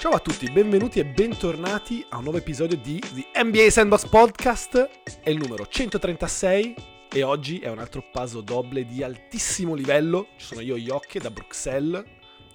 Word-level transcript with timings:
Ciao 0.00 0.12
a 0.12 0.18
tutti, 0.18 0.50
benvenuti 0.50 0.98
e 0.98 1.04
bentornati 1.04 2.04
a 2.08 2.16
un 2.16 2.22
nuovo 2.22 2.38
episodio 2.38 2.76
di 2.78 2.98
The 2.98 3.42
NBA 3.44 3.68
Sandbox 3.68 4.06
Podcast. 4.08 4.88
È 5.22 5.28
il 5.28 5.36
numero 5.36 5.66
136 5.66 6.74
e 7.12 7.22
oggi 7.22 7.58
è 7.58 7.68
un 7.68 7.78
altro 7.78 8.02
paso 8.10 8.40
doble 8.40 8.84
di 8.86 9.02
altissimo 9.02 9.74
livello. 9.74 10.28
Ci 10.38 10.46
sono 10.46 10.60
io, 10.62 10.76
Iocche, 10.76 11.20
da 11.20 11.30
Bruxelles, 11.30 12.02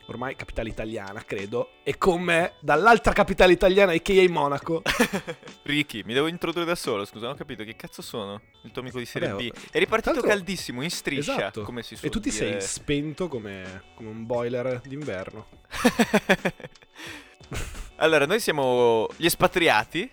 ormai 0.08 0.36
capitale 0.36 0.70
italiana, 0.70 1.24
credo, 1.24 1.74
e 1.84 2.00
con 2.00 2.24
me 2.24 2.54
dall'altra 2.62 3.14
capitale 3.14 3.54
italiana, 3.54 3.92
a.k.a. 3.92 4.28
Monaco. 4.28 4.82
Ricky, 5.64 6.02
mi 6.04 6.14
devo 6.16 6.26
introdurre 6.26 6.66
da 6.66 6.76
solo, 6.76 7.06
scusa, 7.06 7.26
non 7.26 7.36
ho 7.36 7.38
capito 7.38 7.64
che 7.64 7.76
cazzo 7.76 8.02
sono 8.02 8.42
il 8.64 8.72
tuo 8.72 8.82
amico 8.82 8.98
di 8.98 9.06
Serie 9.06 9.30
Vabbè, 9.30 9.44
B. 9.44 9.52
È 9.70 9.78
ripartito 9.78 10.14
tanto- 10.16 10.28
caldissimo, 10.28 10.82
in 10.82 10.90
striscia, 10.90 11.36
Esatto. 11.36 11.62
come 11.62 11.84
si 11.84 11.94
E 11.94 11.98
suol 11.98 12.10
tu 12.12 12.20
ti 12.20 12.32
sei 12.32 12.48
dire. 12.48 12.62
spento 12.62 13.28
come, 13.28 13.84
come 13.96 14.10
un 14.10 14.26
boiler 14.26 14.82
d'inverno. 14.84 15.46
allora, 17.98 18.26
noi 18.26 18.40
siamo 18.40 19.08
gli 19.18 19.26
espatriati, 19.26 20.10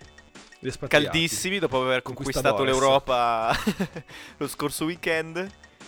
Gli 0.59 0.67
espatriati. 0.67 1.05
caldissimi, 1.05 1.59
dopo 1.59 1.81
aver 1.81 2.01
conquistato 2.01 2.63
l'Europa 2.63 3.55
lo 4.37 4.47
scorso 4.47 4.85
weekend. 4.85 5.37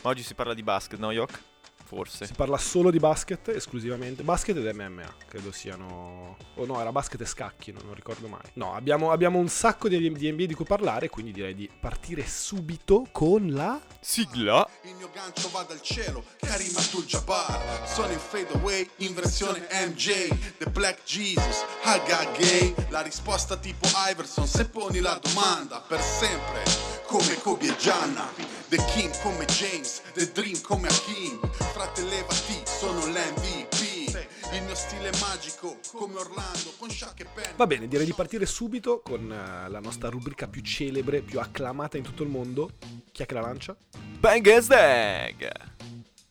Ma 0.02 0.10
oggi 0.10 0.24
si 0.24 0.34
parla 0.36 0.54
di 0.54 0.64
basket, 0.64 1.00
no, 1.00 1.12
Yok? 1.12 1.40
Forse. 1.86 2.26
Si 2.26 2.34
parla 2.34 2.58
solo 2.58 2.90
di 2.90 3.00
basket 3.00 3.50
esclusivamente. 3.50 4.24
Basket 4.24 4.58
ed 4.58 4.76
MMA, 4.76 5.16
credo 5.28 5.52
siano. 5.52 6.36
O 6.56 6.66
no, 6.66 6.82
era 6.82 6.92
basket 6.92 7.22
e 7.22 7.26
scacchi, 7.26 7.72
non, 7.72 7.84
non 7.86 7.94
ricordo 7.94 8.28
mai. 8.28 8.42
No, 8.54 8.74
abbiamo, 8.74 9.12
abbiamo 9.12 9.38
un 9.38 9.48
sacco 9.48 9.88
di, 9.88 10.12
di 10.12 10.32
NBA 10.32 10.46
di 10.46 10.54
cui 10.56 10.66
parlare, 10.66 11.10
quindi 11.10 11.32
direi 11.32 11.54
di 11.54 11.70
partire 11.80 12.26
subito 12.28 13.08
con 13.12 13.50
la. 13.52 13.80
Sigla. 14.00 14.68
Il 14.84 14.96
mio 14.96 15.10
gancio 15.14 15.50
va 15.50 15.64
dal 15.64 15.82
cielo, 15.82 16.24
Karim 16.38 16.76
Abdul-Jabbar 16.76 17.88
Sono 17.88 18.12
in 18.12 18.20
fade 18.20 18.54
away, 18.54 18.88
in 18.98 19.14
versione 19.14 19.68
MJ 19.88 20.28
The 20.58 20.70
Black 20.70 21.04
Jesus, 21.04 21.64
Haga 21.84 22.24
Gay 22.38 22.74
La 22.90 23.02
risposta 23.02 23.58
tipo 23.58 23.88
Iverson, 24.10 24.48
se 24.48 24.70
poni 24.70 25.00
la 25.00 25.20
domanda 25.22 25.80
Per 25.80 26.00
sempre, 26.00 26.64
come 27.08 27.36
Kobe 27.42 27.68
e 27.68 27.76
Gianna 27.78 28.30
The 28.76 28.84
King 28.88 29.22
come 29.22 29.46
James, 29.46 30.02
The 30.12 30.30
Dream 30.34 30.60
come 30.60 30.90
Hakim 30.90 31.40
Frate 31.72 32.04
levati, 32.04 32.62
sono 32.66 33.06
l'MVP 33.06 34.28
Il 34.52 34.64
mio 34.64 34.76
stile 34.76 35.12
è 35.12 35.20
magico, 35.22 35.78
come 35.94 36.16
Orlando 36.20 36.74
Con 36.78 36.90
Shaq 36.90 37.22
e 37.22 37.26
Penn 37.34 37.56
Va 37.56 37.68
bene, 37.68 37.88
direi 37.88 38.06
di 38.06 38.12
partire 38.12 38.46
subito 38.46 39.00
con 39.00 39.32
eh, 39.32 39.70
la 39.70 39.80
nostra 39.80 40.10
rubrica 40.10 40.50
più 40.50 40.62
celebre, 40.62 41.22
più 41.22 41.40
acclamata 41.40 41.96
in 41.96 42.04
tutto 42.04 42.24
il 42.24 42.28
mondo. 42.28 42.72
Chi 43.14 43.24
è 43.24 43.26
che 43.26 43.34
la 43.34 43.40
lancia? 43.40 43.78
Bang 44.20 44.58
Stag. 44.58 45.52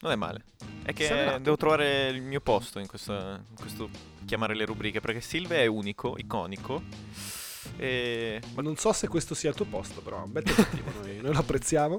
Non 0.00 0.12
è 0.12 0.16
male. 0.16 0.44
È 0.82 0.92
che 0.92 1.38
devo 1.40 1.56
trovare 1.56 2.08
il 2.08 2.20
mio 2.20 2.42
posto 2.42 2.78
in 2.78 2.86
questo, 2.86 3.14
in 3.14 3.56
questo 3.58 3.88
chiamare 4.26 4.54
le 4.54 4.66
rubriche, 4.66 5.00
perché 5.00 5.22
Silve 5.22 5.62
è 5.62 5.66
unico, 5.66 6.18
iconico. 6.18 6.82
E... 7.76 8.40
Ma 8.54 8.62
non 8.62 8.76
so 8.76 8.92
se 8.92 9.08
questo 9.08 9.34
sia 9.34 9.50
il 9.50 9.56
tuo 9.56 9.66
posto, 9.66 10.00
però 10.00 10.20
è 10.20 10.24
un 10.24 10.32
bel 10.32 10.42
tentativo, 10.42 10.90
noi, 11.00 11.20
noi 11.20 11.32
lo 11.32 11.38
apprezziamo. 11.38 11.98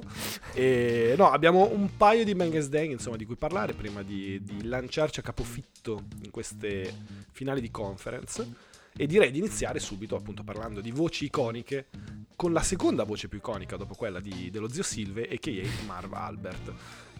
E 0.53 1.15
no, 1.17 1.31
abbiamo 1.31 1.69
un 1.71 1.95
paio 1.97 2.23
di 2.23 2.35
Bangers 2.35 2.67
Dang, 2.67 2.91
insomma, 2.91 3.17
di 3.17 3.25
cui 3.25 3.35
parlare 3.35 3.73
prima 3.73 4.01
di, 4.01 4.41
di 4.43 4.63
lanciarci 4.63 5.19
a 5.19 5.23
capofitto 5.23 6.03
in 6.23 6.31
queste 6.31 6.93
finali 7.31 7.61
di 7.61 7.71
conference. 7.71 8.73
E 8.97 9.07
direi 9.07 9.29
di 9.29 9.39
iniziare 9.39 9.79
subito, 9.79 10.15
appunto, 10.15 10.43
parlando 10.43 10.79
di 10.79 10.91
voci 10.91 11.25
iconiche, 11.25 11.87
con 12.35 12.53
la 12.53 12.61
seconda 12.61 13.03
voce 13.03 13.27
più 13.27 13.39
iconica 13.39 13.75
dopo 13.75 13.93
quella 13.93 14.21
di- 14.21 14.49
dello 14.49 14.69
zio 14.69 14.83
Silve, 14.83 15.27
a.k.a. 15.29 15.85
Marv 15.85 16.13
Albert, 16.13 16.73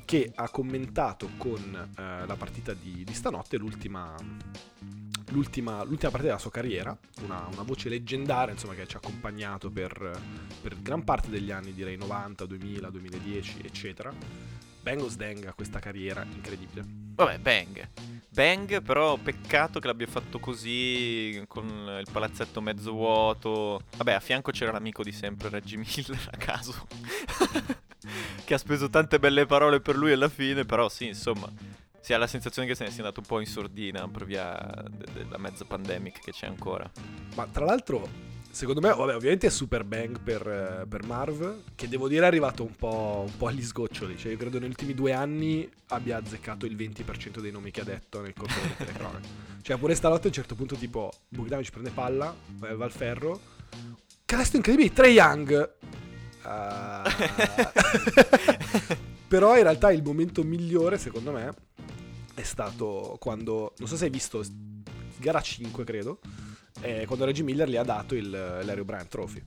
che 0.05 0.31
ha 0.33 0.49
commentato 0.49 1.31
con 1.37 1.59
eh, 1.97 2.25
la 2.25 2.35
partita 2.37 2.73
di, 2.73 3.03
di 3.03 3.13
stanotte 3.13 3.57
l'ultima, 3.57 4.15
l'ultima, 5.29 5.83
l'ultima 5.83 6.11
partita 6.11 6.23
della 6.23 6.37
sua 6.37 6.51
carriera, 6.51 6.97
una, 7.21 7.47
una 7.51 7.63
voce 7.63 7.89
leggendaria 7.89 8.53
insomma, 8.53 8.73
che 8.73 8.87
ci 8.87 8.95
ha 8.95 8.99
accompagnato 8.99 9.69
per, 9.69 10.19
per 10.61 10.81
gran 10.81 11.03
parte 11.03 11.29
degli 11.29 11.51
anni, 11.51 11.73
direi 11.73 11.97
90, 11.97 12.45
2000, 12.45 12.89
2010, 12.89 13.59
eccetera. 13.63 14.13
Bengals 14.81 15.15
Dang 15.15 15.45
ha 15.45 15.53
questa 15.53 15.79
carriera 15.79 16.23
incredibile. 16.23 16.85
Vabbè, 17.15 17.39
Bang. 17.39 17.89
Bang, 18.29 18.83
però 18.83 19.17
peccato 19.17 19.79
che 19.79 19.87
l'abbia 19.87 20.05
fatto 20.05 20.37
così, 20.37 21.43
con 21.47 21.65
il 21.99 22.07
palazzetto 22.11 22.61
mezzo 22.61 22.91
vuoto. 22.91 23.81
Vabbè, 23.97 24.13
a 24.13 24.19
fianco 24.19 24.51
c'era 24.51 24.71
l'amico 24.71 25.01
di 25.01 25.11
sempre, 25.11 25.49
Reggie 25.49 25.77
Miller, 25.77 26.29
a 26.31 26.37
caso. 26.37 26.85
che 28.45 28.53
ha 28.53 28.57
speso 28.59 28.89
tante 28.89 29.17
belle 29.17 29.47
parole 29.47 29.79
per 29.79 29.95
lui 29.95 30.11
alla 30.11 30.29
fine, 30.29 30.65
però 30.65 30.87
sì, 30.87 31.07
insomma... 31.07 31.51
Si 32.05 32.13
ha 32.13 32.19
la 32.19 32.27
sensazione 32.27 32.67
che 32.67 32.75
se 32.75 32.83
ne 32.83 32.91
sia 32.91 32.99
andato 32.99 33.19
un 33.19 33.25
po' 33.25 33.39
in 33.39 33.47
sordina 33.47 34.07
per 34.07 34.25
via 34.25 34.55
de- 34.91 35.23
della 35.23 35.39
mezza 35.39 35.65
pandemic 35.65 36.19
che 36.19 36.31
c'è 36.31 36.45
ancora. 36.45 36.87
Ma 37.33 37.47
tra 37.47 37.65
l'altro, 37.65 38.07
secondo 38.51 38.79
me, 38.79 38.89
vabbè, 38.93 39.15
ovviamente 39.15 39.47
è 39.47 39.49
super 39.49 39.83
bang 39.83 40.19
per, 40.19 40.47
eh, 40.47 40.85
per 40.87 41.03
Marv, 41.03 41.63
che 41.73 41.87
devo 41.87 42.07
dire 42.07 42.25
è 42.25 42.27
arrivato 42.27 42.61
un 42.61 42.75
po', 42.75 43.23
un 43.25 43.35
po' 43.35 43.47
agli 43.47 43.63
sgoccioli. 43.63 44.19
Cioè, 44.19 44.33
io 44.33 44.37
credo 44.37 44.59
negli 44.59 44.69
ultimi 44.69 44.93
due 44.93 45.13
anni 45.13 45.67
abbia 45.87 46.17
azzeccato 46.17 46.67
il 46.67 46.75
20% 46.75 47.39
dei 47.39 47.49
nomi 47.49 47.71
che 47.71 47.81
ha 47.81 47.85
detto 47.85 48.21
nel 48.21 48.33
corso 48.35 48.59
delle 48.59 48.75
telecronache. 48.77 49.27
Cioè, 49.65 49.77
pure 49.77 49.95
stanotte 49.95 50.25
a 50.25 50.27
un 50.27 50.33
certo 50.33 50.53
punto, 50.53 50.75
tipo, 50.75 51.11
Bogdanovic 51.27 51.71
prende 51.71 51.89
palla, 51.89 52.35
va 52.59 52.85
al 52.85 52.91
ferro. 52.91 53.41
Canestro 54.25 54.57
incredibile, 54.57 54.93
Trey 54.93 55.13
Young. 55.13 55.71
Ah. 56.43 57.01
Però 59.27 59.57
in 59.57 59.63
realtà 59.63 59.91
il 59.91 60.03
momento 60.03 60.43
migliore, 60.43 60.99
secondo 60.99 61.31
me, 61.31 61.51
è 62.35 62.43
stato 62.43 63.17
quando, 63.19 63.73
non 63.77 63.87
so 63.87 63.95
se 63.97 64.05
hai 64.05 64.09
visto, 64.11 64.43
gara 65.17 65.41
5 65.41 65.83
credo, 65.83 66.19
eh, 66.81 67.05
quando 67.07 67.25
Reggie 67.25 67.43
Miller 67.43 67.67
gli 67.67 67.77
ha 67.77 67.83
dato 67.83 68.13
il, 68.15 68.29
l'Aero 68.29 68.83
Bryant 68.85 69.07
Trophy. 69.09 69.41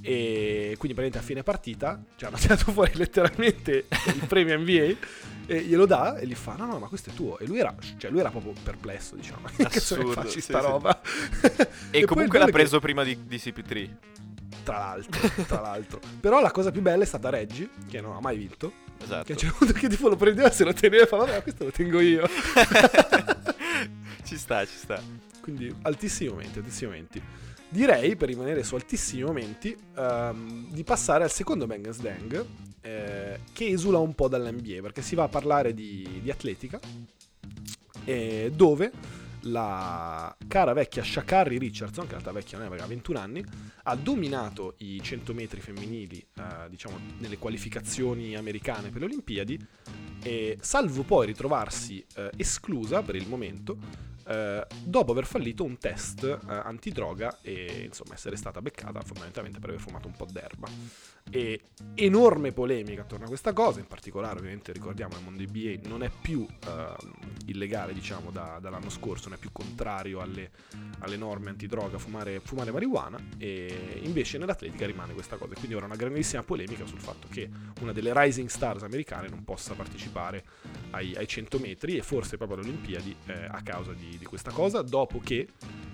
E 0.00 0.74
quindi 0.78 0.96
praticamente 0.96 1.18
a 1.18 1.22
fine 1.22 1.42
partita 1.42 2.00
ci 2.16 2.24
hanno 2.24 2.36
tirato 2.38 2.70
fuori 2.70 2.92
letteralmente 2.94 3.86
il 4.06 4.26
premio 4.28 4.56
NBA 4.58 4.96
e 5.46 5.62
glielo 5.62 5.86
dà 5.86 6.18
e 6.18 6.26
gli 6.26 6.34
fa 6.36 6.54
no 6.54 6.66
no 6.66 6.78
ma 6.78 6.86
questo 6.86 7.10
è 7.10 7.12
tuo 7.14 7.38
e 7.38 7.46
lui 7.46 7.58
era, 7.58 7.74
cioè 7.96 8.10
lui 8.10 8.20
era 8.20 8.30
proprio 8.30 8.52
perplesso 8.62 9.16
diciamo 9.16 9.40
ma 9.42 9.48
che 9.56 9.62
ne 9.62 9.68
Assurdo, 9.68 10.12
facci 10.12 10.30
sì, 10.34 10.40
sta 10.42 10.60
sì. 10.60 10.66
roba 10.66 11.00
E, 11.90 11.98
poi 12.04 12.04
comunque 12.06 12.38
l'ha 12.38 12.44
è 12.44 12.46
che- 12.48 12.52
preso 12.52 12.78
prima 12.80 13.02
di, 13.02 13.26
di 13.26 13.36
CP3. 13.36 13.90
tra 14.62 14.78
l'altro 14.78 15.44
tra 15.44 15.60
l'altro 15.60 16.00
però 16.20 16.40
la 16.40 16.52
cosa 16.52 16.70
più 16.70 16.80
bella 16.82 17.02
è 17.02 17.06
stata 17.06 17.28
Reggie 17.30 17.68
che 17.88 18.00
non 18.00 18.14
ha 18.14 18.20
mai 18.20 18.36
vinto 18.36 18.72
Esatto. 19.00 19.24
che 19.24 19.32
a 19.32 19.34
un 19.34 19.40
certo 19.40 19.56
punto 19.58 19.72
che 19.72 19.88
tipo 19.88 20.08
lo 20.08 20.16
prendeva 20.16 20.50
se 20.50 20.64
lo 20.64 20.72
teneva 20.72 21.04
e 21.04 21.06
fa 21.06 21.16
vabbè 21.18 21.42
questo 21.42 21.64
lo 21.64 21.70
tengo 21.70 22.00
io 22.00 22.28
ci 24.28 24.36
sta, 24.36 24.64
ci 24.66 24.76
sta. 24.76 25.00
Quindi 25.40 25.74
altissimi 25.82 26.28
momenti, 26.28 26.58
altissimi 26.58 26.90
momenti. 26.90 27.22
Direi, 27.70 28.16
per 28.16 28.28
rimanere 28.28 28.62
su 28.62 28.74
altissimi 28.74 29.22
momenti, 29.22 29.76
ehm, 29.96 30.70
di 30.70 30.84
passare 30.84 31.24
al 31.24 31.30
secondo 31.30 31.66
Bangers 31.66 32.00
Dang, 32.00 32.44
eh, 32.82 33.40
che 33.52 33.66
esula 33.68 33.98
un 33.98 34.14
po' 34.14 34.28
dall'NBA, 34.28 34.80
perché 34.82 35.02
si 35.02 35.14
va 35.14 35.24
a 35.24 35.28
parlare 35.28 35.72
di, 35.72 36.20
di 36.22 36.30
atletica, 36.30 36.78
eh, 38.04 38.52
dove 38.54 38.92
la 39.50 40.36
cara 40.46 40.72
vecchia 40.72 41.02
Shakari 41.02 41.58
Richardson, 41.58 42.06
che 42.06 42.14
in 42.14 42.20
realtà 42.20 42.32
vecchia 42.32 42.58
non 42.58 42.72
è 42.72 42.80
ha 42.80 42.86
21 42.86 43.18
anni, 43.18 43.44
ha 43.84 43.94
dominato 43.96 44.74
i 44.78 45.00
100 45.02 45.34
metri 45.34 45.60
femminili, 45.60 46.18
eh, 46.18 46.68
diciamo, 46.68 46.98
nelle 47.18 47.38
qualificazioni 47.38 48.36
americane 48.36 48.90
per 48.90 49.00
le 49.00 49.06
Olimpiadi, 49.06 49.58
e 50.22 50.58
salvo 50.60 51.02
poi 51.02 51.26
ritrovarsi 51.26 52.04
eh, 52.16 52.30
esclusa 52.36 53.02
per 53.02 53.14
il 53.16 53.28
momento 53.28 54.06
eh, 54.28 54.66
dopo 54.84 55.12
aver 55.12 55.24
fallito 55.24 55.64
un 55.64 55.78
test 55.78 56.24
eh, 56.24 56.38
antidroga 56.46 57.38
e 57.40 57.84
insomma 57.86 58.14
essere 58.14 58.36
stata 58.36 58.60
beccata 58.60 59.00
fondamentalmente 59.00 59.58
per 59.58 59.70
aver 59.70 59.80
fumato 59.80 60.06
un 60.06 60.14
po' 60.14 60.26
d'erba. 60.30 60.68
E 61.30 61.60
enorme 61.94 62.52
polemica 62.52 63.02
attorno 63.02 63.24
a 63.26 63.28
questa 63.28 63.52
cosa, 63.52 63.80
in 63.80 63.86
particolare 63.86 64.38
ovviamente 64.38 64.72
ricordiamo 64.72 65.16
il 65.16 65.24
mondo 65.24 65.42
NBA 65.42 65.88
non 65.88 66.02
è 66.02 66.10
più 66.10 66.46
ehm, 66.66 66.96
illegale 67.46 67.92
diciamo 67.92 68.30
da- 68.30 68.58
dall'anno 68.60 68.90
scorso, 68.90 69.28
non 69.28 69.36
è 69.36 69.40
più 69.40 69.50
contrario 69.52 70.20
alle, 70.20 70.50
alle 71.00 71.16
norme 71.16 71.50
antidroga 71.50 71.98
fumare, 71.98 72.40
fumare 72.40 72.70
marijuana 72.70 73.18
e 73.36 74.00
invece 74.02 74.38
nell'atletica 74.38 74.86
rimane 74.86 75.12
questa 75.12 75.36
cosa. 75.36 75.52
E 75.52 75.56
quindi 75.56 75.74
ora 75.74 75.86
una 75.86 75.96
grandissima 75.96 76.42
polemica 76.42 76.86
sul 76.86 77.00
fatto 77.00 77.28
che 77.30 77.48
una 77.80 77.92
delle 77.92 78.12
rising 78.14 78.48
stars 78.48 78.82
americane 78.82 79.28
non 79.28 79.44
possa 79.44 79.74
partecipare 79.74 80.44
ai, 80.90 81.14
ai 81.16 81.26
100 81.26 81.58
metri 81.58 81.96
e 81.96 82.02
forse 82.02 82.36
proprio 82.36 82.58
alle 82.58 82.68
Olimpiadi 82.68 83.16
eh, 83.26 83.46
a 83.48 83.62
causa 83.62 83.92
di, 83.92 84.17
di 84.18 84.24
questa 84.24 84.50
cosa, 84.50 84.82
dopo 84.82 85.18
che 85.18 85.48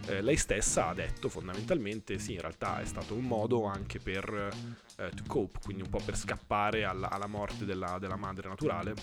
eh, 0.06 0.20
lei 0.20 0.36
stessa 0.36 0.88
ha 0.88 0.94
detto 0.94 1.28
fondamentalmente 1.28 2.18
sì, 2.18 2.32
in 2.32 2.40
realtà 2.40 2.80
è 2.80 2.84
stato 2.84 3.14
un 3.14 3.24
modo 3.24 3.64
anche 3.64 3.98
per 3.98 4.50
eh, 4.96 5.10
to 5.10 5.22
cope, 5.26 5.60
quindi 5.62 5.82
un 5.82 5.90
po' 5.90 6.00
per 6.04 6.16
scappare 6.16 6.84
alla, 6.84 7.10
alla 7.10 7.26
morte 7.26 7.64
della, 7.64 7.98
della 7.98 8.16
madre 8.16 8.48
naturale, 8.48 8.94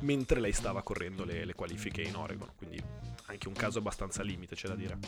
mentre 0.00 0.40
lei 0.40 0.52
stava 0.52 0.82
correndo 0.82 1.24
le, 1.24 1.44
le 1.44 1.54
qualifiche 1.54 2.02
in 2.02 2.16
Oregon, 2.16 2.48
quindi 2.56 2.82
anche 3.26 3.48
un 3.48 3.54
caso 3.54 3.78
abbastanza 3.78 4.22
limite, 4.22 4.54
c'è 4.54 4.68
da 4.68 4.74
dire. 4.74 4.98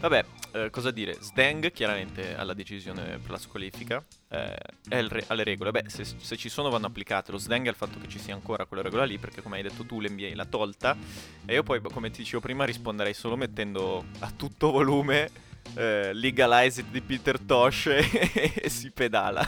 Vabbè, 0.00 0.24
eh, 0.52 0.70
cosa 0.70 0.90
dire? 0.90 1.16
Sdeng 1.20 1.70
chiaramente 1.70 2.34
ha 2.34 2.42
la 2.42 2.54
decisione 2.54 3.18
per 3.18 3.30
la 3.30 3.38
squalifica, 3.38 4.04
eh, 4.28 4.56
re- 4.88 5.24
alle 5.28 5.44
regole. 5.44 5.70
Beh, 5.70 5.84
se, 5.86 6.04
se 6.04 6.36
ci 6.36 6.48
sono 6.48 6.70
vanno 6.70 6.86
applicate. 6.86 7.30
Lo 7.30 7.38
Sdeng 7.38 7.66
è 7.66 7.70
il 7.70 7.76
fatto 7.76 8.00
che 8.00 8.08
ci 8.08 8.18
sia 8.18 8.34
ancora 8.34 8.64
quella 8.66 8.82
regola 8.82 9.04
lì, 9.04 9.18
perché 9.18 9.42
come 9.42 9.56
hai 9.56 9.62
detto 9.62 9.84
tu 9.84 10.00
l'NBA 10.00 10.30
l'ha 10.34 10.44
tolta. 10.44 10.96
E 11.44 11.54
io 11.54 11.62
poi, 11.62 11.80
come 11.80 12.10
ti 12.10 12.22
dicevo 12.22 12.40
prima, 12.40 12.64
risponderei 12.64 13.14
solo 13.14 13.36
mettendo 13.36 14.04
a 14.18 14.30
tutto 14.30 14.72
volume 14.72 15.30
eh, 15.74 16.12
Legalize 16.12 16.80
It 16.80 16.88
di 16.90 17.00
Peter 17.00 17.38
Tosh 17.38 17.86
e, 17.86 18.52
e 18.54 18.68
si 18.68 18.90
pedala. 18.90 19.46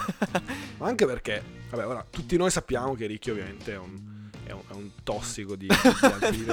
Ma 0.79 0.87
anche 0.87 1.05
perché, 1.05 1.43
vabbè, 1.71 1.87
ora, 1.87 2.07
tutti 2.09 2.37
noi 2.37 2.51
sappiamo 2.51 2.95
che 2.95 3.07
Ricky 3.07 3.31
ovviamente 3.31 3.73
è 3.73 3.79
un, 3.79 4.18
è 4.49 4.53
un, 4.53 4.61
è 4.69 4.73
un 4.73 4.91
tossico 5.03 5.55
di, 5.57 5.67
di. 6.31 6.47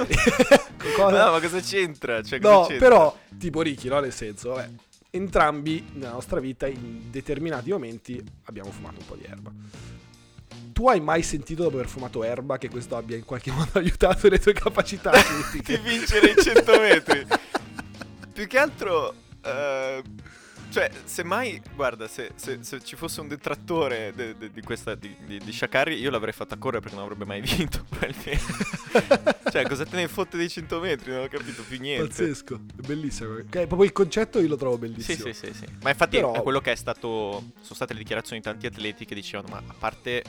Cosa- 0.94 1.24
No, 1.24 1.32
ma 1.32 1.40
cosa 1.40 1.60
c'entra? 1.60 2.22
Cioè, 2.22 2.38
cosa 2.40 2.54
No, 2.54 2.66
c'entra? 2.66 2.88
però, 2.88 3.18
tipo 3.38 3.62
Ricky, 3.62 3.88
no? 3.88 4.00
Nel 4.00 4.12
senso, 4.12 4.50
vabbè, 4.50 4.68
entrambi 5.10 5.84
nella 5.94 6.12
nostra 6.12 6.40
vita, 6.40 6.66
in 6.66 7.10
determinati 7.10 7.70
momenti, 7.70 8.22
abbiamo 8.44 8.70
fumato 8.70 9.00
un 9.00 9.06
po' 9.06 9.14
di 9.16 9.24
erba. 9.24 9.50
Tu 10.72 10.88
hai 10.88 11.00
mai 11.00 11.22
sentito 11.22 11.62
dopo 11.62 11.76
aver 11.76 11.88
fumato 11.88 12.22
erba 12.22 12.58
che 12.58 12.68
questo 12.68 12.96
abbia 12.96 13.16
in 13.16 13.24
qualche 13.24 13.50
modo 13.52 13.70
aiutato 13.78 14.28
le 14.28 14.38
tue 14.38 14.52
capacità 14.52 15.10
di 15.64 15.76
vincere 15.78 16.32
i 16.32 16.36
100 16.42 16.78
metri. 16.80 17.26
Più 18.32 18.46
che 18.46 18.58
altro, 18.58 19.14
eh, 19.42 20.02
cioè, 20.70 20.90
se 21.04 21.22
mai, 21.24 21.60
guarda, 21.74 22.06
se, 22.08 22.32
se- 22.34 22.58
se 22.62 22.82
ci 22.82 22.96
fosse 22.96 23.20
un 23.20 23.28
detrattore 23.28 24.12
de- 24.14 24.36
de- 24.36 24.50
di 24.50 24.60
questa, 24.62 24.94
di, 24.94 25.14
di, 25.24 25.38
di 25.38 25.52
Shakari, 25.52 25.94
io 25.98 26.10
l'avrei 26.10 26.32
fatta 26.32 26.56
correre 26.56 26.80
perché 26.80 26.96
non 26.96 27.04
avrebbe 27.04 27.24
mai 27.24 27.40
vinto. 27.46 27.84
cioè, 29.50 29.66
cosa 29.66 29.84
te 29.84 29.96
ne 29.96 30.08
fotte 30.08 30.36
dei 30.36 30.48
100 30.48 30.80
metri? 30.80 31.12
Non 31.12 31.24
ho 31.24 31.28
capito 31.28 31.62
più 31.62 31.78
niente. 31.80 32.06
Pazzesco, 32.08 32.54
è 32.82 32.86
bellissimo. 32.86 33.34
Che 33.48 33.66
proprio 33.66 33.84
il 33.84 33.92
concetto 33.92 34.40
io 34.40 34.48
lo 34.48 34.56
trovo 34.56 34.74
Sì, 34.74 34.80
bellissimo. 34.80 35.32
sì, 35.32 35.32
sì, 35.32 35.52
sì. 35.54 35.64
Ma 35.82 35.90
infatti 35.90 36.16
Però- 36.16 36.32
è 36.34 36.42
quello 36.42 36.60
che 36.60 36.72
è 36.72 36.76
stato. 36.76 37.08
Sono 37.60 37.74
state 37.74 37.92
le 37.94 38.00
dichiarazioni 38.00 38.40
di 38.40 38.46
tanti 38.46 38.66
atleti 38.66 39.04
che 39.04 39.14
dicevano: 39.14 39.48
Ma 39.48 39.62
a 39.66 39.74
parte 39.78 40.22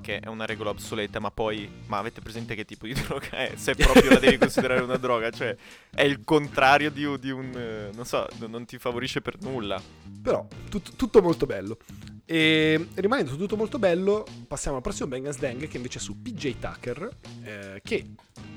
che 0.00 0.18
è 0.20 0.26
una 0.28 0.44
regola 0.46 0.70
obsoleta, 0.70 1.18
ma 1.20 1.30
poi. 1.30 1.68
Ma 1.86 1.98
avete 1.98 2.20
presente 2.20 2.54
che 2.54 2.64
tipo 2.64 2.86
di 2.86 2.92
droga 3.00 3.28
è? 3.30 3.52
Se 3.56 3.74
proprio 3.74 4.10
la 4.10 4.18
devi 4.18 4.38
considerare 4.38 4.80
una 4.80 4.96
droga, 4.96 5.30
cioè 5.30 5.56
è 5.90 6.02
il 6.02 6.22
contrario 6.24 6.90
di, 6.90 7.04
un- 7.04 7.18
di 7.20 7.30
un. 7.30 7.52
eh, 7.56 7.90
Non 7.94 8.04
so, 8.04 8.26
non 8.46 8.64
ti 8.64 8.78
favorisce 8.78 9.20
per 9.20 9.40
nulla. 9.40 9.80
Però 10.22 10.46
tut- 10.68 10.96
tutto 10.96 11.22
molto 11.22 11.46
bello. 11.46 11.76
E 12.30 12.88
rimanendo 12.96 13.30
su 13.30 13.38
tutto 13.38 13.56
molto 13.56 13.78
bello, 13.78 14.26
passiamo 14.46 14.76
al 14.76 14.82
prossimo 14.82 15.08
Bang 15.08 15.34
Dang 15.36 15.66
che 15.66 15.76
invece 15.78 15.98
è 15.98 16.00
su 16.02 16.20
PJ 16.20 16.58
Tucker, 16.58 17.08
eh, 17.42 17.80
che 17.82 18.06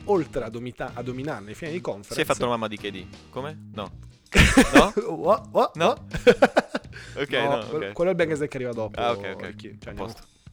oltre 0.05 0.43
a, 0.43 0.49
domita- 0.49 0.91
a 0.93 1.01
dominare 1.01 1.45
le 1.45 1.53
finali 1.53 1.77
di 1.77 1.81
conference... 1.81 2.15
Si 2.15 2.21
è 2.21 2.25
fatto 2.25 2.43
la 2.43 2.49
mamma 2.49 2.67
di 2.67 2.77
KD. 2.77 3.05
Come? 3.29 3.69
No. 3.73 3.91
No? 4.73 4.93
Oh, 5.07 5.49
oh, 5.51 5.71
No? 5.75 5.87
oh. 5.87 6.05
Ok, 7.21 7.31
No, 7.31 7.55
no, 7.55 7.65
quello, 7.67 7.85
ok. 7.87 7.91
quello 7.93 8.09
è 8.09 8.13
il 8.13 8.17
Bang 8.17 8.37
Dang 8.37 8.47
che 8.49 8.57
arriva 8.57 8.73
dopo. 8.73 8.99
Ah, 8.99 9.11
ok, 9.11 9.31
ok. 9.35 9.77
Cioè, 9.79 9.93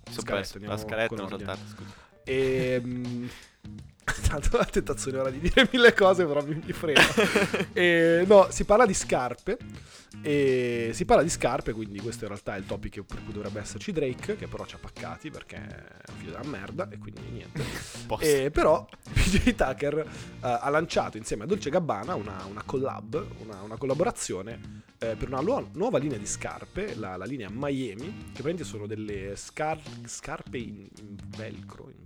A 0.08 0.22
andiamo- 0.22 0.38
posto. 0.38 0.58
Mi 0.58 0.66
son 0.66 0.74
scaletta, 0.74 0.74
andiamo 0.74 0.74
La 0.74 0.78
scaletta 0.80 1.14
ordine. 1.22 1.44
saltata, 1.44 1.68
scusa. 1.70 1.94
E... 2.24 2.82
Tanto 4.28 4.56
la 4.56 4.64
tentazione 4.64 5.18
ora 5.18 5.30
di 5.30 5.40
dire 5.40 5.68
mille 5.72 5.92
cose, 5.94 6.24
però 6.24 6.44
mi, 6.44 6.60
mi 6.64 6.72
freno. 6.72 7.00
E, 7.72 8.24
no, 8.26 8.48
si 8.50 8.64
parla 8.64 8.86
di 8.86 8.94
scarpe. 8.94 9.56
E 10.22 10.90
si 10.94 11.04
parla 11.04 11.22
di 11.22 11.28
scarpe, 11.28 11.72
quindi 11.72 12.00
questo 12.00 12.24
in 12.24 12.30
realtà 12.30 12.56
è 12.56 12.58
il 12.58 12.66
topic 12.66 13.02
per 13.02 13.22
cui 13.22 13.32
dovrebbe 13.32 13.60
esserci 13.60 13.92
Drake, 13.92 14.36
che 14.36 14.48
però 14.48 14.66
ci 14.66 14.74
ha 14.74 14.78
paccati 14.78 15.30
perché 15.30 15.56
è 15.56 16.10
un 16.10 16.16
figlio 16.16 16.32
della 16.32 16.48
merda, 16.48 16.88
e 16.88 16.98
quindi 16.98 17.20
niente. 17.30 17.62
E 18.20 18.50
però 18.50 18.88
PJ 19.12 19.54
Tucker 19.54 19.98
eh, 19.98 20.06
ha 20.40 20.68
lanciato 20.70 21.18
insieme 21.18 21.44
a 21.44 21.46
Dolce 21.46 21.70
Gabbana 21.70 22.14
una, 22.14 22.44
una 22.48 22.62
collab, 22.64 23.26
una, 23.44 23.62
una 23.62 23.76
collaborazione 23.76 24.82
eh, 24.98 25.14
per 25.14 25.28
una 25.28 25.40
lu- 25.40 25.70
nuova 25.74 25.98
linea 25.98 26.18
di 26.18 26.26
scarpe, 26.26 26.94
la, 26.96 27.16
la 27.16 27.24
linea 27.24 27.48
Miami, 27.50 28.06
che 28.06 28.42
praticamente 28.42 28.64
sono 28.64 28.86
delle 28.86 29.36
scar- 29.36 29.80
scarpe 30.06 30.58
in, 30.58 30.88
in 30.98 31.16
velcro, 31.36 31.90
in, 31.90 32.02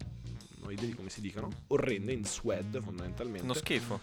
non 0.63 0.71
ho 0.71 0.73
idea 0.73 0.87
di 0.87 0.95
come 0.95 1.11
si 1.11 1.21
dicano, 1.21 1.49
orrende, 1.69 2.13
in 2.13 2.25
suede 2.25 2.81
fondamentalmente, 2.81 3.43
Uno 3.43 3.53
schifo. 3.55 4.01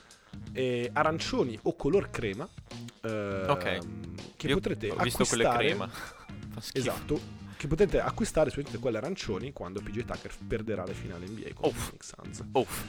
e 0.52 0.90
arancioni 0.94 1.58
o 1.64 1.76
color 1.76 2.10
crema, 2.12 2.48
eh, 3.02 3.46
Ok. 3.48 3.78
che 4.36 4.48
Io 4.48 4.56
potrete 4.56 4.90
ho 4.92 4.96
visto 4.98 5.26
quelle 5.26 5.46
acquistare... 5.46 5.66
crema. 5.68 5.88
Fa 6.52 6.62
schifo. 6.62 6.78
Esatto, 6.78 7.22
che 7.58 7.68
potete 7.68 8.00
acquistare 8.00 8.50
su 8.50 8.62
quelle 8.80 8.98
arancioni 8.98 9.52
quando 9.54 9.82
PJ 9.82 10.06
Tucker 10.06 10.32
perderà 10.48 10.86
le 10.86 10.94
finali 10.94 11.28
NBA 11.28 11.54
con 11.54 11.70
i 11.70 11.74
Phoenix 11.74 12.14
Suns. 12.16 12.44
Uff. 12.54 12.84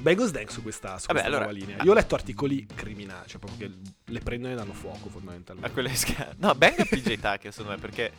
Bengals 0.00 0.30
Dank 0.30 0.50
su 0.50 0.62
questa, 0.62 0.98
su 0.98 1.06
Vabbè, 1.06 1.20
questa 1.20 1.26
allora- 1.28 1.44
nuova 1.44 1.58
linea. 1.58 1.82
Io 1.82 1.90
ho 1.90 1.94
letto 1.94 2.14
articoli 2.14 2.66
criminali, 2.66 3.26
cioè 3.28 3.40
proprio 3.40 3.66
che 3.68 3.74
le 4.12 4.20
prendono 4.20 4.52
e 4.52 4.56
danno 4.56 4.72
fuoco 4.74 5.08
fondamentalmente. 5.08 5.68
A 5.68 5.72
quelle 5.72 5.94
sca- 5.94 6.34
No, 6.38 6.54
Bang 6.54 6.78
a 6.78 6.84
PJ 6.84 7.14
Tucker 7.18 7.52
secondo 7.52 7.70
me 7.72 7.78
perché 7.78 8.12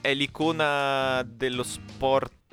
è 0.00 0.14
l'icona 0.14 1.22
dello 1.28 1.62
sport 1.64 2.43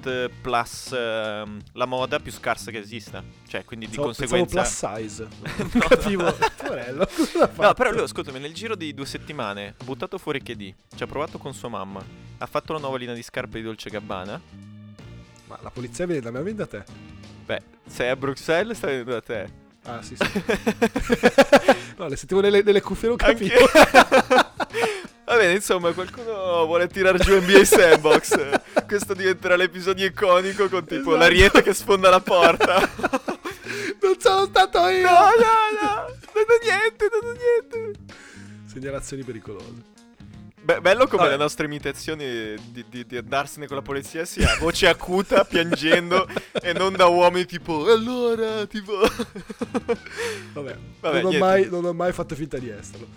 plus 0.41 0.91
ehm, 0.91 1.59
la 1.73 1.85
moda 1.85 2.19
più 2.19 2.31
scarsa 2.31 2.71
che 2.71 2.79
esista. 2.79 3.23
Cioè, 3.47 3.65
quindi 3.65 3.87
di 3.87 3.95
pensavo 3.95 4.43
conseguenza... 4.45 4.61
plus 4.61 4.97
size. 4.97 5.27
No, 5.81 5.87
capivo. 5.87 6.23
no. 6.23 6.35
Porello, 6.57 7.07
No, 7.57 7.73
però 7.73 7.91
lui, 7.91 8.01
ascoltami, 8.01 8.39
nel 8.39 8.53
giro 8.53 8.75
di 8.75 8.93
due 8.93 9.05
settimane 9.05 9.75
ha 9.77 9.83
buttato 9.83 10.17
fuori 10.17 10.41
KD, 10.41 10.73
ci 10.95 11.03
ha 11.03 11.07
provato 11.07 11.37
con 11.37 11.53
sua 11.53 11.69
mamma, 11.69 12.03
ha 12.37 12.45
fatto 12.45 12.73
la 12.73 12.79
nuova 12.79 12.97
linea 12.97 13.13
di 13.13 13.23
scarpe 13.23 13.57
di 13.57 13.63
Dolce 13.63 13.89
Gabbana. 13.89 14.41
Ma 15.47 15.59
la 15.61 15.69
polizia 15.69 16.05
viene 16.05 16.21
da 16.21 16.31
me 16.31 16.39
o 16.39 16.43
viene 16.43 16.59
da 16.59 16.67
te? 16.67 16.83
Beh, 17.45 17.61
sei 17.85 18.09
a 18.09 18.15
Bruxelles, 18.15 18.77
stai 18.77 18.91
venendo 18.91 19.11
da 19.11 19.21
te. 19.21 19.59
Ah, 19.83 20.01
sì, 20.01 20.15
sì. 20.15 20.23
no, 21.97 22.07
le 22.07 22.15
sentivo 22.15 22.39
nelle, 22.39 22.61
nelle 22.61 22.81
cuffie, 22.81 23.07
non 23.07 23.17
capivo. 23.17 23.55
Va 25.25 25.37
bene, 25.37 25.53
insomma, 25.53 25.91
qualcuno 25.93 26.65
vuole 26.65 26.87
tirar 26.87 27.17
giù 27.17 27.39
NBA 27.39 27.63
Sandbox. 27.63 28.59
Questo 28.87 29.13
diventerà 29.13 29.55
l'episodio 29.55 30.05
iconico 30.05 30.67
con 30.67 30.81
tipo 30.85 31.01
Esatto. 31.11 31.15
l'ariete 31.15 31.61
che 31.61 31.73
sfonda 31.73 32.09
la 32.09 32.19
porta. 32.19 32.79
non 34.01 34.15
sono 34.19 34.45
stato 34.45 34.87
io! 34.89 35.09
No, 35.09 35.19
no, 35.19 35.79
no, 35.81 35.93
non 35.93 36.45
ho 36.47 36.59
niente, 36.63 37.07
non 37.11 37.29
ho 37.29 37.33
niente. 37.33 37.99
Segnalazioni 38.65 39.23
pericolose. 39.23 39.89
Beh, 40.63 40.79
bello 40.81 41.05
come 41.07 41.23
Vabbè. 41.23 41.31
le 41.31 41.37
nostre 41.37 41.65
imitazioni 41.65 42.55
di, 42.71 42.85
di- 42.87 43.05
di 43.07 43.17
andarsene 43.17 43.65
con 43.67 43.77
la 43.77 43.81
polizia 43.81 44.25
sia 44.25 44.51
a 44.51 44.57
voce 44.59 44.87
acuta, 44.87 45.43
piangendo, 45.45 46.27
e 46.61 46.73
non 46.73 46.93
da 46.95 47.07
uomini 47.07 47.45
tipo, 47.45 47.85
allora, 47.91 48.65
tipo... 48.67 48.93
Vabbè, 50.53 50.77
Vabbè, 50.99 51.21
non, 51.21 51.33
ho 51.35 51.37
mai, 51.37 51.67
non 51.69 51.85
ho 51.85 51.93
mai 51.93 52.11
fatto 52.11 52.35
finta 52.35 52.57
di 52.57 52.69
esserlo. 52.69 53.07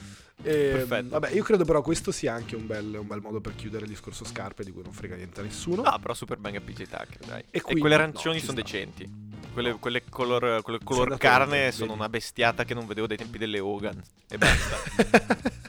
E, 0.42 0.70
Perfetto. 0.72 1.08
Vabbè, 1.08 1.30
io 1.30 1.42
credo 1.42 1.64
però 1.64 1.80
questo 1.80 2.10
sia 2.12 2.34
anche 2.34 2.56
un 2.56 2.66
bel, 2.66 2.96
un 3.00 3.06
bel 3.06 3.20
modo 3.20 3.40
per 3.40 3.54
chiudere 3.54 3.84
il 3.84 3.90
discorso 3.90 4.24
scarpe 4.24 4.64
di 4.64 4.72
cui 4.72 4.82
non 4.82 4.92
frega 4.92 5.16
niente 5.16 5.40
a 5.40 5.42
nessuno. 5.42 5.82
No, 5.82 5.98
però 6.00 6.12
Super 6.14 6.38
Bang 6.38 6.56
a 6.56 6.60
PJ 6.60 6.82
Tucker, 6.82 7.18
dai. 7.26 7.44
E, 7.50 7.60
quindi- 7.60 7.80
quelle 7.80 7.94
arancioni 7.94 8.36
no, 8.38 8.44
sono 8.44 8.58
sta. 8.58 8.62
decenti. 8.62 9.22
Quelle, 9.52 9.74
quelle 9.74 10.02
color, 10.08 10.62
quelle 10.62 10.80
color 10.82 11.16
carne 11.16 11.70
sono 11.70 11.92
una 11.92 12.08
bestiata 12.08 12.64
che 12.64 12.74
non 12.74 12.86
vedevo 12.86 13.06
dai 13.06 13.16
tempi 13.16 13.38
delle 13.38 13.60
Hogan. 13.60 14.02
E 14.28 14.36
basta. 14.36 14.76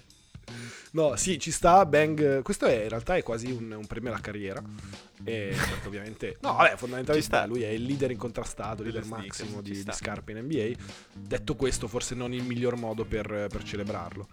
No, 0.96 1.18
sì, 1.18 1.38
ci 1.40 1.52
sta. 1.52 1.86
Bang. 1.86 2.42
Questo 2.42 2.66
è 2.66 2.84
in 2.84 2.90
realtà 2.90 3.18
è 3.18 3.22
quasi 3.24 3.52
un, 3.52 3.70
un 3.72 3.86
premio 3.86 4.12
alla 4.12 4.22
carriera. 4.22 4.64
E 5.26 5.54
perché 5.54 5.88
ovviamente. 5.88 6.38
No, 6.42 6.54
vabbè, 6.54 6.78
fondamentalmente 6.78 7.46
lui 7.48 7.64
è 7.64 7.68
il 7.68 7.84
leader 7.84 8.12
incontrastato, 8.12 8.82
il 8.82 8.88
leader 8.88 9.04
sneakers, 9.04 9.40
massimo 9.42 9.62
di, 9.62 9.84
di 9.84 9.92
scarpe 9.92 10.32
in 10.32 10.38
NBA. 10.40 10.72
Detto 11.14 11.56
questo, 11.56 11.88
forse 11.88 12.16
non 12.16 12.34
il 12.34 12.44
miglior 12.44 12.78
modo 12.78 13.04
per, 13.04 13.28
per 13.28 13.64
celebrarlo. 13.64 14.28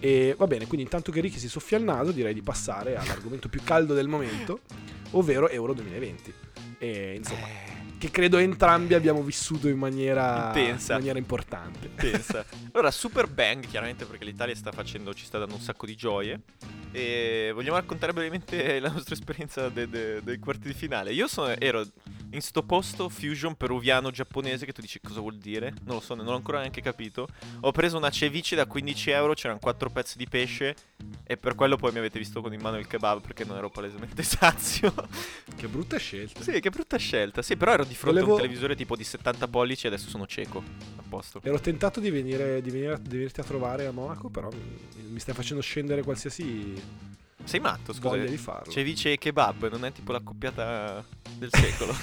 E 0.00 0.34
va 0.36 0.48
bene, 0.48 0.66
quindi 0.66 0.82
intanto 0.84 1.12
che 1.12 1.20
Ricky 1.20 1.38
si 1.38 1.48
soffia 1.48 1.78
il 1.78 1.84
naso, 1.84 2.10
direi 2.10 2.34
di 2.34 2.42
passare 2.42 2.96
all'argomento 2.96 3.48
più 3.48 3.62
caldo 3.62 3.94
del 3.94 4.08
momento, 4.08 4.60
ovvero 5.12 5.48
Euro 5.48 5.72
2020. 5.72 6.34
E 6.78 7.14
insomma, 7.16 7.46
Eh, 7.46 7.77
che 7.98 8.10
credo 8.10 8.38
entrambi 8.38 8.94
abbiamo 8.94 9.22
vissuto 9.22 9.68
in 9.68 9.76
maniera, 9.78 10.46
Intensa. 10.54 10.92
in 10.92 10.98
maniera 10.98 11.18
importante. 11.18 11.88
pensa. 11.88 12.44
Allora, 12.72 12.90
Super 12.92 13.26
Bang, 13.28 13.66
chiaramente 13.66 14.04
perché 14.04 14.24
l'Italia 14.24 14.54
sta 14.54 14.70
facendo, 14.72 15.12
ci 15.14 15.24
sta 15.24 15.38
dando 15.38 15.54
un 15.54 15.60
sacco 15.60 15.84
di 15.86 15.96
gioie. 15.96 16.40
E 16.92 17.50
vogliamo 17.52 17.76
raccontare 17.76 18.12
brevemente 18.12 18.78
la 18.80 18.90
nostra 18.90 19.14
esperienza 19.14 19.68
de- 19.68 19.88
de- 19.88 20.22
dei 20.22 20.38
quarti 20.38 20.68
di 20.68 20.74
finale. 20.74 21.12
Io 21.12 21.26
sono- 21.26 21.54
ero 21.58 21.84
in 22.32 22.40
sto 22.42 22.62
posto 22.62 23.08
fusion 23.08 23.56
peruviano-giapponese 23.56 24.66
che 24.66 24.72
tu 24.72 24.80
dici 24.82 25.00
cosa 25.00 25.20
vuol 25.20 25.36
dire? 25.38 25.72
Non 25.84 25.96
lo 25.96 26.00
so, 26.00 26.14
non 26.14 26.26
ho 26.28 26.34
ancora 26.34 26.58
neanche 26.60 26.80
capito. 26.82 27.26
Ho 27.60 27.72
preso 27.72 27.96
una 27.96 28.10
ceviche 28.10 28.54
da 28.54 28.66
15 28.66 29.10
euro, 29.10 29.32
c'erano 29.34 29.58
4 29.58 29.90
pezzi 29.90 30.18
di 30.18 30.26
pesce 30.28 30.74
e 31.24 31.36
per 31.36 31.54
quello 31.54 31.76
poi 31.76 31.92
mi 31.92 31.98
avete 31.98 32.18
visto 32.18 32.40
con 32.42 32.52
in 32.52 32.60
mano 32.60 32.78
il 32.78 32.86
kebab 32.86 33.20
perché 33.22 33.44
non 33.44 33.56
ero 33.56 33.70
palesemente 33.70 34.22
sazio. 34.24 34.92
Che 35.56 35.68
brutta 35.68 35.96
scelta. 35.98 36.42
sì, 36.42 36.60
che 36.60 36.70
brutta 36.70 36.96
scelta. 36.98 37.40
Sì, 37.42 37.56
però 37.56 37.72
ero 37.72 37.84
di 37.88 37.94
fronte 37.94 38.18
a 38.18 38.22
Volevo- 38.22 38.36
un 38.36 38.42
televisore 38.42 38.76
tipo 38.76 38.94
di 38.94 39.02
70 39.04 39.48
pollici 39.48 39.86
e 39.86 39.88
adesso 39.88 40.08
sono 40.08 40.26
cieco. 40.26 40.62
A 40.96 41.02
posto. 41.08 41.40
Ero 41.42 41.58
tentato 41.58 41.98
di 42.00 42.10
venire, 42.10 42.60
di 42.62 42.70
venire 42.70 42.92
a- 42.92 42.98
di 42.98 43.08
venirti 43.16 43.40
a 43.40 43.44
trovare 43.44 43.86
a 43.86 43.90
Monaco, 43.90 44.28
però 44.28 44.48
mi, 44.50 45.08
mi 45.10 45.18
stai 45.18 45.34
facendo 45.34 45.62
scendere 45.62 46.02
qualsiasi 46.02 46.74
Sei 47.44 47.60
matto, 47.60 47.92
scusa. 47.92 48.10
voglia 48.10 48.26
di 48.26 48.36
farlo. 48.36 48.70
Ceviche 48.70 49.12
e 49.12 49.18
kebab, 49.18 49.70
non 49.70 49.84
è 49.86 49.92
tipo 49.92 50.12
la 50.12 50.20
coppiata 50.20 51.02
del 51.36 51.48
secolo. 51.54 51.94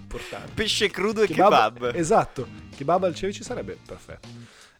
Importante. 0.00 0.52
Pesce 0.54 0.90
crudo 0.90 1.22
e 1.22 1.26
kebab. 1.28 1.92
Esatto, 1.94 2.46
kebab 2.76 3.04
al 3.04 3.14
ceviche 3.14 3.42
sarebbe 3.44 3.78
perfetto. 3.86 4.28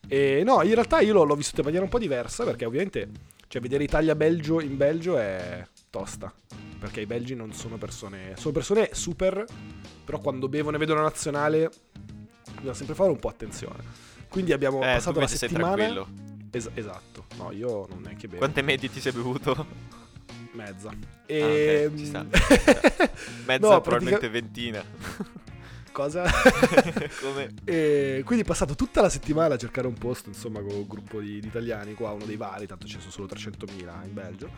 E 0.08 0.42
no, 0.44 0.62
in 0.62 0.74
realtà 0.74 1.00
io 1.00 1.12
l'ho, 1.12 1.22
l'ho 1.24 1.36
vissuto 1.36 1.58
in 1.60 1.64
maniera 1.66 1.84
un 1.84 1.90
po' 1.90 1.98
diversa 1.98 2.42
perché 2.44 2.64
ovviamente 2.64 3.08
cioè, 3.46 3.60
vedere 3.60 3.84
Italia-Belgio 3.84 4.60
in 4.60 4.76
Belgio 4.76 5.18
è 5.18 5.64
tosta. 5.90 6.32
Perché 6.78 7.00
i 7.02 7.06
belgi 7.06 7.34
non 7.34 7.52
sono 7.52 7.76
persone. 7.76 8.34
Sono 8.36 8.52
persone 8.54 8.90
super. 8.92 9.44
Però 10.04 10.18
quando 10.18 10.48
bevono 10.48 10.76
e 10.76 10.78
vedono 10.78 11.00
la 11.00 11.06
nazionale. 11.06 11.70
Bisogna 12.54 12.74
sempre 12.74 12.94
fare 12.94 13.10
un 13.10 13.18
po' 13.18 13.28
attenzione. 13.28 13.82
Quindi 14.28 14.52
abbiamo 14.52 14.78
Eh, 14.78 14.94
passato 14.94 15.20
la 15.20 15.26
settimana. 15.26 16.06
Es- 16.50 16.70
esatto. 16.74 17.26
No, 17.36 17.52
io 17.52 17.86
non 17.88 18.06
è 18.08 18.16
che 18.16 18.26
bevo. 18.26 18.38
Quante 18.38 18.62
medie 18.62 18.90
ti 18.90 19.00
sei 19.00 19.12
bevuto? 19.12 19.66
Mezza. 20.52 20.88
Ah, 20.90 20.94
E... 21.26 21.86
ok, 21.86 21.96
ci 21.98 22.06
sta. 22.06 22.24
Mezza, 23.46 23.68
No, 23.68 23.80
probabilmente 23.80 24.28
pratica- 24.28 24.28
ventina. 24.28 24.84
Cosa? 25.92 26.24
Come? 27.20 27.52
E 27.64 28.22
quindi 28.24 28.44
è 28.44 28.46
passato 28.46 28.74
tutta 28.76 29.00
la 29.00 29.08
settimana 29.08 29.54
a 29.54 29.58
cercare 29.58 29.86
un 29.88 29.94
posto, 29.94 30.28
insomma, 30.28 30.60
con 30.60 30.72
un 30.74 30.86
gruppo 30.86 31.20
di, 31.20 31.40
di 31.40 31.46
italiani 31.48 31.94
qua, 31.94 32.12
uno 32.12 32.24
dei 32.24 32.36
vari, 32.36 32.66
tanto 32.66 32.86
ci 32.86 32.98
sono 33.00 33.10
solo 33.10 33.26
300.000 33.26 34.04
in 34.06 34.12
Belgio. 34.14 34.50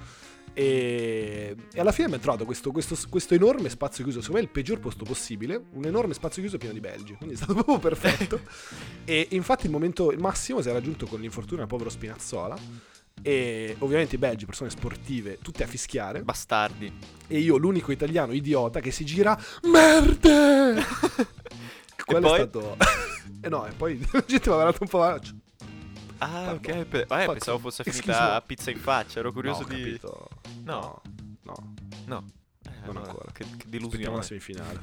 E, 0.54 1.56
e 1.73 1.80
alla 1.80 1.92
fine 1.92 2.09
mi 2.09 2.16
è 2.16 2.18
trovato 2.18 2.44
questo, 2.44 2.71
questo- 2.73 2.97
questo 3.09 3.35
enorme 3.35 3.68
spazio 3.68 4.04
chiuso, 4.04 4.21
secondo 4.21 4.40
me 4.40 4.47
il 4.47 4.52
peggior 4.52 4.80
posto 4.80 5.04
possibile, 5.04 5.62
un 5.73 5.85
enorme 5.85 6.14
spazio 6.14 6.42
chiuso 6.42 6.59
pieno 6.59 6.75
di 6.75 6.80
belgi, 6.80 7.14
quindi 7.14 7.35
è 7.35 7.38
stato 7.38 7.54
proprio 7.62 7.78
perfetto. 7.78 8.40
e 9.04 9.28
infatti 9.30 9.66
il 9.66 9.73
momento 9.73 10.11
il 10.12 10.18
massimo 10.18 10.61
si 10.61 10.68
è 10.68 10.73
raggiunto 10.73 11.06
con 11.06 11.21
l'infortunio 11.21 11.59
del 11.59 11.66
povero 11.68 11.90
Spinazzola. 11.90 12.90
E 13.25 13.76
ovviamente 13.80 14.16
i 14.16 14.18
belgi, 14.18 14.47
persone 14.47 14.71
sportive, 14.71 15.38
tutte 15.40 15.62
a 15.62 15.66
fischiare. 15.66 16.23
Bastardi. 16.23 16.92
E 17.28 17.38
io, 17.38 17.56
l'unico 17.56 17.92
italiano 17.92 18.32
idiota 18.32 18.80
che 18.80 18.90
si 18.90 19.04
gira, 19.04 19.38
merde! 19.64 20.82
Quello 22.04 22.28
poi? 22.28 22.40
è 22.40 22.49
stato. 22.49 22.76
e 23.40 23.49
no, 23.49 23.66
e 23.66 23.73
poi 23.73 23.99
la 24.11 24.25
gente 24.26 24.49
mi 24.49 24.54
ha 24.56 24.62
guardato 24.62 24.78
un 24.82 24.88
po'. 24.88 25.18
Ah, 26.23 26.52
ok. 26.52 26.85
pe- 26.85 27.00
eh, 27.00 27.07
Fuck. 27.07 27.33
pensavo 27.33 27.59
fosse 27.59 27.83
finita 27.85 28.35
a 28.35 28.41
pizza 28.41 28.71
in 28.71 28.79
faccia. 28.79 29.19
Ero 29.21 29.33
curioso 29.33 29.62
no, 29.62 29.69
di. 29.69 29.83
capito. 29.83 30.29
No. 30.64 31.00
No, 31.43 31.55
no. 32.07 32.25
Eh, 32.64 32.71
Non 32.87 32.97
allora, 32.97 33.00
ancora. 33.11 33.33
Che, 33.33 33.45
che 33.45 33.47
aspettiamo 33.49 33.71
delusione. 33.88 34.17
la 34.17 34.23
semifinale. 34.23 34.81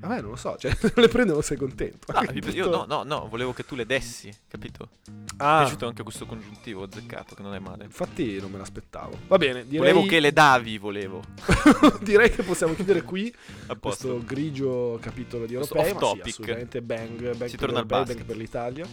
Vabbè, 0.00 0.20
non 0.20 0.30
lo 0.30 0.36
so, 0.36 0.56
cioè, 0.56 0.72
se 0.78 0.92
le 0.94 1.08
prendo 1.08 1.32
non 1.32 1.42
sei 1.42 1.56
contento. 1.56 2.12
Ah, 2.12 2.22
io 2.32 2.40
tutto- 2.40 2.68
no, 2.70 2.84
no, 2.86 3.02
no, 3.02 3.28
volevo 3.28 3.52
che 3.52 3.64
tu 3.64 3.74
le 3.74 3.84
dessi, 3.84 4.32
capito? 4.46 4.90
Mi 5.08 5.24
è 5.26 5.34
Ah, 5.38 5.58
piaciuto 5.62 5.86
anche 5.88 6.04
questo 6.04 6.24
congiuntivo 6.26 6.84
azzeccato, 6.84 7.34
che 7.34 7.42
non 7.42 7.54
è 7.54 7.58
male. 7.58 7.84
infatti 7.84 8.40
non 8.40 8.52
me 8.52 8.58
l'aspettavo. 8.58 9.18
Va 9.26 9.36
bene, 9.38 9.64
direi, 9.66 9.78
Volevo 9.92 10.06
che 10.06 10.20
le 10.20 10.32
davi, 10.32 10.78
volevo. 10.78 11.20
direi 12.02 12.30
che 12.30 12.44
possiamo 12.44 12.74
chiudere 12.74 13.02
qui 13.02 13.34
questo 13.80 14.22
grigio 14.24 14.98
capitolo 15.00 15.44
di 15.46 15.54
europei. 15.54 15.92
Ma 15.94 15.98
sì, 15.98 16.20
assolutamente 16.28 16.80
bang, 16.82 17.36
bang 17.36 17.50
Si 17.50 17.56
per 17.56 17.66
torna 17.66 17.80
al 17.80 17.86
basket. 17.86 18.16
bang 18.18 18.26
per 18.26 18.36
l'Italia 18.36 18.86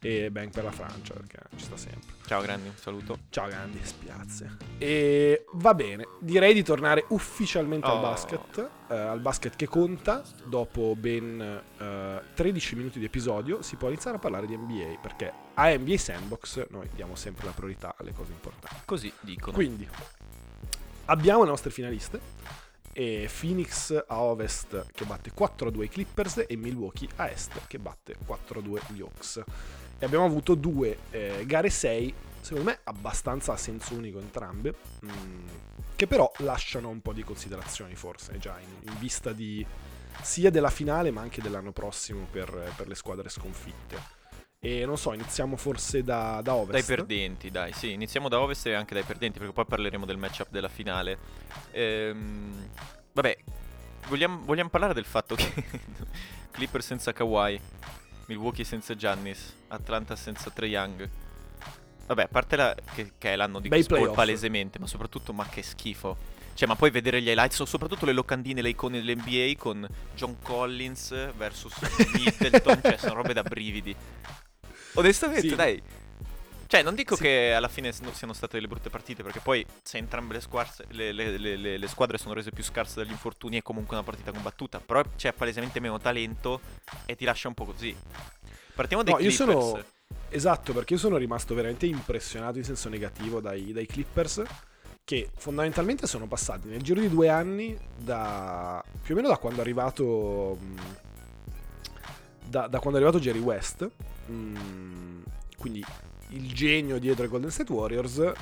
e 0.00 0.30
bang 0.30 0.50
per 0.50 0.64
la 0.64 0.70
Francia, 0.70 1.14
perché 1.14 1.38
ci 1.56 1.64
sta 1.64 1.76
sempre. 1.76 2.14
Ciao 2.26 2.42
grandi, 2.42 2.68
un 2.68 2.76
saluto. 2.76 3.18
Ciao 3.30 3.48
Gandhi, 3.48 3.80
spiazze. 3.82 4.56
E 4.78 5.44
va 5.54 5.74
bene, 5.74 6.06
direi 6.20 6.52
di 6.54 6.62
tornare 6.62 7.04
ufficialmente 7.08 7.86
al 7.86 7.96
Oh. 7.96 8.00
basket, 8.00 8.70
eh, 8.88 8.94
al 8.94 9.20
basket 9.20 9.56
che 9.56 9.66
conta. 9.66 10.22
Dopo 10.44 10.94
ben 10.96 11.40
eh, 11.78 12.22
13 12.34 12.76
minuti 12.76 12.98
di 12.98 13.04
episodio 13.06 13.62
si 13.62 13.76
può 13.76 13.88
iniziare 13.88 14.16
a 14.16 14.20
parlare 14.20 14.46
di 14.46 14.56
NBA, 14.56 14.98
perché 15.00 15.32
a 15.54 15.68
NBA 15.76 15.96
Sandbox 15.96 16.66
noi 16.70 16.88
diamo 16.94 17.14
sempre 17.14 17.46
la 17.46 17.52
priorità 17.52 17.94
alle 17.98 18.12
cose 18.12 18.32
importanti. 18.32 18.82
Così 18.84 19.12
dicono. 19.20 19.52
Quindi 19.56 19.88
abbiamo 21.06 21.42
le 21.44 21.48
nostre 21.50 21.70
finaliste. 21.70 22.20
E 22.98 23.28
Phoenix 23.40 24.04
a 24.06 24.22
ovest 24.22 24.86
che 24.92 25.04
batte 25.04 25.30
4-2 25.36 25.82
i 25.82 25.88
Clippers 25.90 26.44
e 26.48 26.56
Milwaukee 26.56 27.06
a 27.16 27.28
est 27.28 27.66
che 27.66 27.78
batte 27.78 28.16
4-2 28.26 28.80
gli 28.94 29.02
Hawks. 29.02 29.42
E 29.98 30.04
abbiamo 30.04 30.24
avuto 30.24 30.54
due 30.54 30.98
eh, 31.10 31.44
gare 31.46 31.70
6, 31.70 32.14
secondo 32.40 32.70
me 32.70 32.80
abbastanza 32.84 33.52
a 33.52 33.56
senso 33.56 33.94
unico 33.94 34.18
entrambe, 34.18 34.74
mm, 35.04 35.46
che 35.96 36.06
però 36.06 36.30
lasciano 36.38 36.88
un 36.88 37.00
po' 37.00 37.12
di 37.12 37.22
considerazioni 37.22 37.94
forse 37.94 38.38
già 38.38 38.58
in, 38.60 38.90
in 38.90 38.98
vista 38.98 39.32
di 39.32 39.64
sia 40.22 40.50
della 40.50 40.70
finale 40.70 41.10
ma 41.10 41.20
anche 41.20 41.42
dell'anno 41.42 41.72
prossimo 41.72 42.26
per, 42.30 42.72
per 42.76 42.88
le 42.88 42.94
squadre 42.94 43.28
sconfitte. 43.28 44.14
E 44.58 44.84
non 44.84 44.96
so, 44.96 45.12
iniziamo 45.12 45.56
forse 45.56 46.02
da, 46.02 46.40
da 46.42 46.54
ovest. 46.54 46.72
Dai 46.72 46.96
perdenti, 46.96 47.50
dai, 47.50 47.72
sì, 47.72 47.92
iniziamo 47.92 48.28
da 48.28 48.40
ovest 48.40 48.66
e 48.66 48.72
anche 48.72 48.94
dai 48.94 49.04
perdenti, 49.04 49.38
perché 49.38 49.52
poi 49.52 49.66
parleremo 49.66 50.04
del 50.04 50.16
matchup 50.16 50.48
della 50.50 50.68
finale. 50.68 51.18
Ehm, 51.70 52.68
vabbè, 53.12 53.36
vogliamo, 54.08 54.40
vogliamo 54.44 54.68
parlare 54.68 54.94
del 54.94 55.04
fatto 55.04 55.34
che 55.34 55.52
Clipper 56.50 56.82
senza 56.82 57.12
Kawhi, 57.12 57.60
Milwaukee 58.26 58.64
senza 58.64 58.94
Giannis, 58.94 59.54
Atlanta 59.68 60.16
senza 60.16 60.50
Trae 60.50 60.68
Young. 60.68 61.08
Vabbè, 62.06 62.22
a 62.22 62.28
parte 62.28 62.56
la, 62.56 62.74
che, 62.94 63.12
che 63.18 63.32
è 63.32 63.36
l'anno 63.36 63.58
di 63.60 63.68
Chris 63.68 63.86
Paul 63.86 64.12
palesemente, 64.12 64.78
ma 64.78 64.86
soprattutto, 64.86 65.32
ma 65.32 65.46
che 65.48 65.62
schifo. 65.62 66.34
Cioè, 66.54 66.66
ma 66.68 66.76
poi 66.76 66.90
vedere 66.90 67.20
gli 67.20 67.28
highlights, 67.28 67.62
soprattutto 67.64 68.06
le 68.06 68.12
locandine, 68.12 68.62
le 68.62 68.70
icone 68.70 69.02
dell'NBA 69.02 69.52
con 69.58 69.86
John 70.14 70.36
Collins 70.40 71.32
versus 71.36 71.74
Middleton, 72.14 72.80
cioè 72.82 72.96
sono 72.96 73.14
robe 73.14 73.32
da 73.34 73.42
brividi. 73.42 73.94
Onestamente, 74.94 75.48
Sì. 75.48 75.54
dai. 75.54 75.82
Cioè, 76.68 76.82
non 76.82 76.94
dico 76.94 77.14
Sì. 77.16 77.22
che 77.22 77.52
alla 77.54 77.68
fine 77.68 77.92
s- 77.92 78.02
siano 78.12 78.32
state 78.32 78.56
delle 78.56 78.66
brutte 78.68 78.90
partite, 78.90 79.22
perché 79.22 79.40
poi 79.40 79.64
se 79.82 79.98
entrambe 79.98 80.34
le, 80.34 80.40
squarse- 80.40 80.84
le- 80.88 81.12
le- 81.12 81.38
le- 81.78 81.88
squadre 81.88 82.18
sono 82.18 82.34
rese 82.34 82.50
più 82.50 82.64
scarse 82.64 82.96
dagli 83.02 83.10
infortuni 83.12 83.56
è 83.58 83.62
comunque 83.62 83.96
una 83.96 84.04
partita 84.04 84.32
combattuta. 84.32 84.80
Però 84.80 85.02
c'è 85.16 85.32
palesemente 85.32 85.78
meno 85.80 85.98
talento 85.98 86.60
e 87.04 87.14
ti 87.14 87.24
lascia 87.24 87.48
un 87.48 87.54
po' 87.54 87.64
così. 87.66 87.94
Partiamo 88.74 89.02
dai 89.02 89.12
No, 89.14 89.20
io 89.20 89.28
Clippers. 89.30 89.58
sono- 89.58 89.84
Esatto, 90.28 90.72
perché 90.72 90.94
io 90.94 90.98
sono 90.98 91.16
rimasto 91.16 91.54
veramente 91.54 91.86
impressionato 91.86 92.58
in 92.58 92.64
senso 92.64 92.88
negativo 92.88 93.40
dai, 93.40 93.72
dai 93.72 93.86
Clippers, 93.86 94.42
che 95.04 95.30
fondamentalmente 95.36 96.06
sono 96.08 96.26
passati 96.26 96.66
nel 96.68 96.82
giro 96.82 97.00
di 97.00 97.08
due 97.08 97.28
anni 97.28 97.78
da 97.96 98.82
più 99.02 99.14
o 99.14 99.16
meno 99.16 99.28
da 99.28 99.38
quando 99.38 99.60
è 99.60 99.62
arrivato. 99.62 100.58
mh, 100.60 100.80
Da, 102.48 102.66
da 102.68 102.78
quando 102.78 102.98
è 102.98 103.02
arrivato 103.02 103.18
Jerry 103.22 103.40
West, 103.40 103.88
mh, 104.26 105.22
quindi 105.58 105.84
il 106.30 106.52
genio 106.52 106.98
dietro 106.98 107.24
ai 107.24 107.28
Golden 107.28 107.50
State 107.50 107.72
Warriors. 107.72 108.32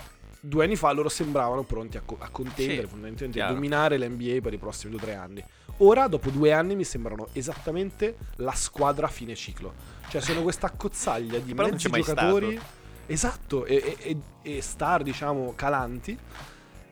Due 0.41 0.65
anni 0.65 0.77
fa 0.77 0.93
loro 0.93 1.09
sembravano 1.09 1.63
pronti 1.63 1.97
a, 1.97 2.03
co- 2.05 2.19
a 2.21 2.29
contendere, 2.29 2.83
Sì, 2.83 2.87
fondamentalmente 2.89 3.39
chiaro. 3.39 3.55
dominare 3.55 3.99
l'NBA 3.99 4.41
per 4.43 4.53
i 4.53 4.59
prossimi 4.59 4.91
due 4.93 5.01
o 5.01 5.05
tre 5.05 5.15
anni. 5.15 5.43
Ora, 5.79 6.07
dopo 6.07 6.29
due 6.31 6.53
anni, 6.53 6.77
mi 6.77 6.85
sembrano 6.85 7.29
esattamente 7.33 8.17
la 8.37 8.53
squadra 8.53 9.07
a 9.07 9.09
fine 9.09 9.35
ciclo. 9.35 9.73
Cioè, 10.09 10.21
sono 10.21 10.43
questa 10.43 10.71
cozzaglia 10.71 11.39
di 11.39 11.53
mezzi 11.55 11.89
giocatori. 11.91 12.61
Esatto, 13.07 13.65
e, 13.65 13.97
e- 13.99 14.17
e- 14.43 14.57
e 14.57 14.61
star, 14.63 15.03
diciamo, 15.03 15.55
calanti, 15.57 16.17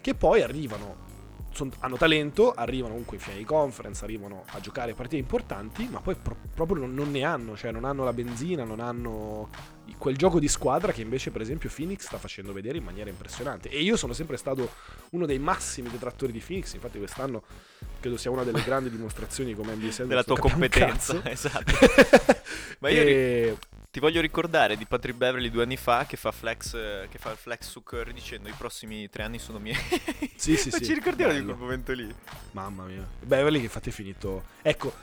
che 0.01 0.15
poi 0.15 0.43
arrivano. 0.43 1.11
Son- 1.53 1.71
hanno 1.81 1.97
talento, 1.97 2.53
arrivano 2.53 2.91
comunque 2.93 3.17
in 3.17 3.23
finale 3.23 3.41
di 3.41 3.47
conference, 3.47 4.05
arrivano 4.05 4.45
a 4.49 4.61
giocare 4.61 4.95
partite 4.95 5.17
importanti, 5.17 5.87
ma 5.91 6.01
poi 6.01 6.15
pro- 6.15 6.37
proprio 6.55 6.79
non, 6.79 6.95
non 6.95 7.11
ne 7.11 7.23
hanno, 7.25 7.57
cioè 7.57 7.71
non 7.71 7.85
hanno 7.85 8.05
la 8.05 8.13
benzina, 8.13 8.65
non 8.65 8.81
hanno 8.81 9.49
quel 9.99 10.17
gioco 10.17 10.39
di 10.41 10.49
squadra 10.49 10.91
che 10.93 11.03
invece 11.03 11.31
per 11.31 11.41
esempio 11.43 11.71
Phoenix 11.75 12.07
sta 12.07 12.17
facendo 12.19 12.53
vedere 12.53 12.79
in 12.79 12.85
maniera 12.85 13.11
impressionante. 13.11 13.69
E 13.69 13.81
io 13.83 13.97
sono 13.97 14.13
sempre 14.13 14.37
stato 14.37 14.71
uno 15.11 15.27
dei 15.27 15.39
massimi 15.39 15.91
detrattori 15.91 16.33
di 16.33 16.43
Phoenix, 16.45 16.73
infatti 16.75 16.99
quest'anno 16.99 17.43
credo 18.01 18.17
sia 18.17 18.31
una 18.31 18.43
delle 18.43 18.63
grandi 18.63 18.91
dimostrazioni 18.91 19.51
di 19.51 19.57
come 19.57 19.75
NBA 19.75 20.05
della 20.05 20.25
tua 20.25 20.39
competenza. 20.39 21.21
Esatto. 21.31 21.73
Ma 22.81 22.89
io 22.89 23.03
ri- 23.03 23.13
E- 23.13 23.59
ti 23.93 24.01
voglio 24.01 24.23
ricordare 24.23 24.79
di 24.79 24.87
Patrick 24.87 25.19
Beverly 25.19 25.51
due 25.51 25.65
anni 25.65 25.77
fa 25.77 26.07
che 26.07 26.17
fa 26.17 26.33
flex, 26.33 26.73
eh, 26.73 27.09
che 27.11 27.19
fa 27.19 27.31
il 27.33 27.37
flex 27.37 27.69
su 27.69 27.83
Curry 27.83 28.15
dicendo 28.15 28.49
i 28.49 28.55
prossimi 28.57 29.11
tre 29.11 29.23
anni 29.23 29.39
sono 29.39 29.59
miei. 29.59 29.77
Sì, 30.35 30.57
sì, 30.57 30.71
Non 30.73 30.79
sì, 30.81 30.85
ci 30.87 30.95
ricordiamo 30.95 31.31
di 31.33 31.41
bello. 31.41 31.53
quel 31.53 31.63
momento 31.63 31.93
lì. 31.93 32.15
Mamma 32.53 32.85
mia. 32.87 33.07
Beverly 33.21 33.59
che 33.59 33.65
infatti 33.65 33.91
è 33.91 33.93
finito. 33.93 34.45
Ecco, 34.63 34.95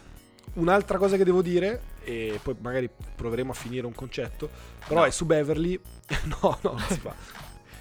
un'altra 0.54 0.98
cosa 0.98 1.18
che 1.18 1.24
devo 1.24 1.44
dire, 1.44 1.84
e 2.04 2.40
poi 2.42 2.56
magari 2.62 2.90
proveremo 3.16 3.52
a 3.52 3.54
finire 3.54 3.86
un 3.86 3.94
concetto, 3.94 4.50
però 4.88 5.02
No. 5.02 5.06
è 5.06 5.12
su 5.12 5.28
Beverly. 5.28 5.80
no, 6.42 6.58
no, 6.64 6.72
non 6.72 6.80
si 6.90 6.98
fa. 7.00 7.14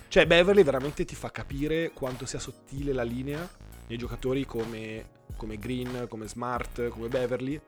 Cioè, 0.09 0.27
Beverly 0.27 0.63
veramente 0.63 1.07
ti 1.07 1.15
fa 1.15 1.31
capire 1.31 1.91
quanto 1.95 2.27
sia 2.27 2.39
sottile 2.39 2.93
la 2.93 3.03
linea 3.03 3.49
nei 3.87 3.97
giocatori 3.97 4.45
come, 4.45 5.09
come 5.37 5.57
Green, 5.57 6.05
come 6.07 6.29
Smart, 6.29 6.89
come 6.89 7.09
Beverly, 7.09 7.59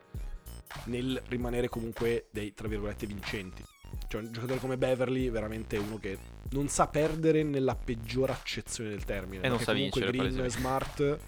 nel 0.85 1.21
rimanere 1.29 1.69
comunque 1.69 2.27
dei, 2.31 2.55
tra 2.55 2.69
virgolette, 2.69 3.07
vincenti. 3.07 3.65
Cioè, 4.07 4.23
un 4.23 4.33
giocatore 4.33 4.59
come 4.59 4.77
Beverly 4.77 5.29
è 5.29 5.31
veramente 5.31 5.77
uno 5.77 5.99
che 5.99 6.19
non 6.51 6.69
sa 6.69 6.89
perdere 6.89 7.43
nella 7.43 7.77
peggior 7.77 8.31
accezione 8.31 8.91
del 8.91 9.05
termine. 9.05 9.45
E 9.45 9.49
non 9.49 9.59
sa 9.59 9.73
comunque 9.73 10.01
vincere, 10.01 10.11
Green, 10.11 10.35
palesemente. 10.35 10.59
Smart, 10.59 11.19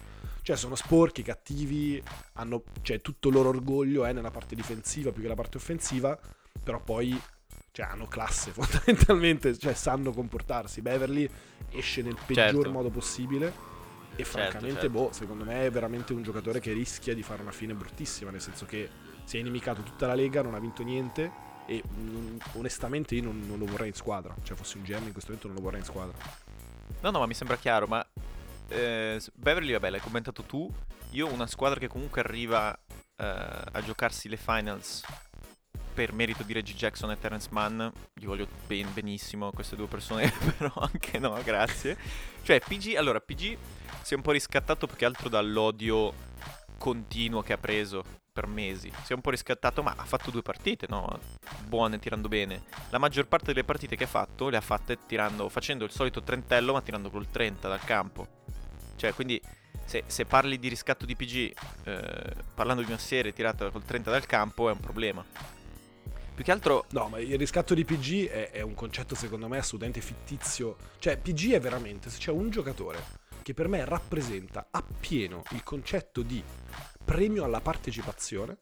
cioè 0.41 0.55
sono 0.55 0.75
sporchi, 0.75 1.23
cattivi, 1.23 2.01
hanno, 2.33 2.63
cioè 2.81 3.01
tutto 3.01 3.29
il 3.29 3.35
loro 3.35 3.49
orgoglio 3.49 4.05
è 4.05 4.11
nella 4.13 4.31
parte 4.31 4.55
difensiva 4.55 5.11
più 5.11 5.21
che 5.21 5.27
nella 5.27 5.39
parte 5.39 5.57
offensiva, 5.57 6.19
però 6.61 6.81
poi 6.81 7.19
cioè 7.71 7.87
hanno 7.87 8.07
classe 8.07 8.51
fondamentalmente, 8.53 9.57
cioè 9.57 9.73
sanno 9.73 10.11
comportarsi. 10.11 10.81
Beverly 10.81 11.27
esce 11.71 12.01
nel 12.01 12.17
peggior 12.25 12.51
Certo. 12.53 12.71
modo 12.71 12.89
possibile 12.89 13.71
e 14.15 14.23
francamente, 14.25 14.81
certo. 14.81 14.89
boh, 14.89 15.11
secondo 15.11 15.43
me 15.43 15.65
è 15.65 15.71
veramente 15.71 16.13
un 16.13 16.21
giocatore 16.21 16.59
che 16.59 16.71
rischia 16.71 17.15
di 17.15 17.23
fare 17.23 17.41
una 17.41 17.51
fine 17.51 17.73
bruttissima, 17.73 18.29
nel 18.29 18.41
senso 18.41 18.65
che 18.65 18.87
si 19.23 19.37
è 19.37 19.39
inimicato 19.39 19.81
tutta 19.81 20.07
la 20.07 20.15
Lega, 20.15 20.41
non 20.41 20.53
ha 20.53 20.59
vinto 20.59 20.83
niente 20.83 21.51
e 21.65 21.81
mm, 21.85 22.37
onestamente 22.53 23.15
io 23.15 23.23
non, 23.23 23.41
non 23.47 23.57
lo 23.57 23.65
vorrei 23.65 23.87
in 23.87 23.93
squadra, 23.93 24.35
cioè 24.43 24.57
fossi 24.57 24.77
un 24.77 24.83
GM 24.83 25.05
in 25.05 25.11
questo 25.11 25.31
momento 25.31 25.47
non 25.47 25.55
lo 25.57 25.61
vorrei 25.63 25.79
in 25.79 25.85
squadra. 25.85 26.17
No, 27.01 27.11
no, 27.11 27.19
ma 27.19 27.25
mi 27.25 27.33
sembra 27.33 27.57
chiaro, 27.57 27.87
ma 27.87 28.05
eh, 28.69 29.21
Beverly, 29.33 29.73
vabbè, 29.73 29.89
l'hai 29.89 29.99
commentato 29.99 30.43
tu. 30.43 30.69
Io 31.11 31.31
una 31.31 31.47
squadra 31.47 31.79
che 31.79 31.87
comunque 31.87 32.21
arriva 32.21 32.73
eh, 33.15 33.25
a 33.25 33.81
giocarsi 33.83 34.29
le 34.29 34.37
finals 34.37 35.03
per 35.93 36.11
merito 36.11 36.43
di 36.43 36.53
Reggie 36.53 36.73
Jackson 36.73 37.11
e 37.11 37.19
Terrence 37.19 37.49
Mann, 37.51 37.87
gli 38.13 38.25
voglio 38.25 38.47
ben- 38.65 38.91
benissimo 38.93 39.51
queste 39.51 39.75
due 39.75 39.87
persone, 39.87 40.31
però 40.57 40.71
anche 40.75 41.19
no, 41.19 41.39
grazie. 41.43 41.97
Cioè, 42.41 42.59
PG, 42.59 42.95
allora, 42.95 43.19
PG 43.19 43.57
si 44.01 44.13
è 44.13 44.17
un 44.17 44.23
po' 44.23 44.31
riscattato 44.31 44.87
più 44.87 44.95
che 44.95 45.05
altro 45.05 45.29
dall'odio 45.29 46.31
continuo 46.77 47.41
che 47.41 47.53
ha 47.53 47.57
preso 47.57 48.03
per 48.33 48.47
mesi. 48.47 48.91
Si 49.03 49.11
è 49.11 49.15
un 49.15 49.21
po' 49.21 49.29
riscattato, 49.29 49.83
ma 49.83 49.93
ha 49.95 50.03
fatto 50.03 50.31
due 50.31 50.41
partite, 50.41 50.87
no? 50.89 51.19
Buone, 51.67 51.99
tirando 51.99 52.27
bene. 52.27 52.63
La 52.89 52.97
maggior 52.97 53.27
parte 53.27 53.53
delle 53.53 53.63
partite 53.63 53.95
che 53.95 54.05
ha 54.05 54.07
fatto 54.07 54.49
le 54.49 54.57
ha 54.57 54.61
fatte 54.61 54.97
tirando, 55.05 55.47
facendo 55.49 55.85
il 55.85 55.91
solito 55.91 56.23
trentello, 56.23 56.73
ma 56.73 56.81
tirando 56.81 57.11
col 57.11 57.29
30 57.29 57.67
dal 57.67 57.83
campo. 57.85 58.27
Cioè, 58.95 59.13
quindi 59.13 59.39
se, 59.85 60.03
se 60.07 60.25
parli 60.25 60.57
di 60.57 60.67
riscatto 60.67 61.05
di 61.05 61.15
PG, 61.15 61.53
eh, 61.83 62.35
parlando 62.55 62.81
di 62.81 62.89
una 62.89 62.97
serie 62.97 63.33
tirata 63.33 63.69
col 63.69 63.85
30 63.85 64.09
dal 64.09 64.25
campo, 64.25 64.67
è 64.67 64.71
un 64.71 64.79
problema. 64.79 65.23
Più 66.33 66.43
che 66.43 66.51
altro, 66.51 66.85
No, 66.89 67.09
ma 67.09 67.19
il 67.19 67.37
riscatto 67.37 67.75
di 67.75 67.85
PG 67.85 68.29
è, 68.29 68.49
è 68.49 68.61
un 68.61 68.73
concetto 68.73 69.13
secondo 69.13 69.47
me 69.47 69.59
assolutamente 69.59 70.01
fittizio. 70.01 70.77
Cioè, 70.97 71.17
PG 71.17 71.51
è 71.51 71.59
veramente, 71.59 72.09
se 72.09 72.17
c'è 72.17 72.31
un 72.31 72.49
giocatore 72.49 73.21
che 73.43 73.53
per 73.53 73.67
me 73.67 73.85
rappresenta 73.85 74.67
appieno 74.71 75.43
il 75.51 75.61
concetto 75.63 76.23
di 76.23 76.41
premio 77.03 77.43
alla 77.43 77.59
partecipazione, 77.61 78.57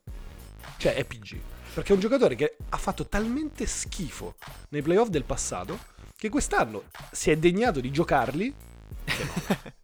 cioè 0.77 0.95
è 0.95 1.05
PG. 1.05 1.39
Perché 1.73 1.91
è 1.91 1.95
un 1.95 2.01
giocatore 2.01 2.35
che 2.35 2.57
ha 2.69 2.77
fatto 2.77 3.07
talmente 3.07 3.65
schifo 3.65 4.35
nei 4.69 4.81
playoff 4.81 5.07
del 5.07 5.23
passato 5.23 5.79
che 6.17 6.27
quest'anno 6.29 6.83
si 7.11 7.31
è 7.31 7.37
degnato 7.37 7.79
di 7.79 7.91
giocarli. 7.91 8.53
No. 9.05 9.69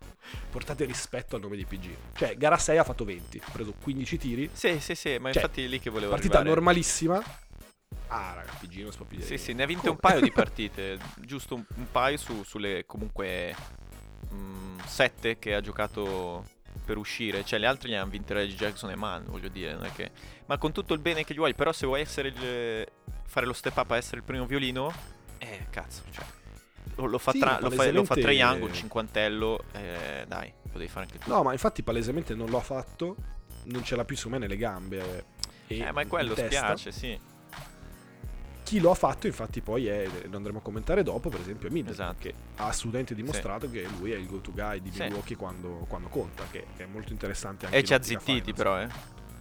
Portate 0.51 0.85
rispetto 0.85 1.35
al 1.35 1.41
nome 1.41 1.55
di 1.55 1.65
PG. 1.65 1.95
Cioè, 2.13 2.35
gara 2.35 2.57
6 2.57 2.77
ha 2.77 2.83
fatto 2.83 3.05
20, 3.05 3.41
ha 3.45 3.51
preso 3.51 3.73
15 3.81 4.17
tiri, 4.17 4.49
sì, 4.51 4.79
sì, 4.79 4.95
sì, 4.95 5.17
ma 5.17 5.31
Cioè, 5.31 5.41
infatti 5.41 5.63
è 5.63 5.67
lì 5.67 5.79
che 5.79 5.89
volevo 5.89 6.11
partita 6.11 6.39
arrivare. 6.39 6.55
normalissima. 6.55 7.23
Ah, 8.07 8.33
raga, 8.35 8.51
PG 8.59 8.81
non 8.81 8.91
si 8.91 8.97
può 8.97 9.05
più 9.05 9.17
dire. 9.17 9.27
Sì, 9.29 9.37
sì, 9.37 9.53
ne 9.53 9.63
ha 9.63 9.65
vinte 9.65 9.89
un 9.89 9.97
paio 9.97 10.19
di 10.19 10.31
partite, 10.33 10.97
giusto 11.21 11.55
un, 11.55 11.63
un 11.75 11.91
paio 11.91 12.17
su- 12.17 12.43
sulle 12.43 12.85
comunque 12.85 13.55
mm, 14.33 14.79
sette 14.85 15.39
che 15.39 15.53
ha 15.53 15.61
giocato 15.61 16.45
per 16.88 16.98
uscire, 16.98 17.44
cioè 17.44 17.60
le 17.60 17.67
altre 17.67 17.89
le 17.89 17.98
hanno 17.98 18.10
vinte 18.10 18.34
Reggie 18.34 18.56
Jackson 18.56 18.89
e 18.89 18.96
Mann, 18.96 19.25
voglio 19.25 19.50
dire, 19.50 19.74
non 19.74 19.84
è 19.84 19.91
che... 19.91 20.10
Ma 20.46 20.58
con 20.58 20.72
tutto 20.72 20.94
il 20.94 21.01
bene 21.01 21.25
che 21.25 21.34
gli 21.34 21.38
vuoi, 21.38 21.53
però 21.53 21.74
se 21.74 21.86
vuoi 21.86 22.00
essere 22.00 22.29
il- 22.29 22.88
fare 23.25 23.46
lo 23.46 23.51
step 23.53 23.75
up 23.75 23.91
a 23.91 23.98
essere 23.98 24.17
il 24.17 24.24
primo 24.24 24.46
violino, 24.46 24.91
eh, 25.38 25.67
cazzo, 25.70 26.03
cioè... 26.12 26.25
Lo, 26.96 27.06
lo 27.06 27.17
fa, 27.17 27.32
Sì, 27.32 27.39
tra, 27.39 27.60
lo 27.60 27.70
fa, 27.70 27.91
lo 27.91 28.06
fa 28.06 28.15
Young, 28.15 28.63
un 28.63 28.74
cinquantello, 28.74 29.65
eh, 29.74 30.24
dai, 30.27 30.51
lo 30.72 30.79
devi 30.79 30.88
fare 30.89 31.06
anche 31.06 31.20
tu. 31.20 31.29
No, 31.29 31.44
ma 31.44 31.51
infatti 31.51 31.84
palesemente 31.84 32.34
non 32.34 32.50
l'ho 32.50 32.62
fatto, 32.62 33.15
non 33.65 33.84
ce 33.84 33.96
l'ha 33.98 34.06
più 34.06 34.15
su 34.15 34.29
me 34.29 34.38
nelle 34.38 34.58
gambe. 34.58 35.25
E 35.67 35.79
eh, 35.79 35.91
ma 35.91 36.01
è 36.01 36.08
quello, 36.08 36.34
spiace, 36.34 36.91
sì. 36.91 37.20
Chi 38.67 38.81
lo 38.81 38.91
ha 38.91 38.95
fatto 38.95 39.27
infatti 39.27 39.62
poi 39.62 39.88
è, 39.88 40.05
lo 40.29 40.36
andremo 40.36 40.57
a 40.57 40.62
commentare 40.62 41.01
dopo, 41.01 41.29
per 41.29 41.39
esempio 41.39 41.69
Middleton, 41.71 42.05
Esatto. 42.05 42.19
che 42.21 42.33
ha 42.57 42.67
assolutamente 42.67 43.15
dimostrato 43.15 43.69
che 43.69 43.88
lui 43.97 44.12
è 44.12 44.17
il 44.17 44.27
go-to 44.27 44.51
guy 44.51 44.81
di 44.81 44.91
Sì. 44.91 45.03
Milwaukee 45.03 45.38
quando, 45.38 45.86
quando 45.88 46.09
conta, 46.09 46.43
che 46.51 46.65
è 46.75 46.86
molto 46.86 47.13
interessante 47.13 47.65
anche 47.65 47.77
E 47.77 47.83
ci 47.86 47.93
ha 47.93 48.01
zittiti 48.03 48.51
però, 48.53 48.77
eh. 48.81 48.89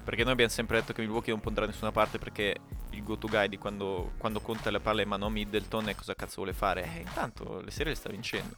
Perché 0.04 0.22
noi 0.22 0.30
abbiamo 0.34 0.52
sempre 0.52 0.78
detto 0.78 0.92
che 0.92 1.00
Milwaukee 1.02 1.32
non 1.32 1.40
può 1.40 1.48
andare 1.48 1.66
da 1.66 1.72
nessuna 1.72 1.90
parte 1.90 2.18
perché 2.18 2.54
il 2.90 3.02
go-to 3.02 3.26
guy 3.26 3.48
di 3.48 3.58
quando, 3.58 4.12
quando 4.16 4.38
conta 4.38 4.70
le 4.70 4.78
palle 4.78 5.02
in 5.02 5.08
mano 5.08 5.26
a 5.26 5.30
Middleton 5.30 5.88
e 5.88 5.96
cosa 5.96 6.14
cazzo 6.14 6.36
vuole 6.36 6.52
fare. 6.52 6.84
Eh, 6.84 7.00
intanto 7.00 7.60
le 7.60 7.72
serie 7.72 7.94
le 7.94 7.98
sta 7.98 8.08
vincendo. 8.08 8.56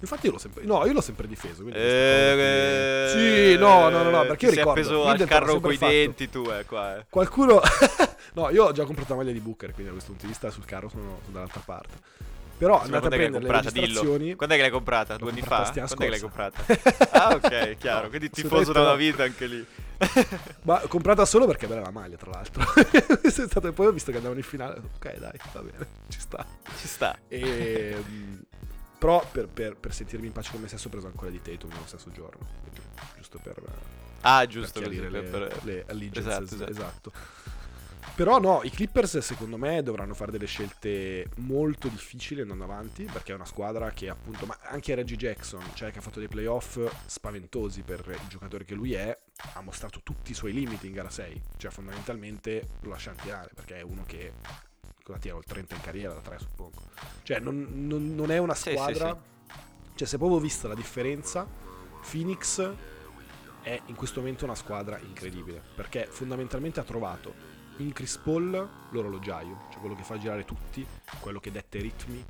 Infatti 0.00 0.26
io 0.26 0.32
l'ho 0.32 0.38
sempre, 0.38 0.64
no, 0.64 0.86
io 0.86 0.92
l'ho 0.92 1.00
sempre 1.00 1.26
difeso. 1.26 1.62
quindi 1.62 1.78
Eh, 1.78 3.10
qui- 3.12 3.20
Sì, 3.20 3.56
no, 3.58 3.88
no, 3.90 4.02
no, 4.02 4.10
no, 4.10 4.24
perché 4.26 4.46
io 4.46 4.50
ti 4.50 4.56
sei 4.56 4.64
ricordo, 4.64 4.70
appeso 4.70 5.04
al 5.06 5.24
carro 5.26 5.60
coi 5.60 5.76
denti 5.76 6.30
tu, 6.30 6.48
eh, 6.50 6.64
qua, 6.64 6.96
eh. 6.98 7.06
Qualcuno... 7.08 7.60
no, 8.34 8.50
io 8.50 8.64
ho 8.64 8.72
già 8.72 8.84
comprato 8.84 9.12
la 9.12 9.18
maglia 9.20 9.32
di 9.32 9.40
Booker, 9.40 9.68
quindi 9.72 9.84
da 9.86 9.90
questo 9.92 10.10
punto 10.10 10.26
di 10.26 10.32
vista 10.32 10.50
sul 10.50 10.64
carro 10.64 10.88
sono, 10.88 11.18
sono 11.22 11.32
dall'altra 11.32 11.62
parte. 11.64 11.94
Però 12.56 12.78
Sì, 12.78 12.84
andate 12.86 13.06
a 13.06 13.08
prendere 13.08 13.30
le 13.32 13.38
comprata? 13.48 13.70
Dillo. 13.70 13.84
registrazioni... 13.86 14.34
Quando 14.34 14.54
è 14.54 14.58
che 14.58 14.62
l'hai 14.64 14.72
comprata? 14.72 15.16
Due 15.16 15.30
anni 15.30 15.40
fa? 15.40 15.70
Quando 15.72 15.94
è 15.94 15.96
che 15.96 16.08
l'hai 16.10 16.20
comprata? 16.20 16.62
ah, 17.12 17.34
ok, 17.34 17.76
chiaro. 17.80 18.08
Quindi 18.08 18.28
Assolutamente 18.30 18.30
tifoso 18.42 18.72
da 18.72 18.80
una 18.80 18.90
no. 18.90 18.96
vita 18.96 19.22
anche 19.22 19.46
lì. 19.46 19.66
Ma 20.62 20.78
comprata 20.80 21.24
solo 21.24 21.46
perché 21.46 21.64
è 21.66 21.68
bella 21.68 21.80
la 21.82 21.90
maglia, 21.90 22.16
tra 22.16 22.30
l'altro. 22.30 22.62
Stato- 23.30 23.72
poi 23.72 23.86
ho 23.86 23.92
visto 23.92 24.10
che 24.10 24.16
andavano 24.18 24.40
in 24.40 24.46
finale. 24.46 24.80
Ok, 24.96 25.16
dai, 25.18 25.32
va 25.52 25.60
bene, 25.60 25.86
ci 26.08 26.20
sta. 26.20 26.44
Ci 26.78 26.86
sta. 26.88 27.16
E, 27.28 27.96
mh, 28.06 28.38
però 29.00 29.26
per, 29.32 29.48
per- 29.48 29.76
per 29.76 29.94
sentirmi 29.94 30.26
in 30.26 30.32
pace 30.32 30.50
con 30.52 30.60
me 30.60 30.68
stesso 30.68 30.86
ho 30.88 30.90
preso 30.90 31.06
ancora 31.06 31.30
di 31.30 31.40
Tatum 31.40 31.70
nello 31.70 31.86
stesso 31.86 32.10
giorno. 32.12 32.46
Gi- 32.72 32.80
Giusto 33.16 33.38
per, 33.42 33.62
Ah, 34.20 34.40
per 34.40 34.48
giusto. 34.48 34.80
così, 34.82 34.96
per- 34.98 35.10
le, 35.10 35.22
per- 35.22 35.64
le 35.64 35.84
allegiances. 35.88 36.52
Esatto, 36.52 36.70
esatto. 36.70 36.70
esatto. 36.70 37.12
Però 38.14 38.38
no, 38.38 38.60
i 38.64 38.70
Clippers 38.70 39.18
secondo 39.18 39.56
me 39.56 39.82
dovranno 39.82 40.12
fare 40.12 40.30
delle 40.30 40.44
scelte 40.46 41.28
molto 41.36 41.88
difficili 41.88 42.42
andando 42.42 42.64
avanti, 42.64 43.04
perché 43.04 43.32
è 43.32 43.34
una 43.34 43.46
squadra 43.46 43.90
che 43.92 44.10
appunto, 44.10 44.44
ma 44.44 44.58
anche 44.62 44.94
Reggie 44.94 45.16
Jackson, 45.16 45.62
cioè 45.74 45.90
che 45.90 45.98
ha 45.98 46.02
fatto 46.02 46.18
dei 46.18 46.28
playoff 46.28 46.78
spaventosi 47.06 47.80
per 47.82 48.04
il 48.06 48.28
giocatore 48.28 48.64
che 48.64 48.74
lui 48.74 48.92
è, 48.92 49.16
ha 49.54 49.60
mostrato 49.62 50.00
tutti 50.02 50.32
i 50.32 50.34
suoi 50.34 50.52
limiti 50.52 50.86
in 50.86 50.92
gara 50.92 51.08
6, 51.08 51.40
cioè 51.56 51.70
fondamentalmente 51.70 52.66
lo 52.80 52.90
lasciano 52.90 53.16
tirare, 53.22 53.50
perché 53.54 53.76
è 53.78 53.82
uno 53.82 54.02
che 54.06 54.32
cosa 55.10 55.18
tira 55.20 55.36
il 55.36 55.44
30 55.44 55.74
in 55.74 55.80
carriera 55.80 56.14
da 56.14 56.20
3 56.20 56.38
suppongo. 56.38 56.80
Cioè 57.22 57.38
non, 57.40 57.66
non- 57.86 58.14
non 58.14 58.30
è 58.30 58.38
una 58.38 58.54
Sì, 58.54 58.70
sì, 58.70 58.76
squadra, 58.76 59.22
cioè 59.94 60.06
se 60.08 60.16
proprio 60.18 60.38
vista 60.38 60.68
la 60.68 60.74
differenza, 60.74 61.46
Phoenix 62.10 62.72
è 63.62 63.80
in 63.86 63.94
questo 63.94 64.20
momento 64.20 64.44
una 64.44 64.54
squadra 64.54 64.98
incredibile, 64.98 65.62
perché 65.74 66.06
fondamentalmente 66.10 66.80
ha 66.80 66.84
trovato 66.84 67.34
in 67.78 67.92
Chris 67.92 68.16
Paul 68.18 68.50
l'orologiaio, 68.90 69.66
cioè 69.70 69.80
quello 69.80 69.94
che 69.94 70.02
fa 70.02 70.18
girare 70.18 70.44
tutti, 70.44 70.86
quello 71.20 71.40
che 71.40 71.50
detta 71.50 71.78
i 71.78 71.82
ritmi. 71.82 72.24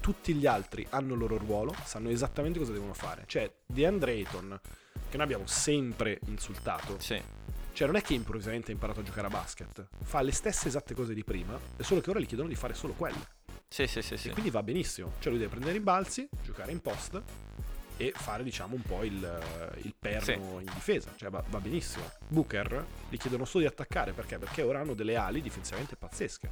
Tutti 0.00 0.34
gli 0.34 0.46
altri 0.46 0.84
hanno 0.90 1.14
il 1.14 1.18
loro 1.20 1.36
ruolo, 1.36 1.74
sanno 1.84 2.08
esattamente 2.10 2.58
cosa 2.58 2.72
devono 2.72 2.92
fare. 2.94 3.24
Cioè, 3.26 3.52
DeAndre 3.64 4.12
Ayton, 4.12 4.60
che 5.08 5.16
noi 5.16 5.24
abbiamo 5.24 5.46
sempre 5.46 6.18
insultato, 6.26 6.98
Sì. 7.00 7.20
Cioè 7.76 7.86
non 7.86 7.96
è 7.96 8.00
che 8.00 8.14
improvvisamente 8.14 8.70
ha 8.70 8.72
imparato 8.72 9.00
a 9.00 9.02
giocare 9.02 9.26
a 9.26 9.30
basket, 9.30 9.86
fa 10.02 10.22
le 10.22 10.32
stesse 10.32 10.68
esatte 10.68 10.94
cose 10.94 11.12
di 11.12 11.22
prima, 11.24 11.60
è 11.76 11.82
solo 11.82 12.00
che 12.00 12.08
ora 12.08 12.18
gli 12.18 12.24
chiedono 12.26 12.48
di 12.48 12.54
fare 12.54 12.72
solo 12.72 12.94
quelle. 12.94 13.20
Sì, 13.68 13.86
sì, 13.86 14.00
sì, 14.00 14.16
sì. 14.16 14.28
E 14.28 14.32
quindi 14.32 14.50
va 14.50 14.62
benissimo. 14.62 15.12
Cioè 15.18 15.28
lui 15.28 15.36
deve 15.36 15.50
prendere 15.50 15.72
i 15.74 15.76
rimbalzi, 15.76 16.26
giocare 16.42 16.72
in 16.72 16.80
post 16.80 17.20
e 17.98 18.12
fare 18.16 18.42
diciamo 18.44 18.76
un 18.76 18.80
po' 18.80 19.02
il, 19.04 19.40
il 19.82 19.94
perno 19.98 20.58
in 20.60 20.70
difesa. 20.72 21.12
Cioè 21.16 21.28
va, 21.28 21.44
va 21.50 21.60
benissimo. 21.60 22.10
Booker 22.28 22.86
gli 23.10 23.18
chiedono 23.18 23.44
solo 23.44 23.64
di 23.64 23.68
attaccare 23.68 24.12
perché? 24.12 24.38
Perché 24.38 24.62
ora 24.62 24.80
hanno 24.80 24.94
delle 24.94 25.16
ali 25.16 25.42
difensivamente 25.42 25.96
pazzesche. 25.96 26.48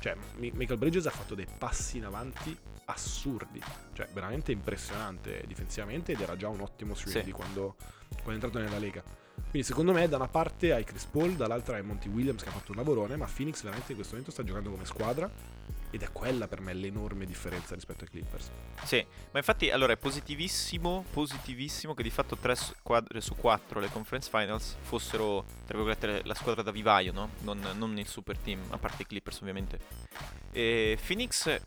Cioè 0.00 0.14
Mi- 0.36 0.50
Michael 0.54 0.78
Bridges 0.78 1.06
ha 1.06 1.10
fatto 1.10 1.34
dei 1.34 1.46
passi 1.56 1.96
in 1.96 2.04
avanti 2.04 2.54
assurdi. 2.84 3.62
Cioè 3.94 4.08
veramente 4.12 4.52
impressionante 4.52 5.42
difensivamente 5.46 6.12
ed 6.12 6.20
era 6.20 6.36
già 6.36 6.48
un 6.48 6.60
ottimo 6.60 6.92
3 6.92 7.22
Sì. 7.24 7.30
quando, 7.30 7.76
quando 8.22 8.30
è 8.32 8.34
entrato 8.34 8.58
nella 8.58 8.78
Lega. 8.78 9.02
Quindi 9.48 9.66
secondo 9.66 9.92
me 9.92 10.08
da 10.08 10.16
una 10.16 10.28
parte 10.28 10.72
hai 10.72 10.84
Chris 10.84 11.04
Paul, 11.06 11.34
dall'altra 11.34 11.76
hai 11.76 11.82
Monty 11.82 12.08
Williams 12.08 12.42
che 12.42 12.48
ha 12.48 12.52
fatto 12.52 12.72
un 12.72 12.76
lavorone, 12.76 13.16
ma 13.16 13.26
Phoenix 13.26 13.62
veramente 13.62 13.92
in 13.92 13.96
questo 13.96 14.14
momento 14.14 14.32
sta 14.32 14.44
giocando 14.44 14.70
come 14.70 14.84
squadra 14.84 15.30
ed 15.90 16.02
è 16.02 16.12
quella 16.12 16.46
per 16.46 16.60
me 16.60 16.72
l'enorme 16.72 17.26
differenza 17.26 17.74
rispetto 17.74 18.04
ai 18.04 18.10
Clippers. 18.10 18.50
Sì, 18.84 19.04
ma 19.32 19.38
infatti 19.38 19.70
allora 19.70 19.92
è 19.92 19.96
positivissimo, 19.96 21.04
positivissimo 21.10 21.94
che 21.94 22.02
di 22.02 22.10
fatto 22.10 22.36
3 22.36 22.54
squadre 22.54 23.20
su 23.20 23.34
4 23.34 23.80
le 23.80 23.90
conference 23.90 24.30
finals 24.30 24.76
fossero, 24.82 25.44
tra 25.66 25.76
virgolette, 25.76 26.22
la 26.24 26.34
squadra 26.34 26.62
da 26.62 26.70
vivaio, 26.70 27.12
no? 27.12 27.30
Non, 27.40 27.60
non 27.74 27.98
il 27.98 28.06
super 28.06 28.38
team, 28.38 28.60
a 28.70 28.78
parte 28.78 29.02
i 29.02 29.06
Clippers 29.06 29.40
ovviamente. 29.40 29.80
E 30.52 30.96
Phoenix, 31.04 31.60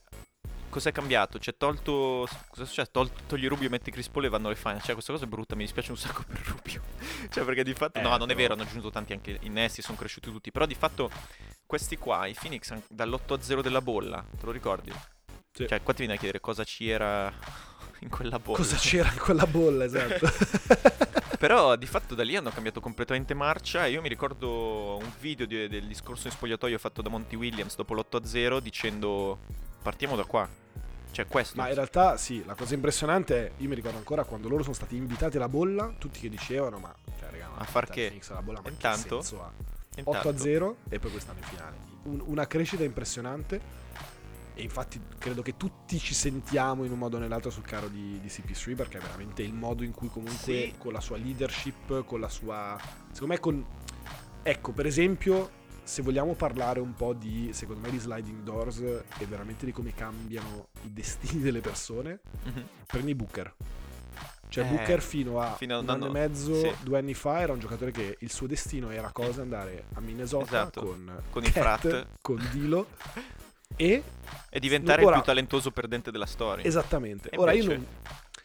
cos'è 0.73 0.91
cambiato? 0.91 1.39
Cioè 1.39 1.55
tolto, 1.55 2.27
cosa 2.49 2.63
è 2.63 2.65
successo? 2.65 2.89
Tol- 2.91 3.11
togli 3.27 3.47
Rubio, 3.47 3.69
metti 3.69 3.91
Chris 3.91 4.09
Paul 4.09 4.25
e 4.25 4.29
vanno 4.29 4.47
alle 4.47 4.55
finals. 4.55 4.83
Cioè 4.83 4.93
questa 4.93 5.13
cosa 5.13 5.25
è 5.25 5.27
brutta, 5.27 5.55
mi 5.55 5.63
dispiace 5.63 5.91
un 5.91 5.97
sacco 5.97 6.23
per 6.27 6.41
Rubio. 6.47 6.81
cioè 7.29 7.45
perché 7.45 7.63
di 7.63 7.73
fatto, 7.73 7.99
Eh, 7.99 8.01
no, 8.01 8.17
non 8.17 8.29
è 8.31 8.35
vero, 8.35 8.53
hanno 8.53 8.63
aggiunto 8.63 8.89
tanti 8.89 9.13
anche 9.13 9.37
innesti, 9.43 9.81
sono 9.81 9.97
cresciuti 9.97 10.29
tutti, 10.31 10.51
però 10.51 10.65
di 10.65 10.75
fatto 10.75 11.09
questi 11.65 11.97
qua, 11.97 12.25
i 12.27 12.33
Phoenix 12.33 12.71
an- 12.71 12.81
dall'8-0 12.89 13.61
della 13.61 13.81
bolla, 13.81 14.25
te 14.37 14.45
lo 14.45 14.51
ricordi? 14.51 14.91
Sì. 15.51 15.67
Cioè, 15.67 15.83
qua 15.83 15.93
ti 15.93 15.99
viene 15.99 16.13
a 16.15 16.17
chiedere 16.17 16.39
cosa 16.39 16.63
c'era 16.63 17.31
in 18.01 18.09
quella 18.09 18.39
bolla. 18.39 18.57
Cosa 18.57 18.75
c'era 18.77 19.11
in 19.11 19.19
quella 19.19 19.45
bolla, 19.45 19.83
esatto. 19.85 20.27
Però 21.37 21.75
di 21.75 21.85
fatto 21.85 22.15
da 22.15 22.23
lì 22.23 22.35
hanno 22.37 22.51
cambiato 22.51 22.79
completamente 22.79 23.33
marcia. 23.33 23.85
Io 23.85 24.01
mi 24.01 24.07
ricordo 24.07 24.95
un 24.97 25.11
video 25.19 25.45
di- 25.45 25.67
del 25.67 25.85
discorso 25.87 26.27
in 26.27 26.33
spogliatoio 26.33 26.77
fatto 26.77 27.01
da 27.01 27.09
Monty 27.09 27.35
Williams 27.35 27.75
dopo 27.75 27.93
l'8-0 27.93 28.59
dicendo 28.59 29.39
partiamo 29.81 30.15
da 30.15 30.23
qua. 30.23 30.47
Cioè 31.13 31.27
questo. 31.27 31.55
Ma 31.57 31.67
in 31.69 31.75
realtà 31.75 32.17
sì, 32.17 32.43
la 32.43 32.55
cosa 32.55 32.73
impressionante 32.73 33.45
è, 33.47 33.51
io 33.57 33.69
mi 33.69 33.75
ricordo 33.75 33.97
ancora 33.97 34.23
quando 34.23 34.49
loro 34.49 34.63
sono 34.63 34.73
stati 34.73 34.95
invitati 34.95 35.37
alla 35.37 35.47
bolla, 35.47 35.93
tutti 35.99 36.19
che 36.19 36.27
dicevano, 36.27 36.79
ma 36.79 36.93
cioè, 37.19 37.29
raga, 37.29 37.49
ma 37.49 37.57
A 37.59 37.63
far 37.65 37.87
che? 37.87 38.07
Phoenix 38.07 38.29
alla 38.31 38.41
bolla, 38.41 38.61
ma 38.63 38.69
Intanto- 38.69 39.17
che 39.19 39.23
senso 39.23 39.43
ha? 39.43 39.51
Intanto- 39.95 40.19
8 40.19 40.29
a 40.29 40.37
0 40.37 40.75
e 40.89 40.97
poi 40.99 41.11
quest'anno 41.11 41.37
in 41.39 41.45
finale. 41.45 41.75
Un- 42.03 42.23
una 42.25 42.47
crescita 42.47 42.83
impressionante. 42.83 43.81
E 44.55 44.61
infatti 44.61 45.01
credo 45.17 45.41
che 45.41 45.57
tutti 45.57 45.97
ci 45.97 46.13
sentiamo 46.13 46.83
in 46.83 46.91
un 46.91 46.97
modo 46.99 47.17
o 47.17 47.19
nell'altro 47.19 47.49
sul 47.49 47.63
caro 47.63 47.87
di, 47.87 48.19
di 48.21 48.27
CP3 48.27 48.75
perché 48.75 48.97
è 48.99 49.01
veramente 49.01 49.41
il 49.41 49.53
modo 49.53 49.83
in 49.83 49.91
cui 49.91 50.09
comunque 50.09 50.37
Sì. 50.37 50.73
con 50.77 50.93
la 50.93 50.99
sua 50.99 51.17
leadership, 51.17 52.05
con 52.05 52.19
la 52.19 52.29
sua... 52.29 52.77
Secondo 53.11 53.33
me 53.33 53.39
con... 53.39 53.65
Ecco, 54.43 54.71
per 54.71 54.85
esempio, 54.85 55.49
se 55.83 56.01
vogliamo 56.01 56.33
parlare 56.33 56.79
un 56.79 56.93
po' 56.93 57.13
di, 57.13 57.49
secondo 57.53 57.81
me, 57.81 57.89
di 57.91 57.99
sliding 57.99 58.41
doors 58.43 58.79
e 58.79 59.25
veramente 59.27 59.65
di 59.65 59.71
come 59.71 59.93
cambiano 59.93 60.67
i 60.83 60.93
destini 60.93 61.41
delle 61.41 61.59
persone, 61.61 62.19
Mhm. 62.45 62.67
prendi 62.87 63.13
Booker. 63.15 63.53
Cioè 64.47 64.65
Eh, 64.65 64.67
Booker 64.67 65.01
fino 65.01 65.39
a 65.41 65.55
fino 65.55 65.79
un 65.79 65.89
anno 65.89 66.07
e 66.07 66.11
mezzo, 66.11 66.53
sì. 66.53 66.71
due 66.83 66.99
anni 66.99 67.15
fa, 67.15 67.39
era 67.41 67.53
un 67.53 67.59
giocatore 67.59 67.89
che 67.91 68.17
il 68.19 68.31
suo 68.31 68.45
destino 68.45 68.91
era 68.91 69.09
cosa? 69.11 69.41
Andare 69.41 69.85
a 69.95 69.99
Minnesota 69.99 70.43
Esatto, 70.45 70.81
con, 70.81 71.21
con 71.31 71.43
i 71.43 71.51
Cat, 71.51 71.79
frat. 71.79 72.07
con 72.21 72.47
Dilo 72.51 72.87
e 73.75 74.03
E 74.49 74.59
diventare 74.59 75.01
Ora- 75.03 75.15
il 75.15 75.21
più 75.23 75.31
talentoso 75.31 75.71
perdente 75.71 76.11
della 76.11 76.27
storia. 76.27 76.63
esattamente. 76.63 77.29
E 77.29 77.37
Ora 77.37 77.51
io 77.53 77.63
invece- 77.63 77.79
non, 77.79 77.87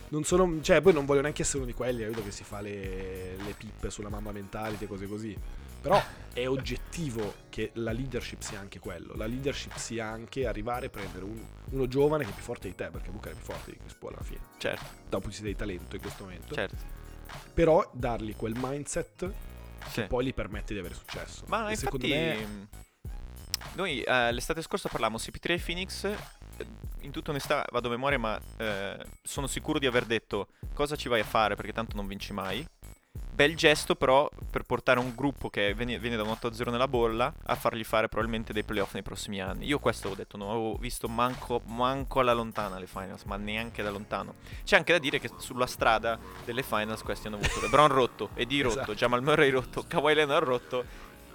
non 0.09 0.24
sono, 0.24 0.62
cioè 0.62 0.81
poi 0.81 0.94
non 0.94 1.05
voglio 1.05 1.20
neanche 1.20 1.42
essere 1.42 1.59
uno 1.59 1.66
di 1.66 1.74
quelli, 1.74 2.01
capito 2.03 2.22
che 2.24 2.31
si 2.33 2.42
fa 2.42 2.62
le, 2.62 3.37
le 3.37 3.53
pippe 3.53 3.90
sulla 3.90 4.09
mamma 4.09 4.33
mentality 4.33 4.85
e 4.85 4.88
cose 4.88 5.07
così. 5.07 5.37
Però 5.83 6.03
è 6.40 6.48
oggettivo 6.48 7.35
che 7.48 7.70
la 7.74 7.92
leadership 7.92 8.40
sia 8.40 8.59
anche 8.61 8.79
quello. 8.79 9.14
La 9.14 9.27
leadership 9.27 9.74
sia 9.77 10.07
anche 10.07 10.46
arrivare 10.46 10.87
a 10.87 10.88
prendere 10.90 11.24
un- 11.24 11.44
uno 11.70 11.87
giovane 11.88 12.24
che 12.24 12.31
è 12.31 12.35
più 12.35 12.42
forte 12.42 12.68
di 12.68 12.74
te, 12.74 12.88
perché 12.90 13.11
Booker 13.11 13.33
è 13.33 13.35
più 13.35 13.44
forte 13.44 13.70
di 13.72 13.77
Chris 13.79 13.94
Paul 13.94 14.12
alla 14.14 14.22
fine, 14.24 14.40
Certo, 14.59 14.85
da 15.09 15.16
un 15.16 15.22
punto 15.22 15.29
di 15.29 15.29
vista 15.29 15.46
di 15.46 15.57
talento 15.57 15.96
in 15.96 16.03
questo 16.03 16.22
momento. 16.24 16.55
certo. 16.55 16.77
Però 17.55 17.90
dargli 17.94 18.35
quel 18.37 18.55
mindset 18.57 19.33
Sì. 19.88 20.03
poi 20.05 20.24
gli 20.27 20.35
permette 20.35 20.72
di 20.74 20.81
avere 20.81 20.94
successo. 20.94 21.44
Ma 21.48 21.68
E 21.68 21.72
infatti, 21.72 21.77
secondo 21.79 22.07
me 22.09 22.46
mh, 22.46 22.68
noi 23.74 24.01
eh, 24.03 24.33
l'estate 24.33 24.62
scorsa 24.62 24.88
parlavamo 24.88 25.18
CP3 25.18 25.55
e 25.55 25.59
Phoenix. 25.59 26.05
eh, 26.05 26.16
In 27.03 27.12
tutta 27.12 27.31
onestà 27.31 27.64
vado 27.70 27.87
a 27.87 27.90
memoria, 27.92 28.18
ma 28.18 28.40
eh, 28.57 28.98
sono 29.22 29.46
sicuro 29.46 29.79
di 29.79 29.87
aver 29.87 30.05
detto 30.05 30.48
cosa 30.74 30.96
ci 30.96 31.09
vai 31.09 31.20
a 31.20 31.24
fare 31.24 31.55
perché 31.55 31.72
tanto 31.72 31.94
non 31.96 32.07
vinci 32.09 32.33
mai. 32.33 32.66
Bel 33.38 33.54
gesto, 33.54 33.94
però, 33.94 34.28
per 34.50 34.64
portare 34.64 34.98
un 34.98 35.14
gruppo 35.14 35.48
che 35.48 35.72
viene, 35.72 35.98
viene 35.98 36.16
da 36.16 36.24
un 36.24 36.31
8-0 36.31 36.70
nella 36.70 36.88
bolla 36.88 37.33
a 37.44 37.54
fargli 37.54 37.85
fare 37.85 38.09
probabilmente 38.09 38.52
dei 38.52 38.64
playoff 38.64 38.94
nei 38.94 39.02
prossimi 39.02 39.40
anni. 39.40 39.66
Io 39.66 39.78
questo 39.78 40.09
avevo 40.09 40.22
detto, 40.22 40.37
non 40.37 40.50
avevo 40.50 40.74
visto 40.74 41.09
manco, 41.09 41.61
manco 41.66 42.18
alla 42.18 42.33
lontana 42.33 42.78
le 42.78 42.88
finals, 42.88 43.22
ma 43.24 43.37
neanche 43.37 43.83
da 43.83 43.90
lontano. 43.90 44.35
C'è 44.64 44.76
anche 44.76 44.92
da 44.92 44.98
dire 44.98 45.20
che 45.20 45.31
sulla 45.38 45.66
strada 45.66 46.18
delle 46.44 46.64
finals 46.64 47.02
questi 47.02 47.28
hanno 47.28 47.37
avuto 47.37 47.61
LeBron 47.61 47.88
rotto, 47.88 48.31
Eddie 48.35 48.62
rotto, 48.62 48.76
Esatto. 48.78 48.94
Jamal 48.94 49.22
Murray 49.22 49.50
rotto, 49.50 49.85
Kawhi 49.87 50.14
Leonard 50.14 50.44
rotto 50.44 50.85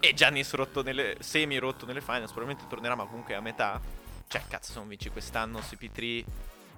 e 0.01 0.13
Giannis 0.13 0.53
rotto 0.55 0.83
nelle 0.83 1.15
semi 1.19 1.57
rotto 1.57 1.85
nelle 1.85 2.01
finals. 2.01 2.31
Probabilmente 2.31 2.65
tornerà, 2.67 2.95
ma 2.95 3.05
comunque 3.05 3.35
a 3.35 3.39
metà. 3.39 3.79
Cioè, 4.27 4.41
cazzo, 4.49 4.73
se 4.73 4.79
non 4.79 4.89
vinci 4.89 5.09
quest'anno 5.09 5.59
CP3 5.59 6.25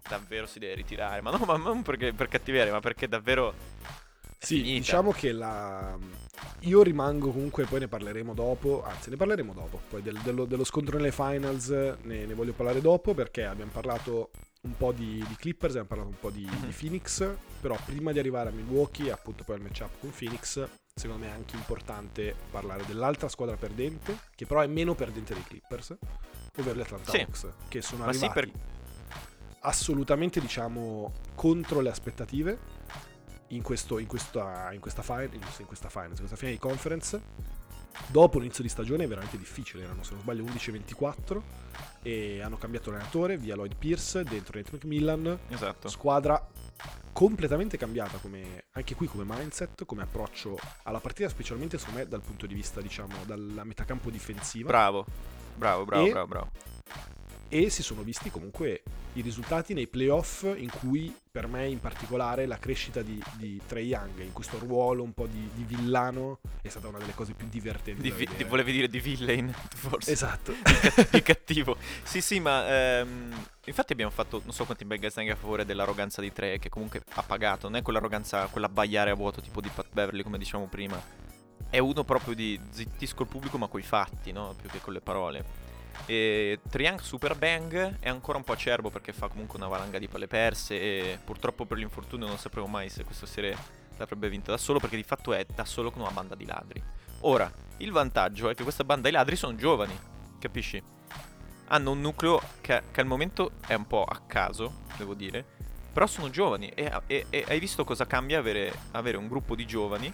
davvero 0.08 0.46
si 0.46 0.60
deve 0.60 0.76
ritirare. 0.76 1.22
Ma 1.22 1.32
no, 1.32 1.40
ma 1.46 1.58
non 1.58 1.82
perché, 1.82 2.14
per 2.14 2.28
cattiveria, 2.28 2.72
ma 2.72 2.80
perché 2.80 3.08
davvero 3.08 3.54
Sì, 4.46 4.58
finita. 4.58 4.78
diciamo 4.78 5.12
che 5.12 5.32
la... 5.32 5.98
io 6.62 6.82
rimango 6.84 7.32
comunque, 7.32 7.66
poi 7.66 7.80
ne 7.80 7.88
parleremo 7.88 8.34
dopo, 8.34 8.84
anzi 8.86 9.10
ne 9.10 9.16
parleremo 9.16 9.54
dopo, 9.54 9.82
poi 9.90 10.02
del- 10.02 10.20
dello, 10.24 10.46
dello 10.46 10.64
scontro 10.64 10.98
nelle 10.98 11.12
finals 11.12 11.70
ne, 11.70 12.26
ne 12.26 12.34
voglio 12.34 12.54
parlare 12.54 12.82
dopo 12.82 13.14
perché 13.14 13.46
abbiamo 13.46 13.72
parlato 13.72 14.32
un 14.62 14.76
po' 14.78 14.92
di, 14.92 15.24
di 15.28 15.36
Clippers, 15.36 15.76
abbiamo 15.76 15.88
parlato 15.88 16.10
un 16.10 16.20
po' 16.20 16.30
di, 16.30 16.48
di 16.66 16.74
Phoenix, 16.78 17.28
però 17.62 17.78
prima 17.86 18.12
di 18.12 18.20
arrivare 18.20 18.50
a 18.50 18.52
Milwaukee, 18.52 19.12
appunto 19.12 19.44
poi 19.44 19.56
al 19.56 19.62
matchup 19.62 20.00
con 20.00 20.12
Phoenix, 20.12 20.68
secondo 20.94 21.24
me 21.24 21.32
è 21.32 21.34
anche 21.36 21.56
importante 21.56 22.36
parlare 22.52 22.84
dell'altra 22.86 23.28
squadra 23.30 23.56
perdente, 23.58 24.18
che 24.36 24.46
però 24.46 24.62
è 24.62 24.68
meno 24.68 24.96
perdente 24.96 25.34
dei 25.34 25.44
Clippers, 25.44 25.96
ovvero 26.58 26.78
gli 26.78 26.82
Atlanta 26.82 27.12
Sì. 27.12 27.18
Hawks, 27.22 27.48
che 27.68 27.82
sono 27.82 28.06
Ma 28.06 28.14
sì, 28.14 28.26
arrivati 28.26 28.50
per- 28.52 28.60
assolutamente 29.62 30.40
diciamo 30.40 31.12
contro 31.34 31.80
le 31.82 31.90
aspettative 31.90 32.58
in, 33.56 33.62
questo, 33.62 33.98
in, 34.00 34.08
questa, 34.08 34.72
in, 34.74 34.80
questa 34.80 35.02
fin- 35.02 35.30
in, 35.32 35.66
questa 35.66 35.90
finals, 35.90 36.12
in 36.20 36.28
questa 36.28 36.36
fine 36.36 36.52
di 36.52 36.60
conference. 36.60 37.22
Dopo 38.08 38.40
l'inizio 38.40 38.62
di 38.62 38.70
stagione 38.70 39.06
è 39.06 39.08
veramente 39.08 39.38
difficile, 39.38 39.84
erano 39.84 40.04
se 40.04 40.12
non 40.12 40.22
sbaglio 40.22 40.44
11-24 40.44 41.42
e 42.04 42.42
hanno 42.42 42.58
cambiato 42.58 42.90
allenatore 42.90 43.38
via 43.38 43.56
Lloyd 43.56 43.76
Pierce, 43.78 44.24
dentro 44.24 44.58
Nate 44.58 44.72
McMillan, 44.74 45.40
Esatto. 45.48 45.88
squadra 45.88 46.46
completamente 47.14 47.78
cambiata 47.78 48.18
come, 48.18 48.66
anche 48.74 48.96
qui 48.96 49.08
come 49.08 49.24
mindset, 49.26 49.86
come 49.86 50.04
approccio 50.04 50.58
alla 50.84 51.00
partita, 51.00 51.30
specialmente 51.30 51.78
secondo 51.78 52.02
me 52.02 52.08
dal 52.08 52.22
punto 52.22 52.46
di 52.46 52.54
vista 52.54 52.82
diciamo 52.82 53.16
dalla 53.26 53.64
metacampo 53.64 54.10
difensiva 54.10 54.68
Bravo. 54.68 55.06
Bravo, 55.56 55.86
bravo, 55.86 56.06
E- 56.06 56.12
bravo, 56.12 56.28
bravo. 56.28 56.52
E 57.56 57.70
si 57.70 57.84
sono 57.84 58.02
visti 58.02 58.30
comunque 58.30 58.84
i 59.14 59.22
risultati 59.22 59.74
nei 59.74 59.88
playoff 59.88 60.44
in 60.58 60.70
cui 60.70 61.16
per 61.32 61.48
me 61.48 61.66
in 61.68 61.80
particolare 61.80 62.46
la 62.46 62.60
crescita 62.60 63.02
di, 63.02 63.22
di 63.38 63.62
Trey 63.66 63.86
Young 63.88 64.20
in 64.20 64.34
questo 64.34 64.60
ruolo 64.60 65.04
un 65.04 65.14
po' 65.14 65.26
di, 65.26 65.50
di 65.54 65.64
villano 65.64 66.40
è 66.62 66.68
stata 66.68 66.90
una 66.90 66.98
delle 66.98 67.14
cose 67.14 67.32
più 67.32 67.48
divertenti 67.48 68.02
Di 68.02 68.12
vi- 68.12 68.44
volevi 68.44 68.74
dire 68.74 68.90
di 68.90 69.00
villain, 69.00 69.54
forse. 69.74 70.12
esatto 70.12 70.54
di 71.12 71.22
cattivo. 71.22 71.78
Sì, 72.04 72.20
sì, 72.20 72.42
ma 72.42 72.68
ehm, 73.00 73.48
infatti 73.64 73.94
abbiamo 73.94 74.12
fatto 74.12 74.42
non 74.44 74.52
so 74.54 74.66
quanti 74.66 74.84
bag 74.84 75.06
a 75.06 75.36
favore 75.36 75.64
dell'arroganza 75.64 76.20
di 76.20 76.34
Tre, 76.34 76.60
che 76.60 76.68
comunque 76.68 77.04
ha 77.14 77.24
pagato. 77.24 77.70
Non 77.70 77.78
è 77.78 77.82
quell'arroganza, 77.84 78.48
quella 78.48 78.68
baiare 78.68 79.12
a 79.12 79.16
vuoto 79.16 79.40
tipo 79.40 79.62
di 79.62 79.70
Pat 79.74 79.88
Beverly, 79.94 80.24
come 80.24 80.38
dicevamo 80.38 80.68
prima. 80.68 81.02
È 81.70 81.78
uno 81.78 82.04
proprio 82.04 82.34
di 82.36 82.60
zittisco 82.70 83.24
il 83.24 83.30
pubblico, 83.30 83.58
ma 83.58 83.68
coi 83.68 83.84
fatti, 83.84 84.32
no? 84.32 84.56
Più 84.60 84.70
che 84.70 84.82
con 84.82 84.92
le 84.94 85.00
parole. 85.02 85.74
E 86.06 86.60
Triang 86.70 87.00
Super 87.00 87.36
Bang 87.36 88.00
è 88.00 88.10
ancora 88.10 88.38
un 88.38 88.44
po' 88.44 88.54
acerbo 88.54 88.90
perché 88.90 89.14
fa 89.14 89.28
comunque 89.28 89.58
una 89.58 89.68
valanga 89.68 89.98
di 89.98 90.08
palle 90.08 90.28
perse. 90.28 90.80
E 90.80 91.20
purtroppo 91.24 91.66
per 91.66 91.78
l'infortunio 91.78 92.28
non 92.28 92.38
sapremo 92.38 92.68
mai 92.68 92.90
se 92.90 93.04
questa 93.04 93.26
serie 93.26 93.58
l'avrebbe 93.98 94.30
vinta 94.30 94.52
da 94.52 94.58
solo, 94.58 94.80
perché 94.80 94.96
di 94.96 95.04
fatto 95.04 95.34
è 95.34 95.46
da 95.54 95.66
solo 95.66 95.92
con 95.92 96.02
una 96.02 96.12
banda 96.12 96.36
di 96.36 96.46
ladri. 96.46 96.82
Ora, 97.22 97.52
il 97.78 97.92
vantaggio 97.92 98.50
è 98.50 98.56
che 98.56 98.64
questa 98.64 98.84
banda 98.84 99.08
di 99.10 99.16
ladri 99.16 99.36
sono 99.36 99.56
giovani, 99.56 99.98
capisci? 100.40 100.82
Hanno 101.68 101.92
un 101.92 102.02
nucleo 102.02 102.40
che, 102.62 102.84
che 102.92 103.02
al 103.02 103.08
momento 103.08 103.52
è 103.66 103.74
un 103.74 103.88
po' 103.88 104.04
a 104.04 104.22
caso, 104.28 104.84
devo 104.98 105.16
dire, 105.16 105.44
però 105.92 106.08
sono 106.08 106.30
giovani 106.30 106.70
e, 106.70 106.92
e- 107.08 107.26
e 107.30 107.46
hai 107.48 107.60
visto 107.60 107.84
cosa 107.84 108.06
cambia 108.06 108.38
avere, 108.38 108.72
avere 108.92 109.18
un 109.18 109.28
gruppo 109.28 109.56
di 109.56 109.66
giovani 109.66 110.14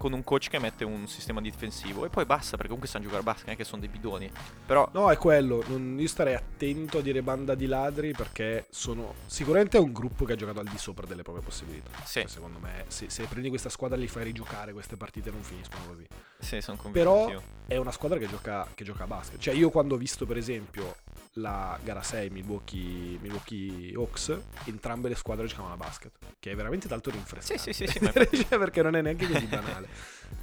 con 0.00 0.14
un 0.14 0.24
coach 0.24 0.48
che 0.48 0.58
mette 0.58 0.82
un 0.82 1.06
sistema 1.06 1.42
difensivo 1.42 2.06
e 2.06 2.08
poi 2.08 2.24
basta 2.24 2.52
perché 2.52 2.68
comunque 2.68 2.88
sanno 2.88 3.04
giocare 3.04 3.20
a 3.20 3.24
basket, 3.24 3.44
non 3.44 3.54
è 3.54 3.58
che 3.58 3.64
sono 3.64 3.82
dei 3.82 3.90
bidoni. 3.90 4.30
Però 4.64 4.88
no 4.94 5.10
è 5.10 5.18
quello 5.18 5.62
non- 5.66 5.98
io 6.00 6.08
starei 6.08 6.34
attento 6.34 6.98
a 6.98 7.00
dire 7.02 7.20
banda 7.22 7.54
di 7.54 7.66
ladri 7.66 8.12
perché 8.12 8.64
sono 8.70 9.12
sicuramente 9.26 9.76
è 9.76 9.80
un 9.80 9.92
gruppo 9.92 10.24
che 10.24 10.32
ha 10.32 10.36
giocato 10.36 10.60
al 10.60 10.68
di 10.68 10.78
sopra 10.78 11.06
delle 11.06 11.22
proprie 11.22 11.44
possibilità 11.44 11.90
sì, 12.04 12.20
Cioè, 12.20 12.28
secondo 12.28 12.58
me 12.58 12.86
se, 12.88 13.10
se 13.10 13.24
prendi 13.26 13.50
questa 13.50 13.68
squadra 13.68 13.98
e 13.98 14.00
li 14.00 14.08
fai 14.08 14.24
rigiocare 14.24 14.72
queste 14.72 14.96
partite 14.96 15.30
non 15.30 15.42
finiscono 15.42 15.84
così 15.86 16.06
sì, 16.38 16.62
sono 16.62 16.78
convinto 16.78 16.98
Però 16.98 17.22
anch'io. 17.24 17.42
è 17.66 17.76
una 17.76 17.92
squadra 17.92 18.16
che 18.16 18.26
gioca, 18.26 18.66
che 18.74 18.82
gioca 18.84 19.04
a 19.04 19.06
basket. 19.06 19.38
Cioè, 19.38 19.52
io 19.52 19.68
quando 19.68 19.94
ho 19.94 19.98
visto, 19.98 20.24
per 20.24 20.38
esempio, 20.38 20.96
la 21.34 21.78
gara 21.82 22.02
6 22.02 22.30
Milwaukee, 22.30 23.18
Milwaukee 23.20 23.94
Hawks, 23.94 24.36
entrambe 24.64 25.08
le 25.08 25.14
squadre 25.14 25.46
giocavano 25.46 25.74
a 25.74 25.76
basket. 25.76 26.12
Che 26.38 26.50
è 26.50 26.54
veramente 26.56 26.88
tanto 26.88 27.10
rinfrescante. 27.10 27.62
Sì, 27.62 27.72
sì, 27.72 27.86
sì, 27.86 27.98
sì, 27.98 28.04
ma 28.50 28.58
perché 28.58 28.82
non 28.82 28.96
è 28.96 29.02
neanche 29.02 29.26
così 29.26 29.46
banale. 29.46 29.88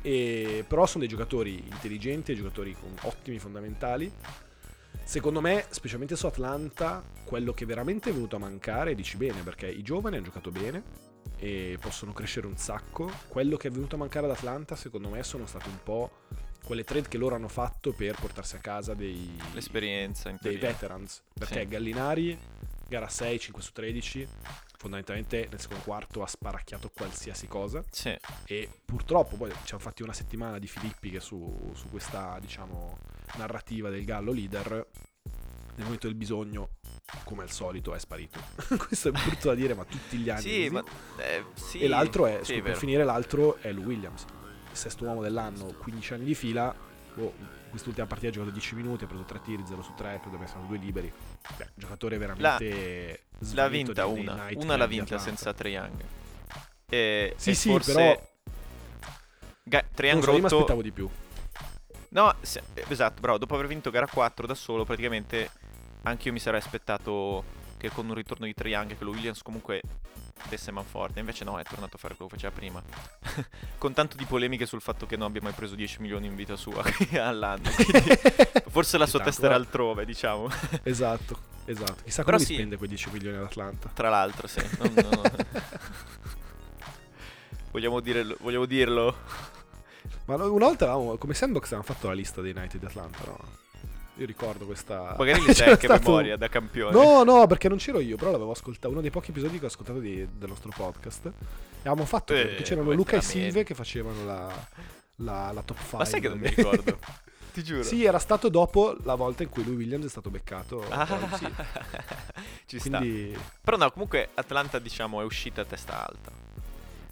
E- 0.02 0.64
però 0.68 0.86
sono 0.86 1.00
dei 1.00 1.10
giocatori 1.10 1.64
intelligenti, 1.68 2.36
giocatori 2.36 2.74
con 2.80 2.94
ottimi 3.02 3.40
fondamentali. 3.40 4.12
Secondo 5.04 5.42
me, 5.42 5.66
specialmente 5.70 6.16
su 6.16 6.26
Atlanta, 6.26 7.02
quello 7.24 7.54
che 7.54 7.66
veramente 7.66 8.10
è 8.10 8.14
venuto 8.14 8.36
a 8.36 8.40
mancare, 8.40 8.94
dici 8.96 9.18
bene, 9.18 9.42
perché 9.42 9.68
i 9.68 9.82
giovani 9.82 10.18
hanno 10.18 10.26
giocato 10.26 10.52
bene 10.52 11.06
e 11.38 11.78
possono 11.80 12.14
crescere 12.14 12.48
un 12.48 12.58
sacco. 12.58 13.10
Quello 13.28 13.58
che 13.58 13.70
è 13.70 13.72
venuto 13.72 13.96
a 13.96 14.00
mancare 14.00 14.26
ad 14.26 14.32
Atlanta, 14.34 14.76
secondo 14.76 15.10
me, 15.10 15.24
sono 15.24 15.46
state 15.46 15.70
un 15.70 15.80
po' 15.84 16.12
quelle 16.68 16.84
trade 16.84 17.08
che 17.08 17.18
loro 17.18 17.36
hanno 17.36 17.48
fatto 17.48 17.94
per 17.94 18.16
portarsi 18.20 18.58
a 18.58 18.60
casa 18.60 18.94
dei, 18.94 19.36
l'esperienza 19.54 20.36
dei 20.40 20.58
veterans. 20.58 21.24
Perché 21.34 21.62
Sì. 21.62 21.68
Gallinari, 21.68 22.38
gara 22.88 23.08
6, 23.08 23.40
5 23.40 23.62
su 23.64 23.72
13, 23.72 24.28
fondamentalmente 24.78 25.48
nel 25.50 25.62
secondo 25.62 25.84
quarto 25.84 26.22
ha 26.22 26.28
sparacchiato 26.28 26.92
qualsiasi 26.94 27.48
cosa. 27.48 27.82
Sì, 27.90 28.16
E 28.46 28.70
purtroppo 28.84 29.38
poi 29.38 29.50
ci 29.64 29.74
hanno 29.74 29.82
fatti 29.82 30.04
una 30.04 30.14
settimana 30.14 30.60
di 30.60 30.68
Filippi 30.68 31.10
che 31.10 31.22
su, 31.22 31.72
su 31.74 31.90
questa, 31.90 32.38
diciamo, 32.42 32.98
narrativa 33.38 33.90
del 33.90 34.04
Gallo 34.04 34.34
leader, 34.34 34.88
nel 35.76 35.86
momento 35.86 36.08
del 36.08 36.16
bisogno 36.16 36.70
come 37.24 37.44
al 37.44 37.52
solito, 37.52 37.96
è 37.96 38.00
sparito. 38.00 38.40
Questo 38.78 39.08
è 39.08 39.12
brutto 39.12 39.48
da 39.48 39.56
dire, 39.56 39.74
ma 39.74 39.86
tutti 39.86 40.18
gli 40.18 40.30
anni. 40.30 40.42
Sì, 40.42 40.70
ma 40.70 40.84
eh, 41.18 41.46
sì. 41.54 41.80
E 41.80 41.88
l'altro 41.88 42.26
è, 42.26 42.40
sì, 42.44 42.62
per 42.62 42.76
finire, 42.76 43.06
l'altro 43.06 43.56
è 43.62 43.72
Lou 43.72 43.86
Williams. 43.86 44.26
Sesto 44.78 45.06
uomo 45.06 45.22
dell'anno, 45.24 45.66
15 45.74 46.14
anni 46.14 46.26
di 46.26 46.36
fila. 46.36 46.74
Oh, 47.16 47.34
in 47.40 47.70
quest'ultima 47.72 48.06
partita 48.06 48.30
ha 48.30 48.32
giocato 48.32 48.52
10 48.52 48.76
minuti, 48.76 49.04
ha 49.04 49.08
preso 49.08 49.24
3 49.24 49.42
tiri, 49.42 49.64
0 49.66 49.82
su 49.82 49.94
3, 49.96 50.20
credo 50.22 50.36
abbia 50.36 50.48
fatto 50.48 50.66
due 50.68 50.78
liberi. 50.78 51.12
Beh, 51.58 51.70
giocatore 51.74 52.18
veramente. 52.20 53.22
L'ha 53.40 53.46
svelto 53.46 53.70
vinta 53.70 54.06
dei- 54.06 54.20
una, 54.20 54.48
una 54.56 54.76
l'ha 54.78 54.86
vinta 54.86 55.18
senza 55.18 55.52
Young. 55.70 56.04
E, 56.90 57.34
Sì, 57.38 57.50
e 57.50 57.54
sì, 57.56 57.70
forse 57.70 57.94
però. 57.94 58.30
Ga- 59.64 59.84
Young 60.08 60.24
so, 60.24 60.30
io 60.30 60.36
mi 60.36 60.42
rotto- 60.44 60.56
aspettavo 60.56 60.82
di 60.84 60.92
più. 60.92 61.10
No, 62.10 62.36
se- 62.42 62.62
esatto, 62.88 63.20
bravo, 63.20 63.40
dopo 63.40 63.56
aver 63.56 63.68
vinto 63.68 63.90
gara 63.90 64.08
4 64.08 64.46
da 64.46 64.54
solo, 64.54 64.86
praticamente 64.86 65.50
anche 66.04 66.28
io 66.28 66.34
mi 66.34 66.40
sarei 66.40 66.60
aspettato 66.60 67.44
che 67.78 67.90
con 67.90 68.08
un 68.08 68.14
ritorno 68.14 68.46
di 68.46 68.54
Young 68.70 68.96
che 68.96 69.04
lo 69.04 69.10
Williams 69.12 69.42
comunque 69.42 69.82
desse 70.48 70.72
man 70.72 70.86
forte, 70.86 71.20
invece 71.20 71.44
no, 71.44 71.60
è 71.60 71.64
tornato 71.64 71.96
a 71.96 72.00
fare 72.00 72.16
quello 72.16 72.30
che 72.30 72.38
faceva 72.38 72.56
prima. 72.56 72.82
con 73.78 73.94
tanto 73.94 74.18
di 74.18 74.26
polemiche 74.26 74.66
sul 74.66 74.82
fatto 74.82 75.06
che 75.06 75.16
non 75.18 75.28
abbia 75.28 75.42
mai 75.42 75.54
preso 75.54 75.76
10 75.76 76.02
milioni 76.02 76.28
in 76.28 76.36
vita 76.36 76.56
sua 76.56 76.84
all'anno. 77.20 77.70
forse 78.68 78.98
la 78.98 79.06
sua 79.06 79.20
testa 79.22 79.46
era 79.46 79.56
altrove, 79.56 80.06
diciamo. 80.06 80.50
Esatto, 80.84 81.40
esatto. 81.66 82.04
Chissà 82.04 82.24
Però 82.24 82.38
come 82.38 82.48
sì. 82.48 82.54
spende 82.56 82.78
quei 82.78 82.90
10 82.90 83.10
milioni 83.12 83.38
ad 83.38 83.44
Atlanta. 83.44 83.90
Tra 83.94 84.10
l'altro, 84.10 84.48
sì. 84.48 84.62
Non- 84.80 84.94
non- 84.94 85.22
vogliamo, 87.72 88.00
dirlo, 88.00 88.38
vogliamo 88.40 88.66
dirlo? 88.66 89.18
Ma 90.26 90.36
no, 90.36 90.52
una 90.52 90.66
volta 90.66 90.92
come 91.18 91.34
sandbox 91.34 91.66
avevamo 91.68 91.84
fatto 91.84 92.08
la 92.08 92.14
lista 92.14 92.42
dei 92.42 92.54
United 92.56 92.80
di 92.80 92.86
Atlanta, 92.86 93.20
no? 93.26 93.66
Io 94.18 94.26
ricordo 94.26 94.66
questa... 94.66 95.16
Magari 95.18 95.40
li 95.46 95.46
sai 95.48 95.56
C'era 95.56 95.72
anche 95.72 95.88
stato- 95.88 96.10
memoria 96.10 96.38
da 96.38 96.48
campione. 96.50 96.92
No, 96.92 97.24
no, 97.24 97.46
perché 97.48 97.70
non 97.70 97.78
c'ero 97.78 98.00
io, 98.00 98.16
però 98.18 98.32
l'avevo 98.32 98.52
ascoltato, 98.52 98.90
uno 98.90 99.02
dei 99.02 99.12
pochi 99.12 99.30
episodi 99.32 99.60
che 99.60 99.66
ho 99.66 99.68
ascoltato 99.68 100.00
di- 100.00 100.28
del 100.38 100.50
nostro 100.50 100.72
podcast. 100.76 101.26
E 101.26 101.32
avevamo 101.90 102.06
fatto, 102.06 102.34
Eh, 102.34 102.46
perché 102.46 102.64
c'erano 102.64 102.92
Luca 102.92 103.18
e. 103.18 103.22
Silve 103.22 103.64
che 103.64 103.76
facevevano 103.76 104.26
la, 104.26 104.68
la, 105.18 105.52
la 105.52 105.62
top 105.62 105.78
5. 105.80 105.98
Ma 105.98 106.06
sai 106.06 106.20
che 106.22 106.30
non 106.30 106.40
mi 106.40 106.48
ricordo? 106.50 106.98
Ti 107.54 107.64
giuro. 107.64 107.82
Sì, 107.84 108.04
era 108.06 108.20
stato 108.20 108.50
dopo 108.50 108.96
la 109.04 109.16
volta 109.16 109.42
in 109.44 109.50
cui 109.50 109.64
lui 109.64 109.76
Williams 109.76 110.06
è 110.06 110.10
stato 110.10 110.30
beccato. 110.30 110.84
Ah, 110.90 111.06
poi 111.06 111.38
sì. 111.40 111.48
Ci 112.68 112.80
sta. 112.80 112.98
Quindi 113.00 113.36
Però 113.62 113.78
no, 113.78 113.90
comunque 113.92 114.30
Atlanta 114.36 114.78
diciamo 114.80 115.22
è 115.22 115.24
uscita 115.24 115.62
a 115.62 115.66
testa 115.66 116.06
alta. 116.06 116.32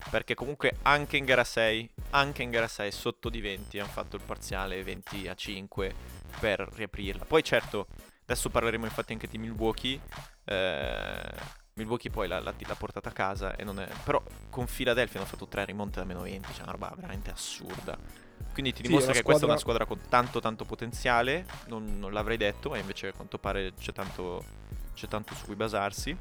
Perché 0.08 0.36
comunque 0.36 0.78
anche 0.84 1.18
in 1.18 1.26
gara 1.26 1.44
6, 1.44 1.90
anche 2.12 2.44
in 2.44 2.52
gara 2.52 2.68
6 2.68 2.92
sotto 2.92 3.30
di 3.30 3.42
20 3.42 3.80
hanno 3.80 3.90
fatto 3.90 4.16
il 4.18 4.22
parziale 4.24 4.84
20 4.84 5.28
a 5.28 5.34
5 5.34 5.94
per 6.40 6.68
riaprirla. 6.74 7.26
Poi 7.26 7.44
certo, 7.44 7.88
adesso 8.24 8.50
parleremo 8.50 8.86
infatti 8.86 9.14
anche 9.14 9.28
di 9.28 9.38
Milwaukee. 9.38 10.00
eh, 10.46 11.34
Milwaukee 11.74 12.10
poi 12.10 12.28
l'ha, 12.28 12.40
l'ha- 12.40 12.54
l'ha 12.58 12.76
portata 12.76 13.10
a 13.10 13.12
casa 13.12 13.56
e 13.56 13.64
non 13.64 13.80
è... 13.80 13.88
Però 14.04 14.22
con 14.50 14.66
Philadelphia 14.66 15.20
hanno 15.20 15.28
fatto 15.30 15.48
3 15.48 15.66
rimonte 15.66 16.00
da 16.00 16.06
meno 16.06 16.22
20, 16.22 16.54
cioè 16.54 16.64
una 16.64 16.72
roba 16.72 16.94
veramente 16.96 17.32
assurda. 17.32 17.98
Quindi 18.54 18.72
ti 18.74 18.82
Sì, 18.82 18.82
dimostra 18.82 19.12
è 19.12 19.14
che 19.14 19.24
una 19.24 19.24
questa 19.24 19.44
è 19.46 19.48
una 19.48 19.58
squadra- 19.58 19.58
squadra 19.58 19.86
con 19.86 20.00
tanto 20.08 20.40
tanto 20.40 20.64
potenziale, 20.66 21.46
non, 21.66 22.00
non 22.00 22.14
l'avrei 22.14 22.38
detto, 22.38 22.70
ma 22.70 22.78
invece 22.78 23.08
a 23.10 23.14
quanto 23.14 23.38
pare 23.40 23.74
c'è 23.76 23.92
tanto, 23.92 24.46
c'è 24.94 25.08
tanto 25.08 25.36
su 25.36 25.46
cui 25.46 25.56
basarsi. 25.56 26.18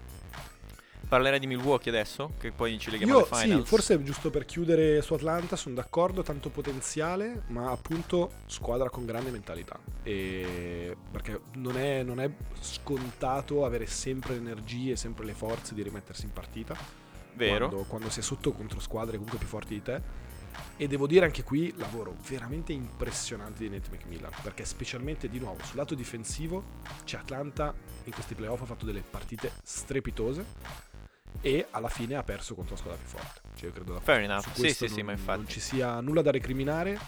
Parlerai 1.15 1.39
di 1.39 1.47
Milwaukee 1.47 1.93
adesso, 1.93 2.33
che 2.41 2.51
poi 2.51 2.77
ci 2.77 2.91
leghiamo 2.91 3.13
io 3.13 3.19
alle 3.21 3.37
sì, 3.37 3.43
finals. 3.43 3.69
forse 3.69 4.03
giusto 4.03 4.31
per 4.31 4.45
chiudere 4.45 5.01
su 5.01 5.15
Atlanta 5.15 5.55
sono 5.55 5.77
d'accordo, 5.77 6.25
tanto 6.25 6.49
potenziale, 6.49 7.45
ma 7.51 7.71
appunto 7.71 8.33
squadra 8.47 8.91
con 8.91 9.07
grande 9.07 9.31
mentalità. 9.31 9.79
E 10.03 10.97
perché 11.13 11.43
non 11.55 11.79
è, 11.79 12.03
non 12.03 12.19
è 12.19 12.29
scontato 12.59 13.65
avere 13.65 13.87
sempre 13.87 14.33
le 14.33 14.41
energie, 14.41 14.97
sempre 14.97 15.25
le 15.25 15.35
forze 15.35 15.73
di 15.73 15.85
rimettersi 15.85 16.25
in 16.25 16.33
partita. 16.33 16.77
Vero. 17.35 17.69
quando, 17.69 17.87
quando 17.89 18.11
sei 18.11 18.25
sotto 18.25 18.51
contro 18.51 18.81
squadre 18.81 19.13
comunque 19.13 19.39
più 19.39 19.47
forti 19.47 19.75
di 19.75 19.83
te. 19.83 20.03
E 20.77 20.89
devo 20.89 21.07
dire 21.07 21.27
anche 21.27 21.45
qui 21.45 21.73
lavoro 21.77 22.17
veramente 22.29 22.73
impressionante 22.73 23.63
di 23.63 23.69
Nate 23.69 23.89
McMillan, 23.89 24.33
perché 24.43 24.65
specialmente 24.65 25.29
di 25.29 25.39
nuovo 25.39 25.63
sul 25.63 25.77
lato 25.77 25.95
difensivo 25.95 26.81
c'è 27.05 27.19
Atlanta 27.19 27.73
in 28.03 28.13
questi 28.13 28.35
playoff 28.35 28.63
ha 28.63 28.67
fatto 28.67 28.85
delle 28.85 29.03
partite 29.09 29.53
strepitose 29.63 30.94
e 31.41 31.67
alla 31.71 31.89
fine 31.89 32.15
ha 32.17 32.23
perso 32.23 32.55
contro 32.55 32.75
la 32.75 32.81
squadra 32.81 33.01
più 33.01 33.09
forte. 33.19 33.41
Cioè, 33.57 33.67
io 33.69 33.73
credo 33.75 34.01
Fair 34.01 34.21
enough. 34.23 34.53
Sì, 34.53 34.69
sì, 34.73 34.89
sì, 34.89 34.97
non- 34.97 35.07
ma 35.07 35.13
infatti. 35.13 35.39
non 35.39 35.49
ci 35.49 35.61
sia 35.61 36.01
nulla 36.01 36.23
da 36.23 36.31
recriminare. 36.31 36.99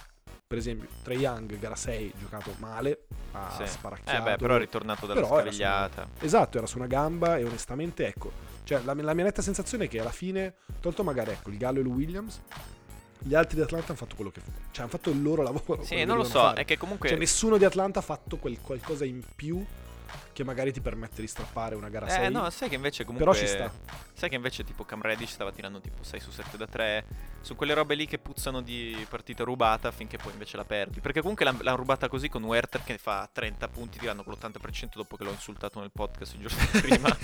Per 0.47 0.59
esempio, 0.59 0.87
Trae 1.03 1.17
Young, 1.17 1.59
gara 1.59 1.75
6, 1.75 2.13
giocato 2.21 2.55
male, 2.59 3.07
ha 3.33 3.53
Sì. 3.59 3.67
sparacchiato. 3.67 4.17
Eh 4.17 4.23
beh, 4.23 4.37
però 4.37 4.55
è 4.55 4.59
ritornato 4.59 5.05
dalla 5.07 5.21
Però 5.21 5.35
era 5.41 5.45
scavigliata. 5.51 6.09
Esatto, 6.21 6.59
era 6.59 6.69
su 6.69 6.77
una 6.79 6.87
gamba 6.87 7.37
e 7.37 7.45
onestamente, 7.45 8.07
ecco, 8.07 8.31
cioè 8.63 8.81
la, 8.85 8.95
la 8.95 9.13
mia 9.15 9.25
netta 9.25 9.43
sensazione 9.43 9.87
è 9.87 9.89
che 9.89 9.99
alla 9.99 10.13
fine, 10.13 10.55
tolto 10.79 11.03
magari 11.03 11.33
ecco, 11.33 11.51
il 11.51 11.57
Gallo 11.57 11.79
e 11.79 11.81
il 11.83 11.89
Williams, 11.89 12.41
gli 13.19 13.35
altri 13.35 13.57
di 13.57 13.63
Atlanta 13.63 13.89
hanno 13.89 13.97
fatto 13.97 14.15
quello 14.15 14.31
che 14.31 14.41
cioè 14.71 14.83
hanno 14.83 14.91
fatto 14.91 15.11
il 15.11 15.21
loro 15.21 15.43
lavoro. 15.43 15.83
Sì, 15.83 16.05
non 16.05 16.17
lo 16.17 16.23
so, 16.23 16.39
fare. 16.39 16.61
è 16.61 16.65
che 16.65 16.77
comunque... 16.77 17.09
Cioè 17.09 17.19
nessuno 17.19 17.57
di 17.57 17.65
Atlanta 17.65 17.99
ha 17.99 18.03
fatto 18.03 18.37
quel 18.37 18.61
qualcosa 18.61 19.05
in 19.05 19.23
più 19.35 19.65
che 20.33 20.45
magari 20.45 20.73
ti 20.73 20.81
permette 20.81 21.21
di 21.21 21.27
strappare 21.27 21.75
una 21.75 21.89
gara 21.89 22.09
6. 22.09 22.25
Eh 22.27 22.29
no, 22.29 22.49
sai 22.51 22.69
che 22.69 22.75
invece 22.75 23.05
comunque... 23.05 23.31
però 23.33 23.39
ci 23.39 23.47
sta. 23.51 23.71
Sai 24.13 24.29
che 24.31 24.35
invece 24.37 24.65
tipo 24.65 24.85
Cam 24.85 25.03
Reddish 25.03 25.33
stava 25.33 25.53
tirando 25.53 25.81
tipo 25.81 26.03
6 26.03 26.21
su 26.21 26.31
7 26.31 26.57
da 26.57 26.67
3 26.67 27.05
Su 27.43 27.55
quelle 27.55 27.75
robe 27.75 27.95
lì 27.95 28.07
che 28.07 28.17
puzzano 28.17 28.63
di 28.63 29.05
partita 29.11 29.45
rubata 29.45 29.91
Finché 29.93 30.17
poi 30.17 30.33
invece 30.33 30.57
la 30.57 30.65
perdi 30.65 31.01
Perché 31.01 31.21
comunque 31.21 31.45
l'ha, 31.45 31.55
l'ha 31.61 31.75
rubata 31.75 32.09
così 32.09 32.31
con 32.31 32.43
Werther 32.45 32.83
Che 32.83 32.97
fa 32.97 33.29
30 33.31 33.69
punti 33.69 33.99
tirando 33.99 34.25
con 34.25 34.33
l'80% 34.33 34.93
Dopo 34.95 35.17
che 35.19 35.25
l'ho 35.25 35.33
insultato 35.33 35.81
nel 35.81 35.91
podcast 35.93 36.33
il 36.35 36.47
giorno 36.49 36.65
prima 36.81 37.15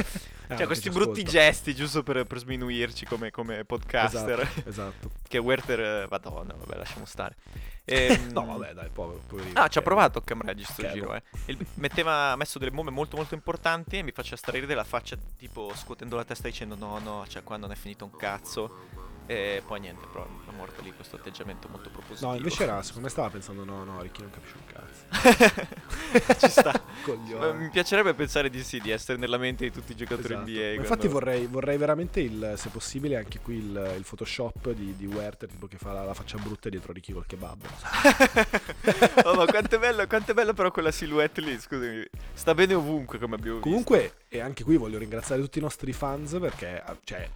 Eh, 0.48 0.56
Cioè 0.58 0.66
questi 0.66 0.90
brutti 0.90 1.20
ascolta. 1.20 1.30
gesti 1.30 1.74
Giusto 1.74 2.02
per, 2.02 2.24
per 2.26 2.38
sminuirci 2.38 3.06
come, 3.06 3.30
come 3.30 3.64
podcaster 3.64 4.40
Esatto, 4.40 4.68
esatto. 4.68 5.10
Che 5.26 5.38
Werther... 5.38 5.80
eh, 5.80 6.06
Madonna, 6.10 6.52
vabbè 6.52 6.76
lasciamo 6.76 7.06
stare 7.06 7.36
Ehm, 7.84 8.30
No, 8.32 8.44
vabbè, 8.46 8.74
dai, 8.74 8.88
povero, 8.92 9.20
poverino. 9.26 9.60
Ah, 9.60 9.68
ci 9.68 9.78
ha 9.78 9.82
provato 9.82 10.20
Cam 10.20 10.40
Reddish 10.42 10.70
sto 10.72 10.88
giro, 10.90 11.14
eh. 11.14 11.22
Il- 11.46 11.66
metteva, 11.74 12.30
ha 12.32 12.36
messo 12.36 12.58
delle 12.58 12.70
bombe 12.70 12.90
molto 12.90 13.16
molto 13.16 13.34
importanti 13.34 13.98
e 13.98 14.02
mi 14.02 14.12
faceva 14.12 14.36
strarire 14.36 14.66
della 14.66 14.84
faccia, 14.84 15.16
tipo 15.36 15.72
scuotendo 15.74 16.14
la 16.16 16.24
testa 16.24 16.48
dicendo 16.48 16.76
no, 16.76 16.98
no, 17.00 17.24
cioè 17.28 17.42
qua 17.42 17.56
non 17.56 17.70
è 17.72 17.74
finito 17.74 18.04
un 18.04 18.16
cazzo. 18.16 19.10
E 19.26 19.62
poi 19.66 19.80
niente, 19.80 20.06
però 20.10 20.26
è 20.26 20.52
morto 20.56 20.82
lì 20.82 20.92
questo 20.92 21.16
atteggiamento 21.16 21.68
molto 21.68 21.90
propositivo. 21.90 22.30
No, 22.30 22.36
invece 22.36 22.64
era, 22.64 22.82
secondo 22.82 23.06
me 23.06 23.08
stava 23.10 23.30
pensando, 23.30 23.64
no, 23.64 23.84
no, 23.84 24.00
Ricky 24.02 24.22
non 24.22 24.30
capisce 24.30 24.56
un 24.56 24.64
cazzo. 24.66 26.36
Ci 26.46 26.50
sta. 26.50 26.82
Coglione. 27.02 27.52
mi 27.58 27.70
piacerebbe 27.70 28.14
pensare 28.14 28.50
di 28.50 28.62
sì, 28.62 28.80
di 28.80 28.90
essere 28.90 29.18
nella 29.18 29.38
mente 29.38 29.64
di 29.64 29.72
tutti 29.72 29.92
i 29.92 29.96
giocatori 29.96 30.34
Esatto. 30.34 30.50
NBA. 30.50 30.60
Quando- 30.60 30.80
Infatti 30.80 31.08
vorrei, 31.08 31.46
vorrei 31.46 31.76
veramente, 31.76 32.20
il, 32.20 32.54
se 32.56 32.68
possibile, 32.68 33.16
anche 33.16 33.40
qui 33.40 33.56
il, 33.56 33.94
il 33.96 34.04
Photoshop 34.06 34.70
di, 34.72 34.96
di 34.96 35.06
Werther, 35.06 35.48
tipo 35.48 35.66
che 35.66 35.78
fa 35.78 35.92
la, 35.92 36.04
la 36.04 36.14
faccia 36.14 36.38
brutta 36.38 36.68
dietro 36.68 36.92
Ricky 36.92 37.12
col 37.12 37.26
kebab. 37.26 37.64
oh, 39.24 39.34
ma 39.34 39.46
quanto 39.46 39.76
è 39.76 39.78
bello, 39.78 40.06
quanto 40.06 40.32
è 40.32 40.34
bello 40.34 40.52
però 40.52 40.70
quella 40.70 40.90
silhouette 40.90 41.40
lì, 41.40 41.58
scusami. 41.58 42.04
Sta 42.34 42.54
bene 42.54 42.74
ovunque 42.74 43.18
come 43.18 43.36
abbiamo 43.36 43.56
visto. 43.56 43.68
Comunque, 43.68 44.14
e 44.28 44.40
anche 44.40 44.64
qui 44.64 44.76
voglio 44.76 44.98
ringraziare 44.98 45.40
tutti 45.40 45.58
i 45.58 45.62
nostri 45.62 45.92
fans 45.92 46.36
perché, 46.40 46.82
cioè, 47.04 47.28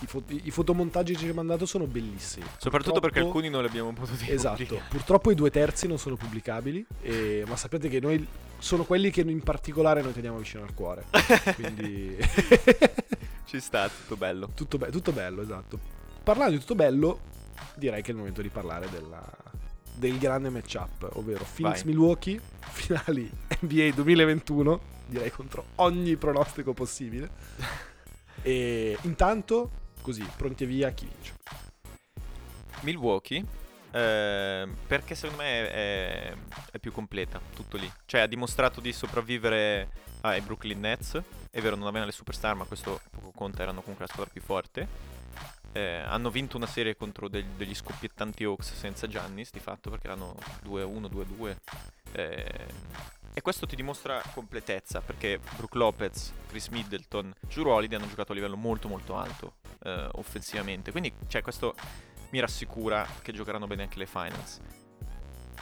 i, 0.00 0.06
fo- 0.06 0.22
i 0.28 0.50
fotomontaggi 0.50 1.12
che 1.14 1.18
ci 1.20 1.26
hai 1.28 1.32
mandato 1.32 1.66
sono 1.66 1.86
bellissimi. 1.86 2.44
Soprattutto 2.58 3.00
perché 3.00 3.20
Purtroppo- 3.20 3.26
alcuni 3.38 3.48
non 3.48 3.62
li 3.62 3.68
abbiamo 3.68 3.92
potuti 3.92 4.28
Esatto, 4.32 4.56
pubblicare. 4.56 4.88
purtroppo 4.90 5.30
i 5.30 5.34
due 5.34 5.50
terzi 5.50 5.86
non 5.86 5.98
sono 5.98 6.16
pubblicabili, 6.16 6.86
e- 7.02 7.44
ma 7.46 7.56
sapete 7.56 7.88
che 7.88 8.00
noi 8.00 8.26
sono 8.58 8.84
quelli 8.84 9.10
che 9.10 9.20
in 9.20 9.42
particolare 9.42 10.02
noi 10.02 10.12
teniamo 10.12 10.38
vicino 10.38 10.62
al 10.64 10.74
cuore. 10.74 11.04
Quindi 11.54 12.16
Ci 13.46 13.60
sta, 13.60 13.88
tutto 13.88 14.16
bello. 14.16 14.50
tutto, 14.54 14.78
be- 14.78 14.90
tutto 14.90 15.12
bello, 15.12 15.42
esatto. 15.42 15.78
Parlando 16.22 16.54
di 16.54 16.58
tutto 16.60 16.74
bello, 16.74 17.20
direi 17.76 18.02
che 18.02 18.08
è 18.08 18.10
il 18.12 18.16
momento 18.18 18.42
di 18.42 18.48
parlare 18.48 18.88
della- 18.90 19.44
del 19.94 20.18
grande 20.18 20.50
matchup, 20.50 21.08
ovvero 21.14 21.46
Phoenix-Milwaukee, 21.54 22.38
finali 22.72 23.30
NBA 23.60 23.92
2021, 23.94 24.80
direi 25.06 25.30
contro 25.30 25.66
ogni 25.76 26.16
pronostico 26.16 26.74
possibile. 26.74 27.30
E 28.46 28.96
intanto, 29.02 29.70
così, 30.00 30.24
pronti 30.36 30.62
e 30.62 30.66
via, 30.68 30.90
chi 30.90 31.08
vince? 31.12 31.34
Milwaukee, 32.82 33.44
ehm, 33.90 34.76
perché 34.86 35.16
secondo 35.16 35.42
me 35.42 35.68
è, 35.68 36.32
è 36.70 36.78
più 36.78 36.92
completa, 36.92 37.40
tutto 37.52 37.76
lì. 37.76 37.90
Cioè 38.04 38.20
ha 38.20 38.26
dimostrato 38.28 38.80
di 38.80 38.92
sopravvivere 38.92 39.88
ai 40.20 40.40
Brooklyn 40.42 40.78
Nets. 40.78 41.20
È 41.50 41.60
vero, 41.60 41.74
non 41.74 41.88
avevano 41.88 42.06
le 42.06 42.12
superstar, 42.12 42.54
ma 42.54 42.62
questo 42.66 43.00
poco 43.10 43.32
conta, 43.34 43.62
erano 43.62 43.80
comunque 43.80 44.06
la 44.06 44.12
squadra 44.12 44.32
più 44.32 44.42
forte. 44.42 44.86
Eh, 45.76 46.00
hanno 46.06 46.30
vinto 46.30 46.56
una 46.56 46.66
serie 46.66 46.96
contro 46.96 47.28
del- 47.28 47.44
degli 47.44 47.74
scoppiettanti 47.74 48.44
Hawks 48.44 48.72
senza 48.72 49.06
Giannis, 49.06 49.50
di 49.50 49.60
fatto, 49.60 49.90
perché 49.90 50.06
erano 50.06 50.34
2-1, 50.62 51.06
2-2. 51.06 51.54
Eh, 52.12 52.66
e 53.34 53.42
questo 53.42 53.66
ti 53.66 53.76
dimostra 53.76 54.22
completezza, 54.32 55.02
perché 55.02 55.38
Brook 55.56 55.74
Lopez, 55.74 56.32
Chris 56.48 56.68
Middleton, 56.68 57.30
Drew 57.42 57.68
Holiday 57.68 57.98
hanno 57.98 58.08
giocato 58.08 58.32
a 58.32 58.34
livello 58.34 58.56
molto 58.56 58.88
molto 58.88 59.16
alto 59.16 59.56
eh, 59.82 60.08
offensivamente. 60.12 60.92
Quindi, 60.92 61.12
cioè, 61.26 61.42
questo 61.42 61.74
mi 62.30 62.40
rassicura 62.40 63.06
che 63.20 63.34
giocheranno 63.34 63.66
bene 63.66 63.82
anche 63.82 63.98
le 63.98 64.06
finals. 64.06 64.58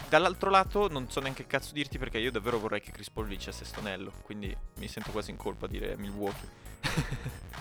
Dall'altro 0.09 0.49
lato 0.49 0.87
non 0.89 1.11
so 1.11 1.19
neanche 1.19 1.43
che 1.43 1.49
cazzo 1.49 1.73
dirti 1.73 1.99
perché 1.99 2.19
io 2.19 2.31
davvero 2.31 2.61
vorrei 2.61 2.81
che 2.81 2.93
Chris 2.93 3.11
Paul 3.11 3.27
vincesse 3.27 3.65
Stonello, 3.65 4.13
quindi 4.23 4.57
mi 4.77 4.87
sento 4.87 5.11
quasi 5.11 5.33
in 5.33 5.37
colpa 5.37 5.67
a 5.67 5.69
dire 5.69 5.97
Milwaukee. 5.97 6.49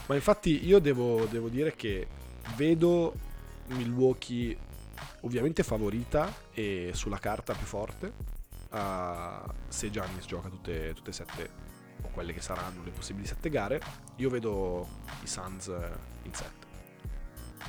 Ma 0.05 0.13
infatti 0.13 0.67
io 0.67 0.77
devo, 0.77 1.25
devo 1.25 1.49
dire 1.49 1.75
che 1.75 2.07
vedo 2.55 3.13
Milwaukee 3.67 4.57
ovviamente 5.21 5.63
favorita 5.63 6.31
e 6.53 6.91
sulla 6.93 7.17
carta 7.17 7.53
più 7.53 7.65
forte. 7.65 8.13
Uh, 8.71 9.51
se 9.67 9.91
Giannis 9.91 10.25
gioca 10.25 10.49
tutte, 10.49 10.93
tutte 10.95 11.11
e 11.11 11.13
sette 11.13 11.49
o 12.01 12.09
quelle 12.09 12.33
che 12.33 12.41
saranno 12.41 12.83
le 12.83 12.89
possibili 12.91 13.25
sette 13.27 13.49
gare, 13.49 13.79
io 14.17 14.29
vedo 14.29 14.87
i 15.21 15.27
Suns 15.27 15.67
in 16.23 16.33
sette. 16.33 16.65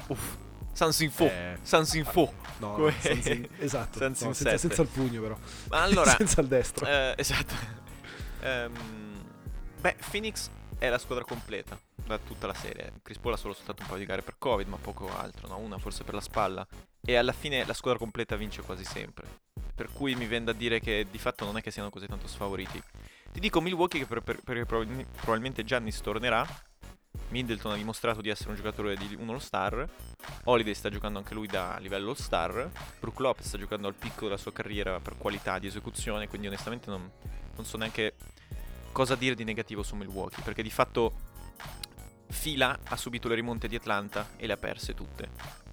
Uff, 0.09 0.37
Sans 0.73 0.99
Info. 1.01 1.25
Eh, 1.27 1.59
Sans 1.63 1.93
Info. 1.95 2.33
No, 2.59 2.73
Come- 2.75 2.95
Suns 3.01 3.27
in- 3.27 3.49
esatto, 3.59 3.99
Suns 3.99 4.21
no, 4.23 4.29
in 4.29 4.35
senza, 4.35 4.57
senza 4.57 4.83
il 4.83 4.89
pugno 4.89 5.21
però. 5.21 5.37
Ma 5.69 5.83
allora, 5.83 6.11
senza 6.17 6.41
il 6.41 6.49
destro. 6.49 6.87
eh, 6.87 7.15
esatto. 7.17 7.83
Ehm, 8.45 9.25
beh, 9.81 9.97
Phoenix 10.11 10.51
è 10.77 10.91
la 10.91 10.99
squadra 10.99 11.25
completa 11.25 11.81
da 12.07 12.19
tutta 12.19 12.47
la 12.47 12.55
serie. 12.55 12.93
Chris 13.03 13.19
Paul 13.19 13.35
ha 13.35 13.37
solo 13.37 13.55
soltanto 13.55 13.83
un 13.83 13.89
paio 13.89 14.01
di 14.01 14.07
gare 14.07 14.23
per 14.23 14.37
Covid, 14.39 14.69
ma 14.69 14.77
poco 14.77 15.09
altro, 15.17 15.49
no? 15.49 15.59
Una 15.59 15.79
forse 15.79 16.05
per 16.05 16.15
la 16.15 16.21
spalla. 16.21 16.67
E 17.01 17.17
alla 17.17 17.33
fine 17.33 17.65
la 17.65 17.75
squadra 17.75 17.99
completa 17.99 18.37
vince 18.37 18.63
quasi 18.63 18.85
sempre. 18.85 19.27
Per 19.75 19.91
cui 19.93 20.15
mi 20.15 20.27
viene 20.27 20.47
da 20.47 20.53
dire 20.53 20.81
che 20.81 21.07
di 21.11 21.19
fatto 21.19 21.45
non 21.45 21.57
è 21.57 21.63
che 21.63 21.71
siano 21.71 21.91
così 21.91 22.07
tanto 22.07 22.27
sfavoriti. 22.27 22.83
Ti 23.33 23.41
dico 23.41 23.61
Milwaukee 23.61 24.01
che 24.01 24.07
per- 24.07 24.23
per- 24.23 24.41
perché 24.43 24.65
probabilmente 24.65 25.65
Giannis 25.65 26.01
tornerà. 26.01 26.47
Middleton 27.29 27.73
ha 27.73 27.77
dimostrato 27.77 28.21
di 28.21 28.29
essere 28.29 28.51
un 28.51 28.57
giocatore 28.57 28.97
di 28.97 29.17
un 29.19 29.29
all-star. 29.31 29.89
Holiday 30.45 30.75
sta 30.75 30.89
giocando 30.89 31.19
anche 31.19 31.35
lui 31.35 31.47
da 31.47 31.79
livello 31.79 32.11
all-star. 32.11 32.71
Brook 33.01 33.19
Lopez 33.19 33.47
sta 33.47 33.59
giocando 33.59 33.89
al 33.89 33.95
picco 33.95 34.25
della 34.25 34.37
sua 34.37 34.53
carriera 34.53 35.01
per 35.01 35.17
qualità 35.17 35.59
di 35.59 35.67
esecuzione. 35.67 36.29
Quindi 36.29 36.47
onestamente 36.47 36.91
non, 36.91 37.11
non 37.57 37.65
so 37.65 37.77
neanche 37.77 38.15
cosa 38.93 39.17
dire 39.17 39.35
di 39.35 39.43
negativo 39.43 39.83
su 39.83 39.97
Milwaukee. 39.97 40.43
Perché 40.45 40.63
di 40.63 40.71
fatto 40.71 41.33
Fila 42.35 42.79
ha 42.85 42.97
subito 42.97 43.29
le 43.29 43.37
rimonte 43.37 43.69
di 43.69 43.77
Atlanta 43.77 44.27
e 44.37 44.47
le 44.47 44.53
ha 44.53 44.57
perse 44.59 44.93
tutte. 44.93 45.64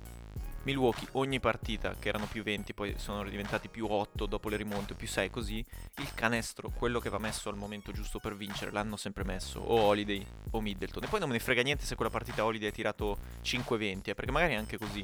Milwaukee 0.64 1.08
ogni 1.14 1.40
partita 1.40 1.96
che 1.98 2.10
erano 2.10 2.28
più 2.28 2.44
20 2.44 2.74
poi 2.74 2.94
sono 2.98 3.24
diventati 3.28 3.68
più 3.68 3.88
8 3.90 4.28
dopo 4.28 4.48
le 4.48 4.58
rimonte 4.58 4.94
più 4.94 5.08
6 5.08 5.30
così 5.32 5.66
il 5.98 6.14
canestro 6.14 6.70
quello 6.70 7.00
che 7.00 7.10
va 7.10 7.18
messo 7.18 7.50
al 7.50 7.58
momento 7.58 7.92
giusto 7.92 8.20
per 8.20 8.36
vincere 8.36 8.70
l'hanno 8.70 8.96
sempre 8.96 9.24
messo 9.24 9.60
o 9.60 9.80
Holiday 9.82 10.26
o 10.52 10.62
Middleton. 10.62 11.04
E 11.04 11.08
poi 11.08 11.20
non 11.20 11.30
me 11.30 11.36
ne 11.36 11.42
frega 11.42 11.64
niente 11.64 11.86
se 11.86 11.96
quella 11.96 12.12
partita 12.12 12.46
Holiday 12.46 12.70
ha 12.70 12.72
tirato 12.72 13.18
5-20 13.44 14.10
eh, 14.10 14.14
perché 14.14 14.32
magari 14.32 14.54
è 14.54 14.58
anche 14.58 14.78
così. 14.78 15.04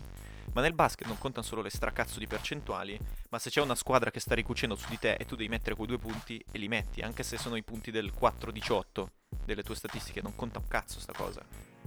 Ma 0.54 0.62
nel 0.62 0.74
basket 0.74 1.08
non 1.08 1.18
contano 1.18 1.46
solo 1.46 1.62
le 1.62 1.70
stracazzo 1.70 2.20
di 2.20 2.28
percentuali 2.28 2.98
ma 3.30 3.40
se 3.40 3.50
c'è 3.50 3.62
una 3.62 3.76
squadra 3.76 4.12
che 4.12 4.20
sta 4.20 4.36
ricucendo 4.36 4.76
su 4.76 4.88
di 4.90 5.00
te 5.00 5.14
e 5.14 5.26
tu 5.26 5.36
devi 5.36 5.50
mettere 5.50 5.76
quei 5.76 5.88
due 5.88 5.98
punti 5.98 6.44
e 6.52 6.58
li 6.58 6.68
metti 6.68 7.02
anche 7.02 7.24
se 7.24 7.38
sono 7.38 7.56
i 7.56 7.64
punti 7.64 7.92
del 7.92 8.14
4-18 8.18 9.06
delle 9.44 9.64
tue 9.64 9.76
statistiche 9.76 10.22
non 10.22 10.36
conta 10.36 10.60
un 10.60 10.68
cazzo 10.68 11.00
sta 11.00 11.14
cosa. 11.14 11.44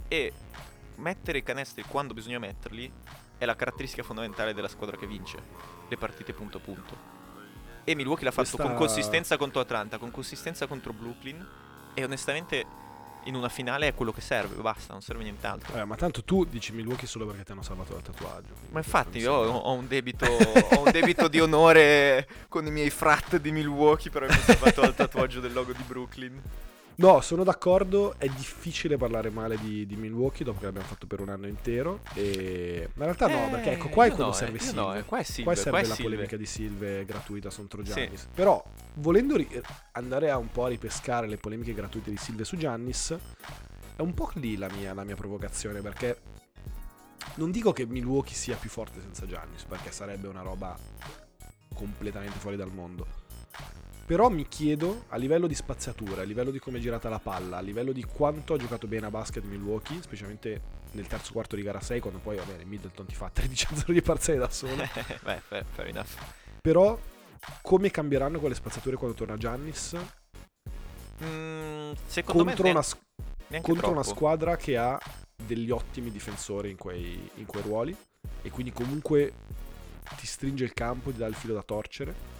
E 0.09 0.33
mettere 0.97 1.39
i 1.39 1.43
canestri 1.43 1.83
quando 1.85 2.15
bisogna 2.15 2.39
metterli 2.39 2.93
è 3.41 3.47
la 3.47 3.57
caratteristica 3.57 4.03
fondamentale 4.03 4.53
della 4.53 4.69
squadra 4.69 4.99
che 4.99 5.07
vince 5.07 5.39
le 5.89 5.97
partite 5.97 6.35
punto 6.35 6.59
a 6.59 6.61
punto. 6.61 6.97
E 7.85 7.95
Milwaukee 7.95 8.25
l'ha 8.25 8.31
fatto 8.31 8.51
Questa- 8.51 8.69
con 8.69 8.77
consistenza 8.77 9.39
contro 9.39 9.63
Atlanta, 9.63 9.97
con 9.97 10.11
consistenza 10.11 10.67
contro 10.67 10.93
Brooklyn 10.93 11.45
e 11.95 12.05
onestamente 12.05 12.67
in 13.25 13.35
una 13.35 13.49
finale 13.49 13.89
è 13.89 13.95
quello 13.95 14.13
che 14.13 14.21
serve, 14.21 14.61
basta, 14.61 14.93
non 14.93 15.01
serve 15.01 15.23
nient'altro. 15.23 15.75
Eh, 15.75 15.85
ma 15.87 15.97
tanto 15.97 16.23
tu 16.23 16.45
dici 16.45 16.73
Milwaukee 16.73 17.07
solo 17.07 17.25
perché 17.25 17.45
ti 17.45 17.53
hanno 17.53 17.63
salvato 17.63 17.95
dal 17.95 18.03
tatuaggio. 18.03 18.53
Ma 18.73 18.81
infatti 18.81 19.19
io 19.19 19.33
ho, 19.33 19.57
ho 19.57 19.73
un 19.73 19.89
debito, 19.89 20.27
ho 20.27 20.85
un 20.85 20.91
debito 20.91 21.29
di 21.29 21.41
onore 21.41 22.29
con 22.49 22.67
i 22.67 22.71
miei 22.71 22.91
frat 22.91 23.39
di 23.39 23.53
Milwaukee 23.53 24.11
per 24.11 24.25
avermi 24.25 24.43
salvato 24.43 24.83
dal 24.83 24.95
tatuaggio 24.95 25.41
del 25.41 25.55
logo 25.55 25.73
di 25.73 25.83
Brooklyn. 25.83 26.43
No, 27.01 27.23
sono 27.23 27.45
d'accordo, 27.45 28.15
è 28.19 28.29
difficile 28.29 28.99
parlare 28.99 29.31
male 29.31 29.57
di, 29.59 29.87
di 29.87 29.97
Milwaukee 29.97 30.45
dopo 30.45 30.59
che 30.59 30.67
l'abbiamo 30.67 30.87
fatto 30.87 31.07
per 31.07 31.21
un 31.21 31.31
anno 31.31 31.47
intero. 31.47 32.01
E... 32.13 32.91
Ma 32.93 33.07
in 33.07 33.15
realtà 33.17 33.27
no, 33.27 33.47
Eh, 33.47 33.51
perché 33.51 33.71
ecco, 33.73 33.89
qua 33.89 34.05
è 34.05 34.09
quando 34.09 34.27
no, 34.27 34.33
serve 34.33 34.59
eh, 34.59 34.61
Silve. 34.61 34.81
no, 34.81 34.95
eh, 34.95 35.05
qua 35.05 35.19
è 35.19 35.23
Silve, 35.23 35.43
Qua 35.45 35.53
qua 35.55 35.63
serve 35.63 35.79
è 35.79 35.81
la 35.87 35.95
Silve. 35.95 36.11
polemica 36.11 36.37
di 36.37 36.45
Silve 36.47 37.05
gratuita 37.07 37.49
contro 37.49 37.83
Sì. 37.83 37.93
Giannis. 37.93 38.29
Però, 38.35 38.63
volendo 38.97 39.37
ri- 39.37 39.49
andare 39.93 40.31
a 40.31 40.37
un 40.37 40.51
po' 40.51 40.67
a 40.67 40.69
ripescare 40.69 41.27
le 41.27 41.39
polemiche 41.39 41.73
gratuite 41.73 42.11
di 42.11 42.19
Silve 42.19 42.45
su 42.45 42.59
Giannis, 42.59 43.17
è 43.97 44.03
un 44.03 44.13
po' 44.13 44.31
lì 44.35 44.59
la 44.59 44.69
mia, 44.71 44.93
la 44.93 45.05
mia 45.05 45.17
provocazione, 45.17 45.81
perché 45.81 46.21
non 47.37 47.51
dico 47.51 47.73
che 47.73 47.87
Milwaukee 47.87 48.35
sia 48.35 48.57
più 48.57 48.69
forte 48.69 49.01
senza 49.01 49.27
Giannis, 49.27 49.65
perché 49.65 49.91
sarebbe 49.91 50.29
una 50.29 50.43
roba 50.43 50.77
completamente 51.75 52.39
fuori 52.39 52.57
dal 52.57 52.71
mondo. 52.71 53.07
Però 54.11 54.29
mi 54.29 54.49
chiedo, 54.49 55.05
a 55.11 55.17
livello 55.17 55.47
di 55.47 55.55
spaziatura, 55.55 56.23
a 56.23 56.25
livello 56.25 56.51
di 56.51 56.59
come 56.59 56.79
è 56.79 56.81
girata 56.81 57.09
la 57.09 57.21
palla, 57.21 57.59
a 57.59 57.61
livello 57.61 57.93
di 57.93 58.03
quanto 58.03 58.55
ha 58.55 58.57
giocato 58.57 58.89
bene 58.89 59.07
a 59.07 59.09
basket 59.09 59.45
Milwaukee, 59.45 60.03
specialmente 60.03 60.61
nel 60.91 61.07
terzo 61.07 61.31
quarto 61.31 61.55
di 61.55 61.63
gara 61.63 61.81
6, 61.81 62.01
quando 62.01 62.19
poi, 62.19 62.35
va 62.35 62.43
bene, 62.43 62.65
Middleton 62.65 63.07
ti 63.07 63.15
fa 63.15 63.31
13-0 63.33 63.93
di 63.93 64.03
parziale 64.03 64.41
da 64.41 64.51
solo. 64.51 64.83
Beh, 65.23 65.41
fair, 65.47 65.65
fair 65.65 65.87
enough. 65.87 66.09
Però 66.61 66.99
come 67.63 67.93
cambieranno 67.93 68.41
quelle 68.41 68.57
spazzature 68.57 68.97
quando 68.97 69.17
torna 69.17 69.37
Giannis 69.37 69.97
Mm, 71.23 71.93
secondo 72.07 72.45
contro, 72.45 72.65
me 72.65 72.71
una, 72.71 72.85
neanche 73.47 73.71
contro 73.71 73.91
una 73.91 74.03
squadra 74.03 74.57
che 74.57 74.77
ha 74.77 74.99
degli 75.37 75.71
ottimi 75.71 76.11
difensori 76.11 76.71
in 76.71 76.77
quei, 76.77 77.31
in 77.35 77.47
quei 77.47 77.63
ruoli 77.63 77.97
e 78.43 78.51
quindi 78.51 78.73
comunque 78.73 79.35
ti 80.17 80.27
stringe 80.27 80.65
il 80.65 80.73
campo, 80.73 81.13
ti 81.13 81.19
dà 81.19 81.27
il 81.27 81.35
filo 81.35 81.55
da 81.55 81.63
torcere 81.63 82.40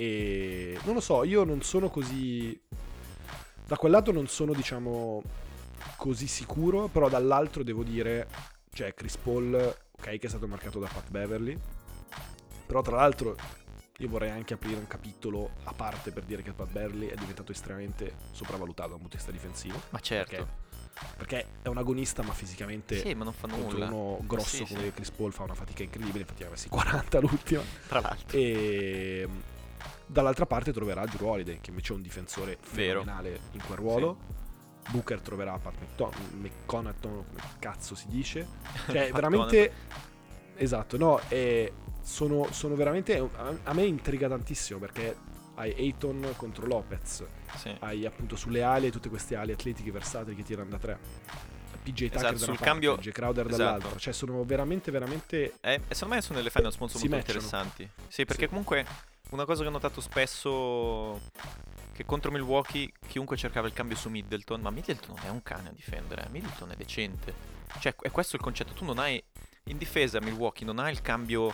e 0.00 0.78
non 0.84 0.94
lo 0.94 1.00
so, 1.00 1.24
io 1.24 1.44
non 1.44 1.60
sono 1.60 1.90
così 1.90 2.58
da 3.66 3.76
quel 3.76 3.92
lato 3.92 4.12
non 4.12 4.28
sono 4.28 4.54
diciamo 4.54 5.22
così 5.96 6.26
sicuro, 6.26 6.88
però 6.88 7.10
dall'altro 7.10 7.62
devo 7.62 7.82
dire 7.82 8.26
cioè 8.72 8.94
Chris 8.94 9.18
Paul, 9.18 9.52
ok 9.54 10.18
che 10.18 10.26
è 10.26 10.28
stato 10.28 10.48
marcato 10.48 10.78
da 10.78 10.88
Pat 10.90 11.10
Beverly, 11.10 11.54
però 12.64 12.80
tra 12.80 12.96
l'altro 12.96 13.36
io 13.98 14.08
vorrei 14.08 14.30
anche 14.30 14.54
aprire 14.54 14.78
un 14.78 14.86
capitolo 14.86 15.50
a 15.64 15.74
parte 15.74 16.12
per 16.12 16.22
dire 16.22 16.40
che 16.40 16.52
Pat 16.52 16.70
Beverly 16.70 17.08
è 17.08 17.14
diventato 17.16 17.52
estremamente 17.52 18.14
sopravvalutato 18.30 18.88
da 18.88 18.94
un 18.94 19.00
punto 19.02 19.18
di 19.18 19.22
vista 19.22 19.32
difensivo. 19.32 19.82
Ma 19.90 20.00
certo. 20.00 20.30
Perché, 20.30 20.50
perché 21.18 21.46
è 21.60 21.68
un 21.68 21.76
agonista, 21.76 22.22
ma 22.22 22.32
fisicamente 22.32 22.98
Sì, 22.98 23.12
ma 23.12 23.24
non 23.24 23.34
contro 23.38 23.58
nulla. 23.58 23.86
uno 23.88 24.18
grosso 24.22 24.64
Sì, 24.64 24.64
come 24.64 24.84
sì. 24.84 24.92
Chris 24.92 25.10
Paul 25.10 25.34
fa 25.34 25.42
una 25.42 25.54
fatica 25.54 25.82
incredibile. 25.82 26.20
Infatti, 26.20 26.40
aveva 26.40 26.52
messi 26.56 26.68
40 26.72 27.20
l'ultima. 27.20 27.62
Tra 27.86 28.00
l'altro. 28.00 28.38
E 28.38 29.28
dall'altra 30.10 30.46
parte 30.46 30.72
troverà 30.72 31.04
Drew 31.06 31.28
Holiday, 31.28 31.58
che 31.60 31.70
invece 31.70 31.92
è 31.92 31.96
un 31.96 32.02
difensore 32.02 32.58
Vero. 32.72 33.00
fenomenale 33.00 33.40
in 33.52 33.60
quel 33.64 33.78
ruolo. 33.78 34.18
Booker 34.90 35.20
troverà 35.20 35.56
Pat 35.58 35.74
McConaton, 36.34 37.24
come 37.26 37.40
cazzo 37.58 37.94
si 37.94 38.08
dice. 38.08 38.46
Cioè, 38.90 39.10
veramente. 39.12 39.72
Esatto, 40.56 40.96
no, 40.98 41.20
e 41.28 41.72
sono, 42.02 42.48
sono 42.52 42.74
veramente. 42.74 43.16
A 43.64 43.72
me 43.72 43.84
intriga 43.84 44.28
tantissimo 44.28 44.78
perché 44.78 45.16
hai 45.54 45.72
Ayton 45.72 46.32
contro 46.36 46.66
Lopez, 46.66 47.24
Sì. 47.56 47.74
hai 47.80 48.04
appunto 48.06 48.34
sulle 48.36 48.62
ali 48.62 48.90
tutte 48.90 49.08
queste 49.08 49.36
ali 49.36 49.52
atletiche 49.52 49.90
versatili 49.92 50.34
che 50.36 50.42
tirano 50.42 50.70
da 50.70 50.78
tre. 50.78 50.98
PJ 51.82 52.04
Tucker 52.10 52.16
Esatto, 52.18 52.36
sul 52.38 52.46
parte, 52.48 52.64
cambio- 52.64 52.96
J. 52.98 53.10
Crowder 53.10 53.46
esatto. 53.46 53.62
dall'altra. 53.62 53.98
Cioè, 53.98 54.12
sono 54.12 54.44
veramente, 54.44 54.90
veramente. 54.90 55.54
Eh, 55.60 55.80
secondo 55.88 56.14
me 56.16 56.20
sono 56.20 56.36
delle 56.38 56.50
final 56.50 56.72
sponsor 56.72 57.00
Si 57.00 57.08
molto 57.08 57.26
matchano. 57.32 57.38
interessanti. 57.38 57.88
Sì, 58.08 58.24
perché 58.26 58.42
Sì. 58.42 58.48
comunque 58.48 58.84
una 59.30 59.44
cosa 59.44 59.62
che 59.62 59.68
ho 59.68 59.72
notato 59.72 60.00
spesso 60.00 61.20
che 61.92 62.04
contro 62.04 62.30
Milwaukee 62.30 62.92
chiunque 63.06 63.36
cercava 63.36 63.66
il 63.66 63.72
cambio 63.72 63.96
su 63.96 64.08
Middleton, 64.08 64.60
ma 64.60 64.70
Middleton 64.70 65.14
non 65.16 65.26
è 65.26 65.28
un 65.28 65.42
cane 65.42 65.68
a 65.68 65.72
difendere, 65.72 66.24
eh, 66.24 66.28
Middleton 66.30 66.70
è 66.70 66.76
decente. 66.76 67.58
Cioè, 67.78 67.94
è 68.00 68.10
questo 68.10 68.36
il 68.36 68.42
concetto, 68.42 68.72
tu 68.72 68.84
non 68.84 68.98
hai 68.98 69.22
in 69.64 69.78
difesa 69.78 70.20
Milwaukee 70.20 70.66
non 70.66 70.78
hai 70.78 70.92
il 70.92 71.02
cambio 71.02 71.52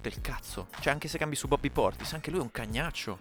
del 0.00 0.20
cazzo. 0.20 0.68
Cioè, 0.80 0.92
anche 0.92 1.08
se 1.08 1.18
cambi 1.18 1.36
su 1.36 1.48
Bobby 1.48 1.70
Portis, 1.70 2.12
anche 2.12 2.30
lui 2.30 2.40
è 2.40 2.42
un 2.42 2.50
cagnaccio. 2.50 3.18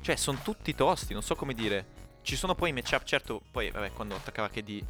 Cioè, 0.00 0.16
sono 0.16 0.38
tutti 0.42 0.74
tosti, 0.74 1.12
non 1.12 1.22
so 1.22 1.34
come 1.34 1.54
dire. 1.54 1.96
Ci 2.22 2.36
sono 2.36 2.54
poi 2.54 2.70
i 2.70 2.72
matchup, 2.72 3.04
certo, 3.04 3.40
poi 3.50 3.70
vabbè, 3.70 3.92
quando 3.92 4.14
attaccava 4.14 4.48
KD 4.48 4.84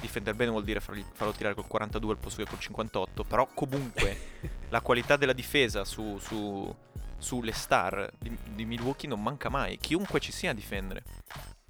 difendere 0.00 0.36
bene 0.36 0.50
vuol 0.50 0.64
dire 0.64 0.80
fargli- 0.80 1.04
farlo 1.12 1.32
tirare 1.32 1.54
col 1.54 1.66
42 1.66 2.12
al 2.12 2.18
posto 2.18 2.42
che 2.42 2.48
col 2.48 2.58
58, 2.58 3.24
però 3.24 3.46
comunque 3.54 4.18
la 4.68 4.80
qualità 4.80 5.16
della 5.16 5.32
difesa 5.32 5.84
su, 5.84 6.18
su- 6.18 6.74
sulle 7.24 7.52
star 7.52 8.10
di, 8.18 8.36
di 8.50 8.66
Milwaukee 8.66 9.08
non 9.08 9.22
manca 9.22 9.48
mai, 9.48 9.78
chiunque 9.78 10.20
ci 10.20 10.30
sia 10.30 10.50
a 10.50 10.54
difendere. 10.54 11.02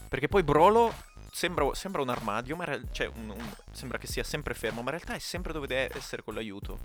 Perché 0.09 0.27
poi 0.27 0.43
Brolo 0.43 0.93
sembra, 1.31 1.73
sembra 1.75 2.03
un 2.03 2.09
armadio, 2.09 2.57
ma 2.57 2.65
real- 2.65 2.89
cioè, 2.91 3.07
un- 3.07 3.31
un- 3.31 3.55
sembra 3.71 3.97
che 3.99 4.09
sia 4.09 4.25
sempre 4.25 4.53
fermo, 4.55 4.83
ma 4.83 4.91
in 4.91 4.97
realtà 4.97 5.15
è 5.15 5.21
sempre 5.21 5.53
dove 5.53 5.69
deve 5.69 5.97
essere 5.97 6.25
con 6.25 6.35
l'aiuto. 6.35 6.79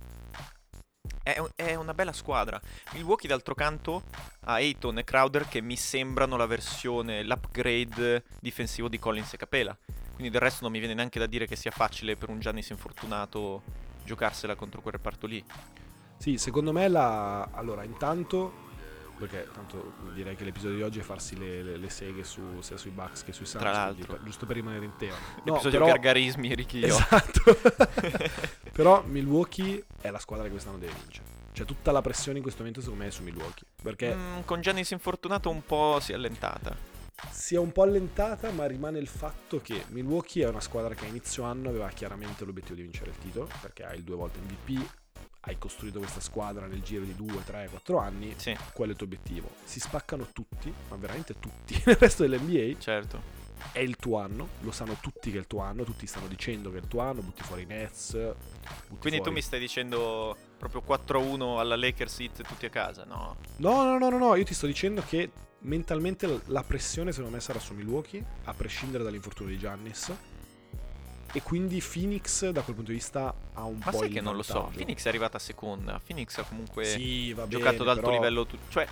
È, 1.22 1.36
è 1.56 1.74
una 1.74 1.94
bella 1.94 2.12
squadra. 2.12 2.60
Milwaukee 2.92 3.28
d'altro 3.28 3.54
canto 3.54 4.04
ha 4.44 4.54
Ayton 4.54 4.98
e 4.98 5.04
Crowder 5.04 5.48
che 5.48 5.60
mi 5.60 5.76
sembrano 5.76 6.36
la 6.36 6.46
versione, 6.46 7.24
l'upgrade 7.24 8.24
difensivo 8.40 8.88
di 8.88 9.00
Collins 9.00 9.32
e 9.32 9.36
Capela. 9.36 9.76
Quindi 10.14 10.30
del 10.30 10.40
resto 10.40 10.62
non 10.62 10.72
mi 10.72 10.78
viene 10.78 10.94
neanche 10.94 11.18
da 11.18 11.26
dire 11.26 11.46
che 11.46 11.56
sia 11.56 11.70
facile 11.72 12.16
per 12.16 12.28
un 12.28 12.38
Giannis 12.38 12.70
infortunato 12.70 13.62
giocarsela 14.04 14.54
contro 14.54 14.80
quel 14.80 14.94
reparto 14.94 15.26
lì. 15.26 15.44
Sì, 16.20 16.36
secondo 16.36 16.70
me 16.72 16.86
la. 16.88 17.48
Allora, 17.52 17.82
intanto 17.82 18.68
perché 19.18 19.48
tanto 19.52 19.92
direi 20.14 20.34
che 20.36 20.44
l'episodio 20.44 20.76
di 20.76 20.82
oggi 20.82 20.98
è 20.98 21.02
farsi 21.02 21.36
le, 21.38 21.62
le- 21.62 21.76
le 21.76 21.90
seghe 21.90 22.24
su, 22.24 22.40
sia 22.60 22.76
sui 22.78 22.90
Bucks 22.90 23.22
che 23.22 23.32
sui 23.32 23.44
Suns, 23.44 23.60
Tra 23.62 23.70
l'altro. 23.72 24.14
per- 24.14 24.22
giusto 24.22 24.46
per 24.46 24.56
rimanere 24.56 24.84
in 24.86 24.92
tema. 24.96 25.14
No, 25.14 25.42
L'episodio 25.44 25.78
però- 25.80 25.92
gargarismi 25.92 26.50
e 26.50 26.54
Ricky 26.54 26.78
Io. 26.80 26.86
Esatto. 26.86 27.42
però 28.72 29.02
Milwaukee 29.06 29.84
è 30.00 30.10
la 30.10 30.18
squadra 30.18 30.44
che 30.46 30.52
quest'anno 30.52 30.78
deve 30.78 30.92
vincere. 31.02 31.26
Cioè 31.52 31.66
tutta 31.66 31.90
la 31.92 32.00
pressione 32.00 32.36
in 32.38 32.42
questo 32.42 32.60
momento 32.60 32.80
secondo 32.80 33.02
me 33.02 33.10
è 33.10 33.12
su 33.12 33.22
Milwaukee, 33.22 33.66
perché 33.82 34.14
Mm, 34.14 34.40
con 34.44 34.60
Giannis 34.60 34.90
infortunato 34.90 35.50
un 35.50 35.62
po' 35.64 35.98
si 36.00 36.12
è 36.12 36.14
allentata. 36.14 36.74
si 37.30 37.54
è 37.54 37.58
un 37.58 37.72
po' 37.72 37.82
allentata, 37.82 38.50
ma 38.52 38.66
rimane 38.66 38.98
il 38.98 39.08
fatto 39.08 39.60
che 39.60 39.84
Milwaukee 39.88 40.44
è 40.44 40.48
una 40.48 40.60
squadra 40.60 40.94
che 40.94 41.04
a 41.04 41.08
inizio 41.08 41.42
anno 41.42 41.68
aveva 41.68 41.88
chiaramente 41.88 42.44
l'obiettivo 42.46 42.76
di 42.76 42.82
vincere 42.82 43.10
il 43.10 43.18
titolo, 43.18 43.48
perché 43.60 43.84
hai 43.84 43.96
il 43.98 44.02
due 44.04 44.16
volte 44.16 44.38
MVP, 44.38 44.88
hai 45.40 45.56
costruito 45.58 45.98
questa 45.98 46.20
squadra 46.20 46.66
nel 46.66 46.82
giro 46.82 47.04
di 47.04 47.14
2, 47.14 47.44
3, 47.44 47.68
4 47.70 47.98
anni, 47.98 48.34
Sì, 48.36 48.56
quello 48.72 48.90
è 48.90 48.92
il 48.92 48.96
tuo 48.96 49.06
obiettivo. 49.06 49.50
Si 49.64 49.80
spaccano 49.80 50.26
tutti, 50.32 50.72
ma 50.88 50.96
veramente 50.96 51.38
tutti, 51.38 51.80
nel 51.86 51.96
resto 51.96 52.26
dell'NBA 52.26 52.78
certo. 52.78 53.22
è 53.72 53.78
il 53.78 53.96
tuo 53.96 54.18
anno, 54.18 54.48
lo 54.60 54.70
sanno 54.70 54.96
tutti 55.00 55.30
che 55.30 55.36
è 55.38 55.40
il 55.40 55.46
tuo 55.46 55.60
anno, 55.60 55.84
tutti 55.84 56.06
stanno 56.06 56.26
dicendo 56.26 56.70
che 56.70 56.78
è 56.78 56.80
il 56.80 56.88
tuo 56.88 57.00
anno, 57.00 57.22
butti 57.22 57.42
fuori 57.42 57.62
i 57.62 57.66
Nets. 57.66 58.12
butti 58.12 58.98
Quindi 58.98 59.18
tu 59.18 59.24
fuori- 59.24 59.32
mi 59.32 59.42
stai 59.42 59.60
dicendo 59.60 60.36
proprio 60.58 60.82
4-1 60.86 61.58
alla 61.58 61.76
Lakers 61.76 62.18
hit 62.18 62.42
tutti 62.42 62.66
a 62.66 62.70
casa? 62.70 63.04
No. 63.04 63.36
No, 63.56 63.84
no, 63.84 63.98
no, 63.98 64.10
no, 64.10 64.18
no, 64.18 64.34
io 64.34 64.44
ti 64.44 64.52
sto 64.54 64.66
dicendo 64.66 65.02
che 65.06 65.30
mentalmente 65.60 66.40
la 66.46 66.62
pressione 66.62 67.12
secondo 67.12 67.34
me 67.34 67.40
sarà 67.42 67.58
su 67.58 67.74
Milwaukee, 67.74 68.22
a 68.44 68.54
prescindere 68.54 69.04
dall'infortunio 69.04 69.52
di 69.52 69.58
Giannis. 69.58 70.12
E 71.32 71.42
quindi 71.42 71.80
Phoenix 71.80 72.48
da 72.50 72.62
quel 72.62 72.74
punto 72.74 72.90
di 72.90 72.96
vista 72.96 73.32
ha 73.54 73.62
un 73.64 73.78
Ma 73.84 73.90
po' 73.92 73.98
sai 73.98 74.08
il 74.08 74.14
che 74.14 74.20
non 74.20 74.34
lo 74.34 74.42
so. 74.42 74.70
Phoenix 74.74 75.04
è 75.04 75.08
arrivata 75.08 75.38
seconda. 75.38 76.00
Phoenix 76.04 76.36
ha 76.38 76.42
comunque 76.42 76.84
sì, 76.84 77.32
va 77.32 77.46
giocato 77.46 77.78
bene, 77.78 77.82
ad 77.82 77.88
alto 77.96 78.00
però- 78.08 78.12
livello. 78.14 78.46
tu- 78.46 78.58
cioè, 78.68 78.86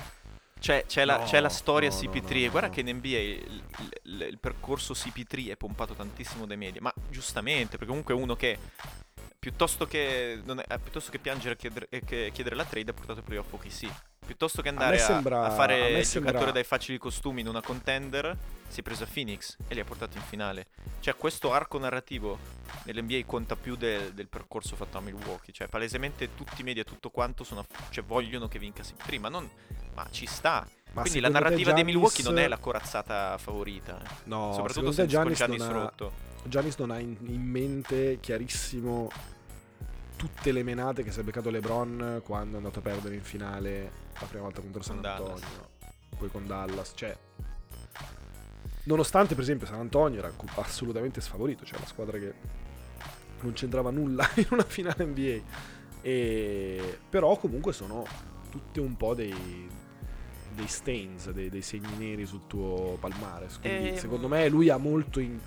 c'è, 0.60 0.84
c'è 0.86 1.04
la, 1.04 1.18
No, 1.18 1.24
c'è 1.24 1.40
la 1.40 1.48
storia 1.48 1.88
no, 1.88 1.94
no, 1.94 2.00
CP3. 2.00 2.30
no, 2.30 2.36
e 2.44 2.48
guarda 2.48 2.70
che 2.70 2.80
in 2.80 2.88
NBA 2.96 3.08
il, 3.18 3.62
il- 4.04 4.26
il 4.30 4.38
percorso 4.38 4.92
CP3 4.92 5.50
è 5.50 5.56
pompato 5.56 5.94
tantissimo 5.94 6.46
dai 6.46 6.56
media. 6.56 6.80
Ma 6.80 6.92
giustamente, 7.10 7.70
perché 7.72 7.86
comunque 7.86 8.14
uno 8.14 8.36
che. 8.36 8.58
Piuttosto 9.40 9.86
che, 9.86 10.34
è- 10.34 10.38
eh, 10.68 10.78
piuttosto 10.80 11.10
che 11.12 11.18
piangere 11.18 11.54
e 11.54 11.56
chiedere, 11.56 11.88
che 12.04 12.30
chiedere 12.32 12.56
la 12.56 12.64
trade 12.64 12.90
ha 12.90 12.94
portato 12.94 13.22
playoff 13.22 13.52
OKC. 13.52 13.88
Piuttosto 14.26 14.62
che 14.62 14.68
andare 14.68 14.96
a, 15.00 15.04
sembra- 15.04 15.44
a 15.46 15.50
fare 15.50 15.80
a 15.80 15.98
il 15.98 16.04
sembra- 16.04 16.32
giocatore 16.32 16.52
dai 16.52 16.64
facili 16.64 16.98
costumi 16.98 17.40
in 17.40 17.48
una 17.48 17.62
contender, 17.62 18.36
si 18.68 18.80
è 18.80 18.82
preso 18.82 19.04
a 19.04 19.08
Phoenix 19.12 19.56
e 19.66 19.74
li 19.74 19.80
ha 19.80 19.84
portati 19.84 20.16
in 20.16 20.22
finale. 20.22 20.66
Cioè, 21.00 21.16
questo 21.16 21.52
arco 21.52 21.78
narrativo 21.78 22.38
nell'NBA 22.84 23.22
conta 23.26 23.56
più 23.56 23.76
del, 23.76 24.12
del 24.12 24.28
percorso 24.28 24.76
fatto 24.76 24.98
a 24.98 25.00
Milwaukee. 25.00 25.52
Cioè, 25.52 25.68
palesemente 25.68 26.34
tutti 26.34 26.60
i 26.60 26.64
media, 26.64 26.84
tutto 26.84 27.10
quanto, 27.10 27.44
sono, 27.44 27.64
cioè, 27.90 28.04
vogliono 28.04 28.48
che 28.48 28.58
vinca 28.58 28.82
CP3, 28.82 29.18
ma 29.20 29.28
non. 29.28 29.48
Ma 29.94 30.06
ci 30.10 30.26
sta. 30.26 30.66
Ma 30.92 31.02
Quindi 31.02 31.20
la 31.20 31.28
narrativa 31.28 31.72
dei 31.72 31.84
Milwaukee 31.84 32.24
non 32.24 32.38
è 32.38 32.48
la 32.48 32.58
corazzata 32.58 33.36
favorita. 33.38 34.00
eh. 34.00 34.08
No, 34.24 34.52
Soprattutto 34.54 34.92
se 34.92 35.06
Giannis 35.06 35.36
Giannis 35.38 35.60
non 35.60 35.70
ha, 35.70 35.80
rotto. 35.80 36.12
Giannis 36.44 36.76
non 36.78 36.90
ha 36.90 36.98
in, 36.98 37.16
in 37.26 37.42
mente 37.42 38.18
chiarissimo 38.20 39.10
tutte 40.16 40.50
le 40.50 40.62
menate 40.62 41.04
che 41.04 41.12
si 41.12 41.20
è 41.20 41.22
beccato 41.22 41.50
LeBron 41.50 42.22
quando 42.24 42.54
è 42.54 42.56
andato 42.56 42.80
a 42.80 42.82
perdere 42.82 43.14
in 43.14 43.22
finale 43.22 43.92
la 44.18 44.26
prima 44.26 44.42
volta 44.44 44.60
contro 44.60 44.82
San 44.82 44.96
Antonio, 45.04 45.34
Dallas. 45.38 45.94
poi 46.16 46.30
con 46.30 46.46
Dallas, 46.46 46.92
cioè 46.96 47.16
nonostante 48.88 49.34
per 49.34 49.42
esempio 49.44 49.66
San 49.66 49.78
Antonio 49.78 50.18
era 50.18 50.32
assolutamente 50.56 51.20
sfavorito, 51.20 51.64
cioè 51.64 51.78
la 51.78 51.86
squadra 51.86 52.18
che 52.18 52.32
non 53.40 53.52
c'entrava 53.52 53.90
nulla 53.90 54.28
in 54.36 54.46
una 54.50 54.64
finale 54.64 55.04
NBA 55.04 55.40
e 56.00 56.98
però 57.08 57.36
comunque 57.36 57.72
sono 57.72 58.04
tutte 58.50 58.80
un 58.80 58.96
po' 58.96 59.14
dei 59.14 59.76
dei 60.54 60.66
stains, 60.66 61.30
dei, 61.30 61.50
dei 61.50 61.62
segni 61.62 61.96
neri 61.96 62.26
sul 62.26 62.46
tuo 62.48 62.96
palmares. 62.98 63.58
Quindi 63.58 63.90
Ehm. 63.90 63.96
secondo 63.96 64.26
me 64.26 64.48
lui 64.48 64.70
ha 64.70 64.76
molto 64.76 65.20
in 65.20 65.38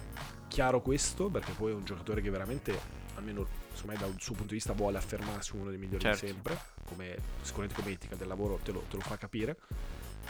chiaro 0.47 0.81
questo, 0.81 1.27
perché 1.27 1.51
poi 1.51 1.71
è 1.71 1.75
un 1.75 1.83
giocatore 1.83 2.21
che 2.21 2.29
veramente, 2.29 2.79
almeno 3.15 3.45
me 3.85 3.95
dal 3.97 4.13
suo 4.19 4.35
punto 4.35 4.49
di 4.49 4.55
vista, 4.55 4.71
vuole 4.71 4.97
affermarsi 4.97 5.55
uno 5.55 5.69
dei 5.69 5.79
migliori 5.79 6.03
Certo. 6.03 6.25
di 6.25 6.31
sempre, 6.31 6.57
come, 6.85 7.17
sicuramente 7.41 7.81
come 7.81 7.93
etica 7.93 8.15
del 8.15 8.27
lavoro 8.27 8.59
te 8.63 8.71
lo, 8.71 8.85
te 8.89 8.95
lo 8.95 9.01
fa 9.01 9.17
capire. 9.17 9.57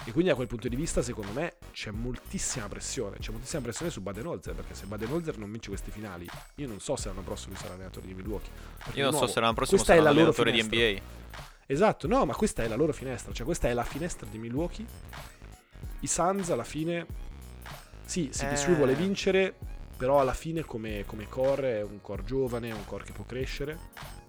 E 0.03 0.11
quindi 0.11 0.29
da 0.29 0.35
quel 0.35 0.47
punto 0.47 0.67
di 0.67 0.75
vista, 0.75 1.01
secondo 1.03 1.31
me, 1.31 1.53
c'è 1.71 1.91
moltissima 1.91 2.67
pressione. 2.67 3.17
C'è 3.19 3.31
moltissima 3.31 3.61
pressione 3.61 3.91
su 3.91 4.01
Baden-Holzer, 4.01 4.55
perché 4.55 4.73
se 4.73 4.85
Baden-Holzer 4.85 5.37
non 5.37 5.51
vince 5.51 5.69
questi 5.69 5.91
finali, 5.91 6.27
io 6.55 6.67
non 6.67 6.79
so 6.79 6.95
se 6.95 7.07
l'anno 7.09 7.21
prossimo 7.21 7.55
sarà 7.55 7.75
allenatore 7.75 8.07
di 8.07 8.13
Milwaukee. 8.15 8.49
Perché, 8.77 8.97
Io 8.97 9.03
non 9.03 9.11
di 9.11 9.17
so 9.17 9.23
nuovo, 9.23 9.27
se 9.27 9.39
l'anno 9.39 9.53
prossimo 9.53 9.83
sarà 9.83 10.09
allenatore 10.09 10.51
di. 10.51 10.63
NBA. 10.63 11.01
Esatto, 11.67 12.07
no, 12.07 12.25
ma 12.25 12.33
questa 12.33 12.63
è 12.63 12.67
la 12.67 12.75
loro 12.75 12.91
finestra, 12.93 13.31
cioè 13.31 13.45
questa 13.45 13.69
è 13.69 13.73
la 13.73 13.83
finestra 13.83 14.27
di 14.29 14.37
Milwaukee. 14.39 14.85
I 15.99 16.07
Suns 16.07 16.49
alla 16.49 16.63
fine, 16.63 17.05
sì, 18.05 18.29
CP3 18.33 18.71
Eh. 18.71 18.75
vuole 18.75 18.95
vincere, 18.95 19.55
però 19.95 20.19
alla 20.19 20.33
fine 20.33 20.65
come, 20.65 21.05
come 21.05 21.29
core 21.29 21.77
è 21.79 21.83
un 21.83 22.01
core 22.01 22.23
giovane, 22.23 22.69
è 22.69 22.73
un 22.73 22.85
core 22.85 23.03
che 23.03 23.11
può 23.11 23.23
crescere. 23.23 23.77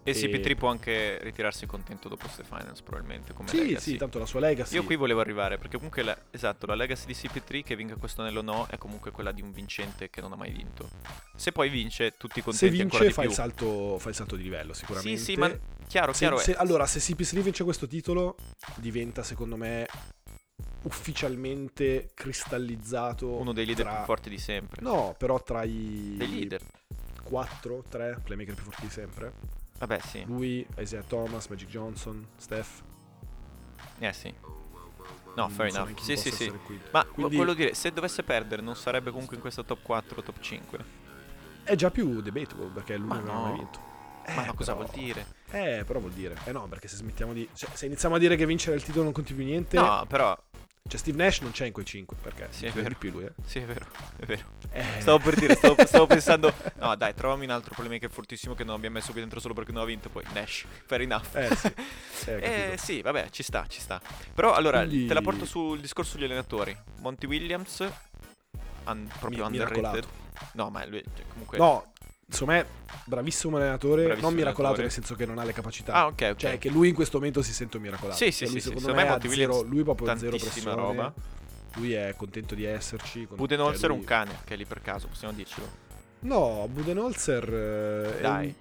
E 0.05 0.11
E- 0.11 0.14
CP3 0.14 0.57
può 0.57 0.68
anche 0.68 1.18
ritirarsi 1.22 1.64
contento 1.66 2.09
dopo 2.09 2.22
queste 2.24 2.42
finals, 2.42 2.82
probabilmente. 2.82 3.32
Come 3.32 3.48
Sì, 3.48 3.59
legacy. 3.59 3.90
sì, 3.92 3.96
tanto 3.96 4.18
la 4.18 4.26
sua 4.26 4.40
legacy. 4.40 4.74
Io 4.74 4.82
qui 4.82 4.96
volevo 4.96 5.20
arrivare 5.20 5.59
perché 5.59 5.76
comunque 5.76 6.03
la, 6.03 6.16
esatto, 6.30 6.66
la 6.66 6.74
legacy 6.74 7.07
di 7.07 7.12
CP3 7.14 7.62
che 7.62 7.76
vinca 7.76 7.94
questo 7.94 8.20
anello 8.22 8.40
o 8.40 8.42
no 8.42 8.66
è 8.68 8.78
comunque 8.78 9.12
quella 9.12 9.30
di 9.30 9.42
un 9.42 9.53
vincente 9.53 10.11
che 10.11 10.20
non 10.20 10.32
ha 10.32 10.36
mai 10.36 10.50
vinto. 10.50 10.90
Se 11.36 11.53
poi 11.53 11.68
vince, 11.68 12.16
tutti 12.16 12.40
se 12.40 12.42
contenti 12.42 12.80
ancora 12.80 13.05
vince 13.05 13.07
di 13.07 13.12
fa 13.12 13.22
il, 13.22 13.26
più. 13.28 13.36
salto, 13.36 13.98
fa 14.00 14.09
il 14.09 14.14
salto 14.16 14.34
di 14.34 14.42
livello 14.42 14.72
sicuramente. 14.72 15.18
Sì, 15.18 15.24
sì, 15.24 15.36
ma 15.36 15.57
chiaro, 15.86 16.12
Se- 16.12 16.18
chiaro 16.18 16.36
se- 16.38 16.53
è. 16.55 16.57
allora, 16.59 16.84
se 16.86 16.98
CP3 16.98 17.40
vince 17.40 17.62
questo 17.62 17.86
titolo, 17.86 18.34
diventa 18.76 19.22
secondo 19.22 19.57
me 19.57 19.86
ufficialmente 20.84 22.11
cristallizzato 22.14 23.28
uno 23.36 23.53
dei 23.53 23.66
leader 23.66 23.84
tra- 23.86 23.94
più 23.96 24.05
forti 24.05 24.28
di 24.30 24.38
sempre. 24.38 24.82
No, 24.82 25.14
però 25.16 25.40
tra 25.42 25.62
i 25.62 26.14
Dei 26.18 26.28
leader. 26.28 26.61
4, 27.22 27.84
3 27.88 28.18
playmaker 28.22 28.55
più 28.55 28.64
forti 28.64 28.82
di 28.82 28.90
sempre. 28.90 29.32
Vabbè, 29.83 29.99
sì. 29.99 30.22
Lui, 30.26 30.64
Isaiah 30.78 31.03
Thomas, 31.03 31.49
Magic 31.49 31.68
Johnson, 31.68 32.24
Steph. 32.37 32.83
Eh 33.99 34.12
sì. 34.12 34.33
No, 35.35 35.35
Non 35.35 35.51
fair 35.51 35.72
so 35.72 35.78
enough. 35.83 35.99
Sì, 35.99 36.16
sì, 36.16 36.30
sì. 36.30 36.51
qui. 36.64 36.80
Ma 36.93 37.05
Quindi- 37.05 37.37
voglio 37.37 37.55
dire, 37.55 37.74
se 37.74 37.91
dovesse 37.93 38.22
perdere, 38.22 38.62
non 38.62 38.76
sarebbe 38.76 39.11
comunque 39.11 39.35
in 39.35 39.41
questa 39.43 39.64
top 39.64 39.83
4 39.83 40.20
o 40.20 40.22
top 40.22 40.39
5. 40.39 40.78
È 41.64 41.74
già 41.74 41.91
più 41.91 42.20
debatable 42.20 42.66
perché 42.66 42.97
lui 42.97 43.09
Ma 43.09 43.16
non 43.18 43.24
no. 43.35 43.43
mai 43.43 43.53
vinto. 43.55 43.78
Ma 44.28 44.43
Eh, 44.45 44.47
no, 44.47 44.55
cosa 44.55 44.74
però- 44.76 44.87
vuol 44.87 44.97
dire? 45.05 45.26
Eh, 45.51 45.83
però 45.85 45.99
vuol 45.99 46.12
dire. 46.12 46.37
Eh 46.45 46.53
no, 46.53 46.68
perché 46.68 46.87
se 46.87 46.95
smettiamo 46.97 47.33
di. 47.33 47.49
Cioè, 47.53 47.70
se 47.74 47.87
iniziamo 47.87 48.14
a 48.14 48.18
dire 48.18 48.37
che 48.37 48.47
vincere 48.47 48.76
il 48.76 48.85
titolo 48.85 49.03
non 49.03 49.12
conti 49.12 49.35
più 49.35 49.45
niente. 49.45 49.76
No, 49.76 50.05
però. 50.07 50.39
Cioè, 50.89 50.99
Steve 51.01 51.16
Nash 51.16 51.41
non 51.41 51.53
c'è 51.53 51.66
in 51.66 51.72
quei 51.72 51.87
5. 51.87 52.16
Perché? 52.20 52.49
Sì, 52.51 52.66
è 52.66 52.70
vero. 52.72 52.89
di 52.89 52.95
più 52.97 53.11
lui, 53.12 53.24
eh. 53.24 53.33
Sì, 53.47 53.61
è 53.61 53.64
vero, 53.64 53.87
è 54.18 54.26
vero. 54.26 54.43
Eh, 54.72 54.85
Stavo 55.01 55.18
per 55.20 55.37
dire, 55.37 55.55
stavo, 55.55 55.76
stavo 55.87 56.07
pensando. 56.07 56.53
No, 56.80 56.95
dai, 56.97 57.14
trovami 57.14 57.45
un 57.45 57.51
altro 57.53 57.72
playmaker 57.74 58.11
fortissimo 58.11 58.55
che 58.55 58.64
non 58.64 58.74
abbiamo 58.74 58.97
messo 58.97 59.12
qui 59.12 59.20
dentro 59.20 59.41
solo 59.41 59.55
perché 59.55 59.72
non 59.72 59.83
ha 59.83 59.87
vinto. 59.87 60.11
Poi 60.11 60.22
Nash, 60.35 60.66
fair 60.87 61.01
enough. 61.03 61.35
Eh, 61.37 61.55
sì. 61.57 61.72
Eh, 62.30 62.72
Eh, 62.72 62.76
sì, 62.78 63.01
vabbè, 63.03 63.30
ci 63.30 63.43
sta, 63.43 63.66
ci 63.68 63.80
sta. 63.80 64.01
Però 64.35 64.53
allora, 64.55 64.85
Quindi- 64.85 65.07
te 65.07 65.14
la 65.14 65.22
porto 65.22 65.45
sul 65.45 65.80
discorso 65.80 66.14
degli 66.16 66.24
allenatori. 66.26 66.76
Monty 67.01 67.26
Williams, 67.26 67.80
un- 68.85 69.09
proprio 69.18 69.49
Mi- 69.49 69.59
underrated. 69.59 70.07
No, 70.53 70.70
ma 70.70 70.85
lui, 70.87 71.03
cioè, 71.16 71.24
comunque... 71.28 71.59
No, 71.59 71.91
secondo 72.29 72.53
me, 72.55 72.66
bravissimo 73.05 73.57
allenatore. 73.57 74.03
Bravissimo 74.05 74.29
non 74.29 74.37
miracolato 74.37 74.75
allenatore. 74.75 74.83
nel 74.83 74.93
senso 74.93 75.14
che 75.14 75.27
non 75.27 75.39
ha 75.39 75.45
le 75.45 75.53
capacità. 75.53 75.93
Ah, 75.95 76.07
ok, 76.07 76.29
ok. 76.33 76.37
Cioè, 76.37 76.59
che 76.59 76.68
lui 76.70 76.89
in 76.89 76.95
questo 76.95 77.18
momento 77.18 77.43
si 77.43 77.53
sente 77.53 77.77
un 77.77 77.83
miracolato. 77.83 78.16
Sì, 78.18 78.31
sì, 78.31 78.45
Cioè, 78.45 78.49
lui 78.53 78.61
sì, 78.61 78.68
sì. 78.68 78.75
secondo 78.75 78.89
Secondo 78.89 78.97
me 78.97 79.03
me 79.03 79.09
ha 79.09 79.18
Monty 79.20 79.37
zero, 79.37 79.62
lui 79.62 79.83
proprio 79.83 80.16
zero 80.18 80.37
pressione. 80.37 80.77
roba. 80.77 81.14
Lui 81.77 81.93
è 81.95 82.14
contento 82.16 82.55
di 82.55 82.64
esserci. 82.64 83.27
con- 83.27 83.37
Budenholzer 83.37 83.79
cioè, 83.81 83.85
è 83.89 83.93
lui- 83.93 83.99
un 84.01 84.05
cane, 84.05 84.39
che 84.45 84.55
è 84.55 84.57
lì 84.57 84.64
per 84.66 84.83
caso, 84.83 85.07
possiamo 85.09 85.33
dircelo. 85.35 85.68
No, 86.20 86.68
Budenholzer 86.70 87.53
eh, 87.53 88.18
è 88.18 88.20
Dai. 88.20 88.47
un- 88.47 88.55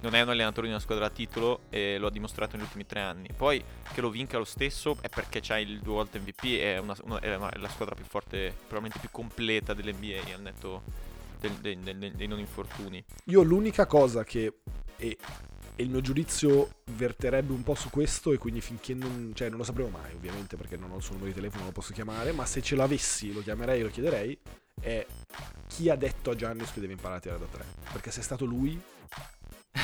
Non 0.00 0.14
è 0.14 0.20
un 0.22 0.28
allenatore 0.28 0.68
di 0.68 0.72
una 0.72 0.80
squadra 0.80 1.06
a 1.06 1.10
titolo 1.10 1.62
e 1.70 1.98
lo 1.98 2.06
ha 2.06 2.10
dimostrato 2.10 2.54
negli 2.56 2.64
ultimi 2.64 2.86
tre 2.86 3.00
anni. 3.00 3.28
Poi 3.36 3.60
che 3.92 4.00
lo 4.00 4.10
vinca 4.10 4.38
lo 4.38 4.44
stesso 4.44 4.96
è 5.00 5.08
perché 5.08 5.40
c'ha 5.42 5.58
il 5.58 5.80
due 5.80 5.94
volte 5.94 6.20
MVP, 6.20 6.56
è, 6.60 6.78
una- 6.78 6.94
è 7.20 7.34
una- 7.34 7.48
è 7.50 7.56
la 7.58 7.68
squadra 7.68 7.96
più 7.96 8.04
forte, 8.04 8.54
probabilmente 8.56 9.00
più 9.00 9.08
completa 9.10 9.74
dell'NBA 9.74 10.34
al 10.34 10.40
netto 10.40 10.82
del- 11.38 11.78
del- 11.78 12.12
dei 12.14 12.26
non 12.26 12.38
infortuni. 12.38 13.04
Io 13.26 13.42
l'unica 13.42 13.86
cosa 13.86 14.24
che 14.24 14.60
e, 14.96 15.16
e 15.76 15.82
il 15.82 15.90
mio 15.90 16.00
giudizio 16.00 16.80
verterebbe 16.92 17.52
un 17.52 17.62
po' 17.62 17.74
su 17.76 17.88
questo 17.90 18.32
e 18.32 18.38
quindi 18.38 18.60
finché 18.60 18.94
non, 18.94 19.32
cioè 19.34 19.48
non 19.48 19.58
lo 19.58 19.64
sapremo 19.64 19.90
mai 19.90 20.12
ovviamente 20.14 20.56
perché 20.56 20.76
non 20.76 20.90
ho 20.90 20.96
il 20.96 21.02
suo 21.02 21.12
numero 21.14 21.30
di 21.30 21.36
telefono, 21.36 21.62
non 21.64 21.72
lo 21.72 21.78
posso 21.80 21.92
chiamare, 21.92 22.32
ma 22.32 22.44
se 22.46 22.60
ce 22.62 22.74
l'avessi 22.74 23.32
lo 23.32 23.42
chiamerei 23.42 23.80
e 23.80 23.82
lo 23.84 23.90
chiederei 23.90 24.38
è 24.80 25.06
chi 25.68 25.88
ha 25.90 25.96
detto 25.96 26.30
a 26.30 26.34
Giannis 26.34 26.72
che 26.72 26.80
deve 26.80 26.92
imparare 26.94 27.18
a 27.18 27.20
tirare 27.20 27.40
da 27.40 27.46
tre, 27.46 27.64
perché 27.92 28.10
se 28.10 28.20
è 28.20 28.22
stato 28.22 28.44
lui 28.44 28.80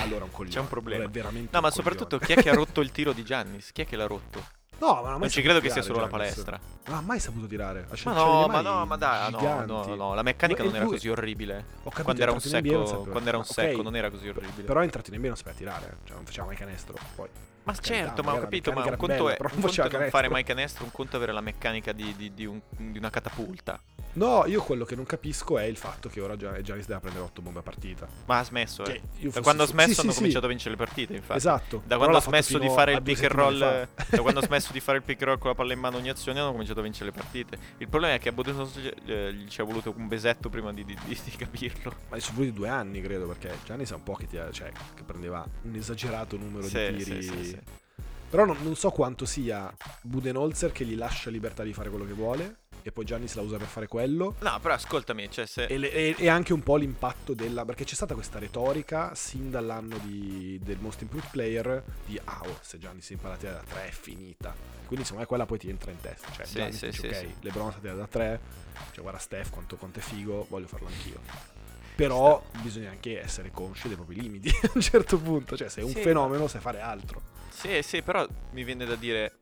allora 0.00 0.20
è 0.20 0.24
un 0.24 0.30
coglione. 0.32 0.50
C'è 0.55 0.61
un 0.61 0.68
problema. 0.68 1.02
Allora 1.05 1.11
è 1.11 1.12
veramente 1.22 1.50
No, 1.52 1.61
ma 1.61 1.68
un 1.68 1.72
soprattutto 1.72 2.18
coglione. 2.18 2.26
chi 2.26 2.32
è 2.40 2.42
che 2.42 2.50
ha 2.50 2.55
rotto 2.55 2.80
il 2.80 2.90
tiro 2.90 3.12
di 3.12 3.22
Giannis? 3.24 3.70
Chi 3.72 3.82
è 3.82 3.86
che 3.86 3.94
l'ha 3.96 4.07
rotto? 4.07 4.44
No, 4.79 5.01
ma 5.03 5.11
non, 5.11 5.20
Non 5.20 5.29
ci 5.31 5.41
credo 5.41 5.61
che 5.61 5.70
sia 5.70 5.83
solo 5.83 6.01
la 6.01 6.09
Giannis. 6.09 6.33
palestra. 6.35 6.61
Non 6.87 6.97
ha 6.97 7.01
mai 7.01 7.18
saputo 7.20 7.47
tirare. 7.47 7.87
Ha 7.91 7.97
Ma 8.05 8.12
no, 8.12 8.47
ma 8.49 8.61
no, 8.61 8.85
ma 8.87 8.97
dai, 8.97 9.31
no, 9.31 9.64
no, 9.64 9.95
no, 9.95 10.14
la 10.14 10.22
meccanica 10.22 10.62
E 10.62 10.66
non 10.66 10.75
era 10.75 10.85
lui- 10.85 10.93
così 10.95 11.09
orribile. 11.09 11.64
Ho 11.85 11.91
capito, 11.91 12.03
Quando 12.03 12.22
era 12.22 12.31
un 12.33 12.39
non 12.43 12.51
secco, 12.51 13.11
quando 13.11 13.29
era 13.29 13.39
un 13.39 13.45
secco 13.45 13.83
non 13.83 13.97
era 13.97 14.11
così 14.11 14.29
orribile. 14.29 14.62
Però 14.64 14.81
è 14.81 14.83
entrato 14.85 15.11
in 15.11 15.16
NBA 15.18 15.29
non 15.29 15.37
sapeva 15.37 15.57
tirare, 15.57 15.97
cioè 16.05 16.16
non 16.16 16.25
faceva 16.27 16.47
mai 16.47 16.57
canestro. 16.57 16.95
Poi 17.14 17.29
Ma 17.65 17.73
carità, 17.73 17.95
certo, 17.95 18.23
ma 18.23 18.35
ho 18.35 18.41
capito, 18.41 18.73
ma 18.73 18.85
un 18.85 18.97
conto 18.97 19.25
bella, 19.25 19.37
è, 19.37 19.39
un 19.55 19.61
conto 19.61 19.89
non 19.99 20.11
fare 20.11 20.29
mai 20.29 20.45
canestro, 20.45 20.85
un 20.85 20.91
conto 20.93 21.12
è 21.15 21.17
avere 21.17 21.33
la 21.33 21.41
meccanica 21.41 21.93
di, 21.93 22.15
di- 22.17 22.33
di 22.35 22.45
un- 22.47 22.61
di 22.77 22.99
una 22.99 23.11
catapulta. 23.11 23.81
No, 24.15 24.45
io 24.47 24.62
quello 24.62 24.85
che 24.85 24.95
non 24.95 25.05
capisco 25.05 25.59
è 25.59 25.65
il 25.65 25.77
fatto 25.77 26.09
che 26.09 26.21
ora 26.21 26.37
Gia- 26.37 26.61
Giannis 26.61 26.87
deve 26.87 27.01
prendere 27.01 27.25
8 27.25 27.43
bombe 27.43 27.59
a 27.59 27.62
partita. 27.62 28.07
Ma 28.27 28.39
ha 28.39 28.45
smesso, 28.45 28.85
eh. 28.85 29.01
io 29.19 29.31
Da 29.33 29.41
quando 29.41 29.65
ha 29.65 29.67
smesso 29.67 29.89
sì, 29.89 29.95
sì, 29.95 30.01
hanno 30.03 30.11
sì. 30.12 30.17
cominciato 30.19 30.45
a 30.45 30.49
vincere 30.49 30.71
le 30.71 30.77
partite, 30.77 31.15
infatti. 31.15 31.37
Esatto. 31.39 31.83
Da 31.85 31.97
quando 31.97 32.17
ha 32.19 32.21
smesso 32.21 32.59
di 32.59 32.69
fare 32.69 32.93
il 32.93 33.03
pick 33.03 33.25
and 33.25 33.33
roll, 33.33 33.59
da 33.59 34.21
quando 34.21 34.39
ha 34.39 34.43
smesso 34.47 34.73
di 34.73 34.79
fare 34.79 34.99
il 34.99 35.03
pick 35.05 35.21
and 35.23 35.31
roll 35.31 35.39
con 35.41 35.51
la 35.51 35.57
palla 35.57 35.73
in 35.73 35.81
mano 35.81 35.97
ogni 35.97 36.11
azione, 36.11 36.39
hanno 36.39 36.53
cominciato 36.53 36.79
a 36.79 36.83
vincere 36.85 37.07
le 37.07 37.12
partite. 37.12 37.59
Il 37.79 37.89
problema 37.89 38.15
è 38.15 38.19
che 38.21 38.29
a 38.29 38.33
Budenholzer 38.33 38.95
eh, 39.05 39.33
gli 39.33 39.49
ci 39.49 39.61
è 39.61 39.65
voluto 39.65 39.93
un 39.97 40.07
besetto 40.07 40.49
prima 40.49 40.73
di, 40.73 40.85
capirlo. 41.37 41.93
Ma 42.11 42.19
sono 42.21 42.37
voluti 42.37 42.55
due 42.55 42.69
anni, 42.69 43.01
credo, 43.01 43.27
perché 43.27 43.59
Giannis 43.65 43.91
è 43.91 43.95
un 43.95 44.03
po' 44.05 44.15
che, 44.15 44.29
ti- 44.29 44.39
cioè, 44.53 44.71
che 44.95 45.03
prendeva 45.03 45.45
un 45.62 45.75
esagerato 45.75 46.37
numero 46.37 46.69
Sì, 46.69 46.93
di 46.93 47.03
sì, 47.03 47.19
tiri. 47.19 47.53
Sì. 47.55 48.02
Però 48.30 48.44
non, 48.44 48.57
non 48.62 48.74
so 48.74 48.90
quanto 48.90 49.26
sia 49.26 49.72
Budenholzer 50.02 50.72
che 50.72 50.84
gli 50.84 50.96
lascia 50.96 51.30
libertà 51.30 51.62
di 51.62 51.72
fare 51.72 51.88
quello 51.88 52.05
che 52.05 52.14
vuole 52.14 52.57
e 52.82 52.90
poi 52.90 53.05
Giannis 53.05 53.34
la 53.34 53.42
usa 53.42 53.57
per 53.59 53.68
fare 53.68 53.86
quello. 53.86 54.34
No, 54.40 54.59
però 54.61 54.74
ascoltami, 54.74 55.30
cioè 55.30 55.46
se... 55.46 55.66
E, 55.66 55.78
le- 55.78 55.92
e- 55.92 56.16
e 56.18 56.28
anche 56.28 56.52
un 56.52 56.62
po' 56.62 56.76
l'impatto 56.76 57.32
della. 57.32 57.64
Perché 57.64 57.84
c'è 57.84 57.94
stata 57.94 58.14
questa 58.14 58.38
retorica 58.40 59.14
sin 59.14 59.50
dall'anno 59.50 59.98
di- 59.98 60.59
del 60.62 60.78
Most 60.80 61.00
Improved 61.02 61.30
Player 61.30 61.82
di 62.05 62.20
ah, 62.24 62.40
oh, 62.44 62.59
se 62.61 62.78
Giannis 62.78 63.09
impara 63.11 63.34
a 63.34 63.36
tirare 63.36 63.59
da 63.59 63.72
3 63.72 63.86
è 63.86 63.90
finita. 63.92 64.52
Quindi 64.84 65.05
secondo 65.05 65.20
me 65.22 65.26
quella 65.26 65.46
poi 65.46 65.59
ti 65.59 65.68
entra 65.70 65.92
in 65.92 66.00
testa. 66.00 66.30
Cioè, 66.32 66.44
Sì, 66.44 66.55
Giannis 66.57 66.76
sì, 66.76 66.86
dice, 66.86 67.00
sì, 67.00 67.07
ok, 67.07 67.16
sì. 67.16 67.34
LeBron 67.40 67.72
sa 67.72 67.78
tirare 67.78 67.98
da 67.98 68.07
3. 68.09 68.40
Cioè, 68.90 69.00
guarda 69.02 69.20
Steph 69.20 69.50
quanto, 69.50 69.76
quanto 69.76 70.00
è 70.00 70.02
figo, 70.02 70.46
voglio 70.50 70.66
farlo 70.66 70.88
anch'io. 70.88 71.20
Però 71.94 72.42
bisogna 72.61 72.90
anche 72.90 73.20
essere 73.22 73.50
consci 73.52 73.86
dei 73.86 73.96
propri 73.96 74.20
limiti 74.20 74.48
a 74.62 74.70
un 74.74 74.80
certo 74.80 75.18
punto. 75.18 75.57
Cioè, 75.57 75.68
sei 75.68 75.84
un 75.84 75.92
Sì, 75.92 76.00
fenomeno, 76.02 76.48
sai 76.48 76.61
fare 76.61 76.80
altro. 76.80 77.22
Sì, 77.55 77.82
sì, 77.82 78.02
però 78.02 78.26
mi 78.52 78.64
viene 78.64 78.84
da 78.84 78.94
dire... 78.96 79.38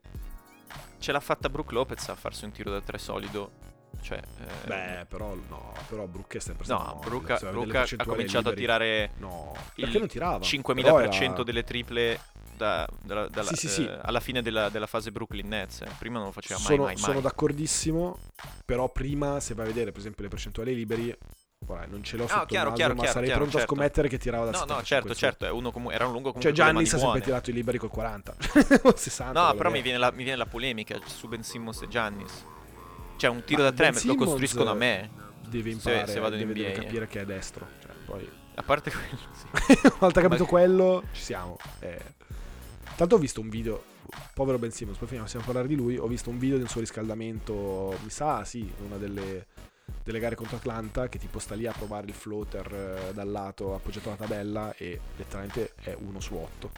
Ce 0.99 1.11
l'ha 1.11 1.21
fatta 1.21 1.49
Brook 1.49 1.73
Lopez 1.73 2.09
a 2.11 2.15
farsi 2.15 2.45
un 2.45 2.53
tiro 2.53 2.71
da 2.71 2.81
tre 2.81 2.99
solido. 2.99 3.61
Cioè... 4.01 4.19
eh, 4.19 4.67
Beh, 4.67 5.07
però 5.09 5.35
no, 5.49 5.73
però 5.89 6.07
Brook 6.07 6.37
è 6.37 6.41
sempre 6.41 6.65
stato 6.65 6.83
No, 6.83 6.89
mobile, 6.95 7.09
Brook, 7.11 7.27
se 7.27 7.45
vai 7.45 7.49
a 7.49 7.53
Brook 7.53 7.67
vedere 7.67 7.87
le 7.91 7.97
ha 7.97 8.05
cominciato 8.05 8.49
a 8.49 8.53
liberi. 8.53 8.61
tirare 8.61 9.11
No, 9.19 9.53
il 9.77 9.85
perché 9.85 9.99
non 9.99 10.09
tirava? 10.09 10.39
5000% 10.45 10.75
Però 10.83 10.99
era- 11.11 11.43
delle 11.45 11.65
triple 11.65 12.21
da- 12.57 12.89
dalla- 13.03 13.29
dalla- 13.29 13.49
Sì, 13.49 13.57
sì, 13.57 13.69
sì. 13.69 13.85
eh, 13.85 13.99
alla 14.03 14.21
fine 14.21 14.43
della, 14.43 14.69
della 14.69 14.87
fase 14.87 15.11
Brooklyn 15.13 15.47
Nets. 15.49 15.81
eh. 15.83 15.89
Prima 15.99 16.19
non 16.19 16.27
lo 16.27 16.33
faceva 16.33 16.59
mai, 16.59 16.67
sono, 16.69 16.83
mai, 16.85 16.95
mai. 16.95 17.03
sono 17.03 17.21
d'accordissimo, 17.21 18.19
però 18.65 18.89
prima 18.89 19.41
se 19.41 19.55
vai 19.55 19.65
a 19.67 19.69
vedere 19.69 19.91
per 19.91 20.01
esempio 20.01 20.23
le 20.25 20.29
percentuali 20.31 20.75
liberi, 20.75 21.17
ora 21.67 21.87
non 21.89 22.03
ce 22.03 22.17
l'ho 22.17 22.25
Ah, 22.25 22.29
sotto 22.29 22.47
chiaro, 22.47 22.71
il 22.71 22.71
naso, 22.71 22.75
chiaro, 22.77 22.95
ma 22.95 23.01
chiaro, 23.01 23.13
sarei 23.13 23.29
chiaro, 23.29 23.41
pronto 23.43 23.59
certo. 23.59 23.73
a 23.73 23.77
scommettere 23.77 24.09
che 24.09 24.19
tirava 24.19 24.45
da 24.45 24.51
No, 24.51 24.59
no, 24.59 24.65
75 24.81 25.15
certo, 25.15 25.15
certo. 25.15 25.47
È 25.47 25.51
uno 25.51 25.71
comu- 25.73 25.93
erano 25.93 26.13
lungo 26.13 26.33
Cioè 26.33 26.53
comunque 26.53 26.65
le 26.65 26.73
Giannis 26.73 26.93
ha 26.93 26.97
mani 26.97 27.05
sempre 27.07 27.21
tirato 27.27 27.51
i 27.51 27.53
liberi 27.53 27.79
col 27.79 27.91
40, 27.91 28.35
o 28.83 28.97
60. 28.97 29.41
No, 29.43 29.55
però 29.55 29.71
mi 29.71 29.79
è. 29.79 29.83
viene, 29.83 29.99
la, 29.99 30.11
mi 30.11 30.23
viene 30.25 30.37
la 30.37 30.47
polemica 30.47 30.99
su 31.05 31.29
Ben 31.29 31.43
Simmons 31.43 31.83
e 31.83 31.89
Giannis. 31.89 32.45
Cioè, 33.17 33.31
un 33.31 33.45
tiro 33.45 33.63
Ma 33.63 33.71
da 33.71 33.75
tre 33.77 33.85
Ben 33.87 33.95
lo 33.95 34.01
Simmons 34.01 34.19
costruiscono 34.19 34.71
a 34.71 34.75
me. 34.75 35.11
Deve 35.49 35.71
se- 35.71 35.77
imparare, 35.77 36.13
se 36.13 36.19
vado 36.21 36.35
in 36.37 36.41
deve, 36.41 36.53
deve 36.55 36.69
NBA, 36.71 36.79
eh. 36.81 36.85
capire 36.85 37.07
che 37.07 37.21
è 37.21 37.25
destro. 37.25 37.67
Cioè, 37.81 37.91
poi, 38.07 38.29
A 38.55 38.63
parte 38.63 38.91
quello, 38.91 39.19
sì. 39.33 39.79
una 39.87 39.97
volta 39.99 40.21
capito 40.21 40.43
Ma- 40.45 40.49
quello, 40.49 41.03
ci 41.13 41.23
siamo. 41.23 41.57
Eh. 41.81 42.01
Tanto 42.97 43.15
ho 43.15 43.19
visto 43.19 43.41
un 43.41 43.49
video, 43.49 43.83
povero 44.35 44.59
Ben 44.59 44.71
Simmons, 44.73 44.99
poi 44.99 45.09
finiamo 45.09 45.29
a 45.31 45.39
parlare 45.45 45.69
di 45.69 45.75
lui, 45.77 45.97
ho 45.97 46.07
visto 46.07 46.31
un 46.31 46.39
video 46.39 46.59
del 46.59 46.69
suo 46.69 46.81
riscaldamento, 46.81 47.97
mi 48.03 48.11
sa, 48.11 48.45
sì, 48.45 48.71
una 48.87 48.97
delle, 48.97 49.47
delle 50.03 50.19
gare 50.19 50.35
contro 50.35 50.57
Atlanta, 50.57 51.09
che 51.09 51.19
tipo 51.19 51.39
sta 51.39 51.55
lì 51.55 51.67
a 51.67 51.73
provare 51.73 52.07
il 52.07 52.15
floater 52.15 53.07
eh, 53.09 53.13
dal 53.15 53.31
lato 53.31 53.75
appoggiato 53.75 54.09
alla 54.09 54.17
tabella 54.19 54.75
e 54.77 54.99
letteralmente 55.17 55.73
è 55.83 55.95
1 55.99 56.21
su 56.21 56.35
8. 56.35 56.71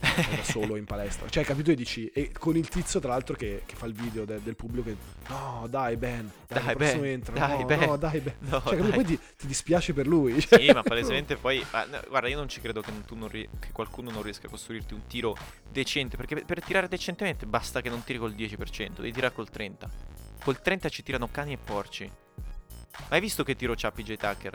da 0.00 0.42
solo 0.42 0.76
in 0.76 0.86
palestra. 0.86 1.28
Cioè, 1.28 1.44
capito? 1.44 1.70
E 1.70 1.74
dici, 1.74 2.06
e 2.08 2.32
con 2.32 2.56
il 2.56 2.68
tizio, 2.68 3.00
tra 3.00 3.10
l'altro, 3.10 3.36
che, 3.36 3.62
che 3.66 3.74
fa 3.74 3.84
il 3.86 3.92
video 3.92 4.24
de- 4.24 4.42
del 4.42 4.56
pubblico 4.56 4.88
che. 4.88 4.96
No, 5.28 5.66
dai, 5.68 5.96
Ben. 5.98 6.30
Dai, 6.48 6.62
Dai, 6.64 6.74
Ben, 6.74 7.04
entra. 7.04 7.34
dai, 7.38 7.58
no, 7.60 7.64
Ben." 7.66 7.78
no, 7.80 7.96
dai, 7.96 8.20
Ben. 8.20 8.34
No, 8.40 8.62
Cioè, 8.64 8.76
capito? 8.76 8.94
Poi 8.94 9.04
ti, 9.04 9.18
ti 9.36 9.46
dispiace 9.46 9.92
per 9.92 10.06
lui. 10.06 10.40
Sì, 10.40 10.70
ma 10.72 10.80
palesemente 10.82 11.36
poi. 11.36 11.64
ma, 11.70 11.84
no, 11.84 12.00
guarda, 12.08 12.28
io 12.28 12.36
non 12.38 12.48
ci 12.48 12.60
credo 12.62 12.80
che, 12.80 12.90
tu 13.06 13.14
non 13.14 13.28
ri- 13.28 13.48
che 13.58 13.68
qualcuno 13.72 14.10
non 14.10 14.22
riesca 14.22 14.46
a 14.46 14.50
costruirti 14.50 14.94
un 14.94 15.06
tiro 15.06 15.36
decente. 15.70 16.16
Perché 16.16 16.34
per, 16.34 16.44
per 16.46 16.62
tirare 16.64 16.88
decentemente 16.88 17.44
basta 17.44 17.82
che 17.82 17.90
non 17.90 18.02
tiri 18.02 18.18
col 18.18 18.32
10%, 18.32 18.96
devi 18.96 19.12
tirare 19.12 19.34
col 19.34 19.48
30%. 19.52 19.74
Col 20.42 20.60
30 20.60 20.88
ci 20.88 21.02
tirano 21.02 21.28
cani 21.30 21.52
e 21.52 21.58
porci. 21.58 22.10
Hai 23.08 23.20
visto 23.20 23.44
che 23.44 23.56
tiro 23.56 23.74
c'ha 23.76 23.90
PJ 23.92 24.14
Tucker? 24.16 24.54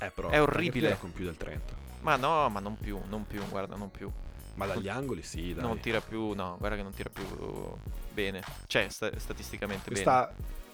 Eh, 0.00 0.10
però, 0.10 0.28
È 0.28 0.40
orribile. 0.40 0.98
con 0.98 1.12
più 1.12 1.24
del 1.24 1.36
30. 1.36 1.74
Ma 2.00 2.16
no, 2.16 2.48
ma 2.48 2.60
non 2.60 2.76
più, 2.76 3.00
non 3.08 3.26
più, 3.26 3.46
guarda, 3.48 3.76
non 3.76 3.90
più. 3.90 4.10
Ma 4.54 4.66
dagli 4.66 4.88
angoli, 4.88 5.22
sì, 5.22 5.54
dai. 5.54 5.62
Non 5.62 5.80
tira 5.80 6.00
più, 6.00 6.32
no, 6.32 6.56
guarda 6.58 6.76
che 6.76 6.82
non 6.82 6.92
tira 6.92 7.08
più 7.10 7.24
bene. 8.12 8.42
Cioè, 8.66 8.88
sta- 8.88 9.16
statisticamente 9.18 9.90
bene. 9.90 10.00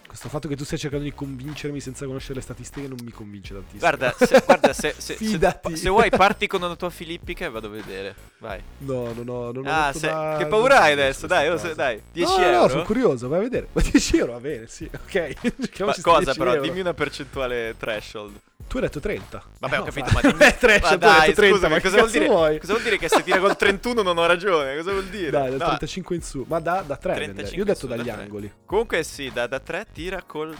Questo 0.09 0.29
fatto 0.31 0.49
che 0.49 0.57
tu 0.57 0.65
stai 0.65 0.79
cercando 0.79 1.05
di 1.05 1.13
convincermi 1.13 1.81
senza 1.81 2.07
conoscere 2.07 2.35
le 2.37 2.41
statistiche 2.41 2.89
non 2.89 2.97
mi 3.05 3.11
convince 3.13 3.53
tantissimo. 3.53 3.79
Guarda, 3.81 4.15
se, 4.19 4.43
guarda, 4.45 4.73
se, 4.73 4.95
se- 4.97 5.01
se- 5.01 5.15
Fidati. 5.17 5.77
se 5.77 5.89
vuoi 5.91 6.09
parti 6.09 6.47
con 6.47 6.63
una 6.63 6.75
tua 6.77 6.89
filippica 6.91 7.45
e 7.45 7.51
vado 7.51 7.67
a 7.67 7.71
vedere. 7.71 8.15
Vai. 8.39 8.61
No, 8.79 9.13
no, 9.13 9.23
no. 9.23 9.53
Non 9.53 9.67
ho 9.67 9.71
Ah, 9.71 9.93
da- 9.93 10.37
che 10.39 10.47
paura 10.47 10.81
hai 10.81 10.93
adesso? 10.93 11.27
Dai, 11.27 11.49
cosa. 11.51 11.69
se- 11.69 11.75
dai, 11.75 12.03
10 12.11 12.33
no, 12.33 12.39
No, 12.39 12.45
euro? 12.45 12.61
no, 12.63 12.69
sono 12.69 12.83
curioso, 12.85 13.29
vai 13.29 13.39
a 13.39 13.43
vedere. 13.43 13.69
Ma 13.75 13.83
10 13.83 14.17
euro 14.17 14.33
va 14.33 14.41
bene, 14.41 14.67
sì, 14.67 14.91
ok. 14.93 15.35
Ma 15.81 15.95
cosa 16.01 16.19
10 16.25 16.39
però? 16.39 16.51
euro. 16.55 16.63
Dimmi 16.63 16.81
una 16.81 16.95
percentuale 16.95 17.75
threshold. 17.79 18.41
Tu 18.69 18.77
hai 18.77 18.83
detto 18.83 19.01
30. 19.01 19.43
Vabbè, 19.61 19.75
Eh, 19.75 19.77
ho 19.77 19.81
no, 19.81 19.85
capito, 19.87 20.07
fra- 20.11 20.21
ma 20.21 20.21
dimmi... 20.39 20.57
Trash, 20.59 20.81
ma 20.91 20.97
dai, 20.97 21.21
detto 21.21 21.35
30, 21.41 21.55
scusami, 21.57 21.73
ma 21.75 21.81
cosa 21.81 21.97
vuol, 21.97 22.11
dire, 22.11 22.27
vuoi? 22.27 22.59
cosa 22.61 22.73
vuol 22.73 22.85
dire 22.85 22.99
che 22.99 23.09
se 23.09 23.23
tira 23.23 23.39
col 23.39 23.57
31 23.59 24.03
non 24.03 24.19
ho 24.19 24.27
ragione? 24.27 24.77
Cosa 24.77 24.91
vuol 24.93 25.07
dire? 25.07 25.31
Dai, 25.31 25.49
dal 25.51 25.59
No, 25.59 25.67
35 25.67 26.15
in 26.17 26.23
su. 26.23 26.45
Ma 26.47 26.61
da, 26.61 26.83
da 26.87 26.97
3 26.97 27.15
35 27.15 27.57
Io 27.57 27.63
ho 27.63 27.65
detto 27.67 27.87
da 27.87 27.97
dagli 27.97 28.07
tre. 28.09 28.23
angoli. 28.23 28.53
Comunque 28.67 29.03
sì, 29.05 29.31
da, 29.33 29.47
da 29.47 29.59
3 29.59 29.87
tira 29.93 30.23
col 30.23 30.55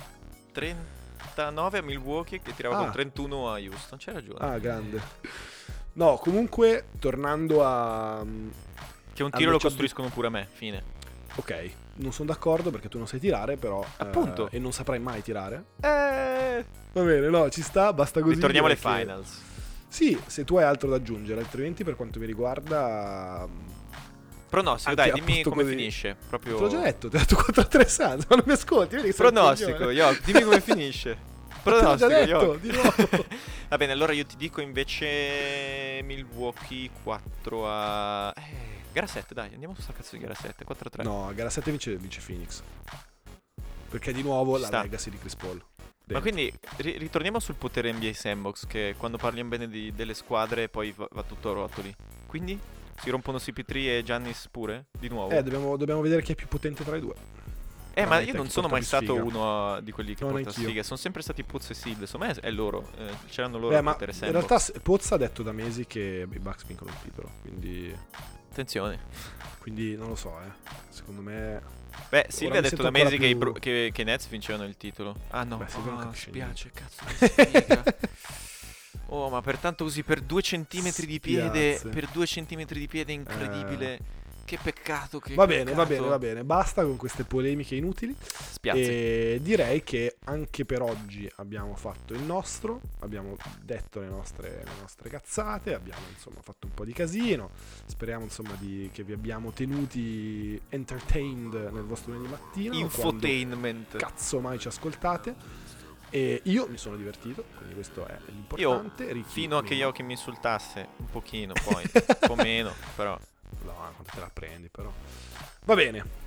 39 0.53 1.79
a 1.79 1.83
Milwaukee 1.83 2.41
che 2.41 2.55
tirava 2.55 2.79
Ah. 2.79 2.83
col 2.85 2.93
31 2.93 3.53
a 3.53 3.59
Houston. 3.59 3.99
C'hai 3.99 4.15
ragione. 4.15 4.39
Ah, 4.41 4.59
grande. 4.59 5.01
No, 5.95 6.17
comunque, 6.17 6.87
tornando 6.99 7.65
a... 7.65 8.25
che 9.13 9.23
un 9.23 9.31
tiro 9.31 9.51
lo 9.51 9.59
costruiscono 9.59 10.09
pure 10.09 10.29
a 10.29 10.31
me. 10.31 10.49
Fine. 10.53 10.83
Ok, 11.35 11.71
non 11.99 12.13
sono 12.13 12.29
d'accordo 12.31 12.71
perché 12.71 12.89
tu 12.89 12.99
non 12.99 13.07
sai 13.07 13.21
tirare, 13.21 13.57
però... 13.57 13.83
eh, 13.83 13.87
Appunto. 13.99 14.49
e 14.51 14.59
non 14.59 14.73
saprai 14.73 14.99
mai 14.99 15.23
tirare. 15.23 15.65
Eh... 15.81 16.65
Va 16.93 17.03
bene, 17.03 17.29
no, 17.29 17.49
ci 17.51 17.63
sta, 17.63 17.93
basta 17.93 18.21
così. 18.21 18.35
Ritorniamo 18.35 18.67
alle 18.67 18.77
finals. 18.77 19.43
Sì, 19.89 20.19
se 20.27 20.45
tu 20.45 20.57
hai 20.57 20.65
altro 20.65 20.89
da 20.91 20.97
aggiungere, 20.97 21.41
altrimenti 21.41 21.85
per 21.85 21.95
quanto 21.97 22.19
mi 22.19 22.27
riguarda... 22.27 23.47
mm, 23.49 23.67
Pronostico, 24.49 24.91
Anche 25.01 25.11
dai, 25.11 25.21
dimmi 25.21 25.43
come 25.43 25.63
così. 25.63 25.75
finisce. 25.77 26.17
Proprio... 26.29 26.57
Te 26.57 26.63
l'ho 26.63 26.69
già 26.69 26.81
detto, 26.81 27.09
ti 27.09 27.17
ho 27.17 27.19
detto 27.19 27.35
4 27.37 27.61
a 27.61 27.65
3 27.65 27.89
Suns, 27.89 28.25
ma 28.29 28.37
non 28.37 28.45
mi 28.47 28.53
ascolti, 28.53 28.97
vedi 28.97 29.13
Pronostico. 29.13 29.91
Yo, 29.91 30.17
dimmi 30.25 30.43
come 30.43 30.61
finisce. 30.63 31.19
Te 31.63 31.71
l'ho 31.71 31.77
Pronostico, 31.79 32.09
detto, 32.09 32.55
di 32.57 32.71
nuovo. 32.73 33.25
Va 33.69 33.77
bene, 33.77 33.93
allora 33.93 34.13
io 34.13 34.25
ti 34.25 34.37
dico 34.39 34.63
invece 34.63 36.01
Milwaukee 36.03 36.89
4 37.03 37.63
a... 37.69 38.33
Eh, 38.37 38.78
gara 39.01 39.07
7, 39.07 39.35
dai, 39.35 39.53
andiamo 39.53 39.75
su 39.75 39.83
sta 39.83 39.93
cazzo 39.93 40.17
di 40.17 40.23
gara 40.23 40.35
7, 40.35 40.65
4 40.65 40.89
a 40.89 40.91
3. 40.91 41.03
No, 41.05 41.31
gara 41.35 41.51
7 41.51 41.71
vince, 41.71 41.97
vince 41.97 42.21
Phoenix. 42.25 42.63
Perché 43.89 44.13
di 44.13 44.23
nuovo 44.23 44.55
Ci 44.57 44.61
la 44.63 44.67
sta. 44.67 44.83
legacy 44.83 45.11
di 45.11 45.19
Chris 45.19 45.35
Paul. 45.37 45.57
Ma 45.57 45.85
Dentro. 46.05 46.21
quindi 46.21 46.53
ri- 46.79 46.99
ritorniamo 46.99 47.39
sul 47.39 47.55
potere 47.55 47.93
NBA 47.93 48.13
Sandbox, 48.15 48.67
che 48.67 48.95
quando 48.99 49.17
parliamo 49.19 49.51
bene 49.51 49.69
di- 49.69 49.93
delle 49.95 50.15
squadre 50.15 50.69
poi 50.69 50.93
va, 50.97 51.07
va 51.11 51.23
tutto 51.23 51.51
a 51.51 51.55
rotoli. 51.55 51.95
Quindi 52.27 52.59
si 53.01 53.11
rompono 53.11 53.39
CP3 53.39 53.99
e 53.99 54.03
Giannis 54.03 54.49
pure? 54.51 54.87
Di 54.99 55.09
nuovo? 55.09 55.31
Eh, 55.35 55.43
dobbiamo, 55.43 55.77
dobbiamo 55.77 56.01
vedere 56.01 56.23
chi 56.23 56.33
è 56.33 56.35
più 56.35 56.49
potente 56.49 56.83
tra 56.85 56.97
i 56.97 57.01
due. 57.01 57.15
Eh, 57.95 58.03
ma 58.03 58.11
veramente 58.11 58.31
io 58.31 58.37
non 58.37 58.47
chi 58.47 58.53
sono 58.53 58.69
porta 58.69 58.81
mai 58.85 58.89
più 58.89 58.89
stato 59.09 59.21
sfiga. 59.29 59.39
uno 59.39 59.81
di 59.81 59.91
quelli 59.93 60.15
che 60.15 60.23
No, 60.25 60.31
porta 60.31 60.45
neanch'io. 60.45 60.65
sfiga. 60.69 60.83
Sono 60.83 60.99
sempre 60.99 61.23
stati 61.23 61.43
Puzzo 61.45 61.73
e 61.73 61.75
Sid. 61.75 62.05
Secondo 62.05 62.27
me 62.27 62.35
è 62.41 62.51
loro. 62.51 62.89
Eh, 62.97 63.13
c'erano 63.29 63.59
loro 63.59 63.71
Beh, 63.71 63.77
a 63.79 63.83
ma 63.83 63.93
potere 63.93 64.13
in 64.13 64.17
Sandbox. 64.19 64.39
realtà 64.47 64.59
se- 64.65 64.81
Pozza 64.81 65.15
ha 65.17 65.19
detto 65.19 65.43
da 65.43 65.53
mesi 65.53 65.87
che 65.87 66.27
i 66.31 66.39
Bucks 66.39 66.65
vincono 66.67 66.91
il 66.91 66.97
titolo. 67.03 67.31
Quindi, 67.43 67.95
Attenzione. 68.59 68.99
quindi 69.61 69.95
non 69.97 70.09
lo 70.09 70.17
so, 70.17 70.37
eh. 70.41 70.51
Secondo 70.89 71.23
me. 71.23 71.63
Beh, 72.09 72.27
Silvia 72.29 72.61
mi 72.61 72.67
ha 72.67 72.69
detto 72.69 72.83
da 72.83 72.91
mesi 72.91 73.17
che, 73.17 73.27
i 73.27 73.31
più- 73.31 73.39
Bru- 73.39 73.59
che, 73.61 73.91
che 73.93 74.03
i 74.03 74.05
Nets 74.05 74.27
vincevano 74.27 74.65
il 74.65 74.77
titolo. 74.77 75.15
Ah 75.29 75.45
no, 75.45 75.59
Beh, 75.59 75.67
non 75.85 75.99
ah, 75.99 76.03
capisce 76.03 76.29
spiace, 76.31 76.71
cazzo. 76.73 77.05
Oh, 79.11 79.31
ma 79.31 79.41
pertanto 79.43 79.85
usi 79.85 80.03
per 80.03 80.21
due 80.21 80.43
centimetri 80.43 81.07
di 81.07 81.21
piede. 81.21 81.77
Spiazze. 81.77 81.89
Per 81.89 82.09
due 82.09 82.27
centimetri 82.27 82.81
di 82.81 82.89
piede 82.89 83.13
incredibile. 83.13 83.99
Che 84.49 84.59
peccato 84.63 85.19
che 85.19 85.35
Va 85.35 85.47
bene, 85.47 85.75
va 85.75 85.85
peccato. 85.85 85.89
bene, 85.89 86.09
va 86.09 86.19
bene. 86.19 86.45
Basta 86.45 86.83
con 86.83 86.97
queste 86.97 87.25
polemiche 87.25 87.75
inutili. 87.75 88.17
Spiazzi. 88.19 88.81
E 88.81 89.39
direi 89.43 89.83
che 89.83 90.17
anche 90.25 90.65
per 90.65 90.81
oggi 90.81 91.31
abbiamo 91.37 91.75
fatto 91.77 92.15
il 92.15 92.23
nostro. 92.23 92.81
Abbiamo 93.01 93.37
detto 93.61 94.01
le 94.01 94.09
nostre, 94.09 94.63
le 94.65 94.71
nostre 94.81 95.11
cazzate. 95.11 95.75
Abbiamo 95.75 96.01
insomma 96.11 96.41
fatto 96.41 96.67
un 96.67 96.73
po' 96.73 96.87
di 96.87 96.95
casino. 96.95 97.51
Speriamo 97.85 98.25
insomma 98.25 98.55
di, 98.59 98.89
che 98.91 99.03
vi 99.03 99.13
abbiamo 99.13 99.53
tenuti 99.53 100.59
entertained 100.71 101.53
nel 101.71 101.85
vostro 101.85 102.13
lunedì 102.13 102.31
mattina. 102.31 102.75
Infotainment. 102.75 103.97
cazzo 103.99 104.41
mai 104.41 104.59
ci 104.59 104.69
ascoltate. 104.69 105.35
E 106.11 106.41
io 106.45 106.67
mi 106.69 106.79
sono 106.79 106.97
divertito, 106.97 107.45
quindi 107.57 107.75
questo 107.75 108.07
è 108.07 108.17
l'importante. 108.29 109.13
Ricky, 109.13 109.29
Fino 109.29 109.59
a 109.59 109.63
che 109.63 109.75
meno. 109.75 109.83
Yoki 109.83 110.03
mi 110.03 110.13
insultasse 110.13 110.89
un 110.97 111.11
pochino, 111.11 111.53
poi 111.63 111.85
un 111.93 112.17
po' 112.27 112.35
meno, 112.35 112.73
però. 112.97 113.19
No, 113.65 113.73
quanto 113.75 114.11
te 114.13 114.21
la 114.21 114.31
prendi 114.33 114.69
però. 114.69 114.93
Va 115.65 115.75
bene. 115.75 116.27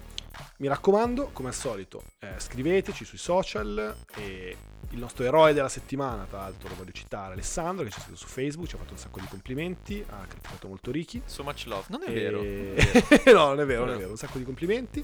Mi 0.58 0.68
raccomando, 0.68 1.30
come 1.34 1.50
al 1.50 1.54
solito, 1.56 2.04
eh, 2.20 2.36
scriveteci 2.38 3.04
sui 3.04 3.18
social 3.18 3.96
e 4.16 4.58
il 4.92 5.00
nostro 5.00 5.24
eroe 5.24 5.54
della 5.54 5.70
settimana, 5.70 6.24
tra 6.24 6.40
l'altro 6.40 6.70
lo 6.70 6.76
voglio 6.76 6.92
citare, 6.92 7.34
Alessandro, 7.34 7.84
che 7.84 7.92
ci 7.92 8.00
ha 8.00 8.02
scritto 8.02 8.18
su 8.18 8.28
Facebook, 8.28 8.68
ci 8.70 8.76
ha 8.76 8.78
fatto 8.78 8.94
un 8.94 8.98
sacco 9.00 9.20
di 9.20 9.28
complimenti, 9.28 10.04
ha 10.08 10.26
criticato 10.28 10.68
molto 10.68 10.90
Ricky. 10.92 11.22
So 11.26 11.44
much 11.44 11.66
love. 11.66 11.86
Non 11.90 12.04
è 12.04 12.10
E- 12.10 12.14
vero. 12.14 12.42
no, 13.34 13.48
non 13.48 13.60
è 13.60 13.66
vero, 13.66 13.82
non 13.82 13.90
è 13.90 13.94
No. 13.94 13.98
vero, 14.00 14.10
un 14.12 14.18
sacco 14.18 14.38
di 14.38 14.44
complimenti 14.46 15.04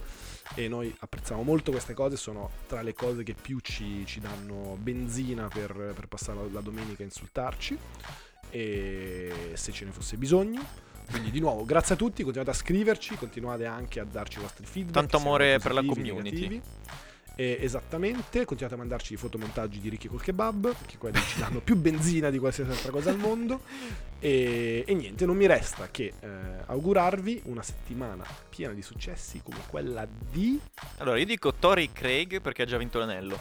e 0.56 0.68
noi 0.68 0.96
apprezziamo 1.00 1.42
molto 1.44 1.72
queste 1.72 1.94
cose, 1.94 2.16
sono 2.18 2.52
tra 2.68 2.82
le 2.82 2.94
cose 2.94 3.24
che 3.24 3.34
più 3.34 3.60
ci, 3.60 4.06
ci 4.06 4.20
danno 4.20 4.76
benzina 4.80 5.48
per, 5.50 5.74
per 5.96 6.08
passare 6.08 6.38
la, 6.40 6.48
la 6.52 6.62
domenica 6.62 7.02
a 7.02 7.06
insultarci 7.06 7.78
e 8.50 9.52
se 9.56 9.72
ce 9.72 9.86
ne 9.86 9.92
fosse 9.92 10.16
bisogno. 10.18 10.86
Quindi 11.10 11.32
di 11.32 11.40
nuovo, 11.40 11.64
grazie 11.64 11.96
a 11.96 11.98
tutti, 11.98 12.24
continuate 12.24 12.52
a 12.52 12.60
scriverci, 12.60 13.16
continuate 13.16 13.66
anche 13.66 14.00
a 14.00 14.06
darci 14.06 14.40
i 14.40 14.42
vostri 14.42 14.66
feedback. 14.66 14.94
Tanto 14.94 15.18
amore 15.18 15.60
per 15.60 15.74
la 15.74 15.84
community. 15.84 16.22
negativi. 16.22 16.62
E 17.40 17.60
esattamente, 17.62 18.46
continuate 18.46 18.74
a 18.74 18.78
mandarci 18.80 19.14
i 19.14 19.16
fotomontaggi 19.16 19.80
di 19.80 19.90
Ricky 19.90 20.08
col 20.08 20.22
kebab, 20.22 20.76
perché 20.76 20.98
quelli 20.98 21.20
ci 21.20 21.38
danno 21.40 21.60
più 21.62 21.76
benzina 21.76 22.32
di 22.32 22.40
qualsiasi 22.40 22.72
altra 22.72 22.92
cosa 22.92 23.12
al 23.12 23.18
mondo. 23.20 23.62
E, 24.20 24.84
e 24.88 24.94
niente, 24.96 25.26
non 25.28 25.38
mi 25.38 25.46
resta 25.46 25.88
che 25.92 26.14
eh, 26.20 26.28
augurarvi 26.66 27.44
una 27.46 27.62
settimana 27.62 28.26
piena 28.50 28.74
di 28.74 28.82
successi 28.82 29.42
come 29.44 29.60
quella 29.70 30.08
di... 30.32 30.60
Allora, 30.98 31.20
io 31.20 31.26
dico 31.26 31.54
Tori 31.54 31.92
Craig 31.92 32.42
perché 32.42 32.64
ha 32.64 32.66
già 32.66 32.78
vinto 32.78 32.98
l'anello. 32.98 33.40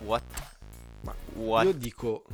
What? 0.00 0.24
Ma 1.02 1.14
What? 1.34 1.64
Io 1.66 1.72
dico... 1.72 2.24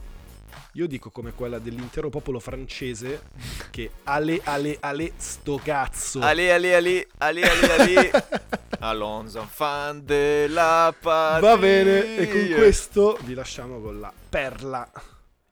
Io 0.75 0.87
dico 0.87 1.11
come 1.11 1.33
quella 1.33 1.59
dell'intero 1.59 2.09
popolo 2.11 2.39
francese 2.39 3.23
che 3.71 3.91
ale 4.05 4.41
ale 4.45 4.77
ale 4.81 5.13
sto 5.17 5.61
cazzo. 5.63 6.21
Ali, 6.21 6.51
ali, 6.51 6.73
ali, 6.73 7.07
ali, 7.19 7.43
ali, 7.43 7.65
ali. 7.67 8.11
Alonso, 8.81 9.47
fan 9.51 10.05
della 10.05 10.95
patria. 10.99 11.51
Va 11.51 11.57
bene, 11.59 12.17
e 12.17 12.29
con 12.29 12.57
questo 12.57 13.19
vi 13.25 13.35
lasciamo 13.35 13.81
con 13.81 14.01
la 14.01 14.13
perla 14.29 14.91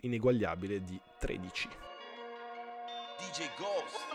ineguagliabile 0.01 0.83
di 0.83 0.99
13. 1.19 1.69
DJ 3.19 3.49
Ghost. 3.59 4.07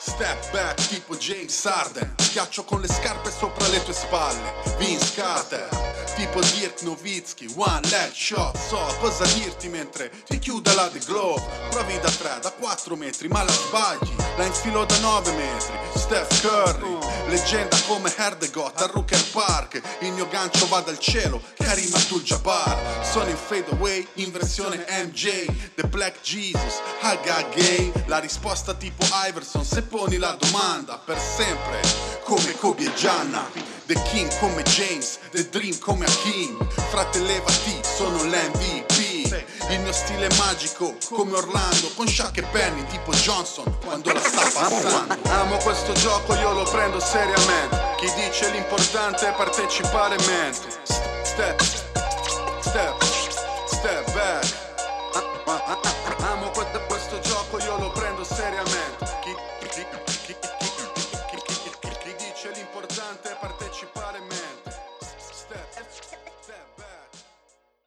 Step 0.00 0.52
back 0.52 0.76
tipo 0.86 1.16
James 1.16 1.64
Harden 1.66 2.14
Schiaccio 2.18 2.62
con 2.62 2.80
le 2.80 2.86
scarpe 2.86 3.30
sopra 3.32 3.66
le 3.66 3.82
tue 3.82 3.92
spalle 3.92 4.52
Vince 4.78 5.12
Carter 5.20 5.68
Tipo 6.18 6.40
Dirk 6.40 6.82
Nowitzki 6.82 7.46
One 7.54 7.88
leg 7.90 8.12
shot 8.12 8.56
So 8.58 8.76
cosa 8.98 9.24
dirti 9.34 9.68
mentre 9.68 10.10
ti 10.26 10.40
chiude 10.40 10.74
la 10.74 10.88
The 10.88 10.98
Glove 11.06 11.42
Provi 11.70 11.96
da 12.00 12.10
3, 12.10 12.40
da 12.42 12.50
4 12.50 12.96
metri 12.96 13.28
ma 13.28 13.44
la 13.44 13.52
sbagli. 13.52 14.16
La 14.36 14.44
infilo 14.44 14.84
da 14.84 14.98
9 14.98 15.30
metri 15.32 15.78
Steph 15.94 16.40
Curry 16.40 16.98
Leggenda 17.28 17.76
come 17.86 18.12
Herdegot 18.16 18.80
a 18.80 18.86
Rooker 18.86 19.22
Park. 19.30 19.80
Il 20.00 20.12
mio 20.12 20.26
gancio 20.26 20.66
va 20.66 20.80
dal 20.80 20.98
cielo 20.98 21.40
Karim 21.56 21.94
Abdul-Jabbar. 21.94 23.04
Sono 23.04 23.28
in 23.28 23.36
fade 23.36 23.70
away 23.70 24.04
in 24.14 24.32
versione 24.32 24.84
MJ 25.04 25.46
The 25.76 25.86
Black 25.86 26.20
Jesus 26.22 26.80
Haga 27.00 27.46
Gay. 27.54 27.92
La 28.06 28.18
risposta 28.18 28.74
tipo 28.74 29.04
Iverson 29.28 29.64
Se 29.64 29.82
poni 29.82 30.16
la 30.16 30.36
domanda 30.40 30.98
per 30.98 31.18
sempre 31.20 31.80
Come 32.24 32.56
Kobe 32.56 32.86
e 32.86 32.94
Gianna 32.94 33.77
The 33.88 33.94
King 34.02 34.28
come 34.38 34.62
James 34.64 35.18
The 35.30 35.48
Dream 35.48 35.78
come 35.78 36.04
Hakim 36.04 36.58
Frate 36.90 37.20
levati 37.20 37.80
sono 37.82 38.22
l'MVP 38.22 38.98
il 39.70 39.80
mio 39.80 39.92
stile 39.92 40.26
è 40.26 40.36
magico 40.36 40.94
come 41.10 41.36
Orlando 41.36 41.90
Con 41.94 42.06
Shaq 42.06 42.36
e 42.36 42.42
Penny 42.42 42.84
tipo 42.86 43.12
Johnson 43.12 43.78
quando 43.84 44.12
la 44.12 44.20
sta 44.20 44.40
passando. 44.40 45.16
Amo 45.28 45.56
questo 45.58 45.92
gioco 45.92 46.34
io 46.34 46.52
lo 46.52 46.64
prendo 46.64 46.98
seriamente. 47.00 47.78
Chi 47.98 48.10
dice 48.14 48.50
l'importante 48.50 49.28
è 49.28 49.34
partecipare 49.34 50.16
mente. 50.26 50.68
Step, 51.22 51.60
step 52.60 53.08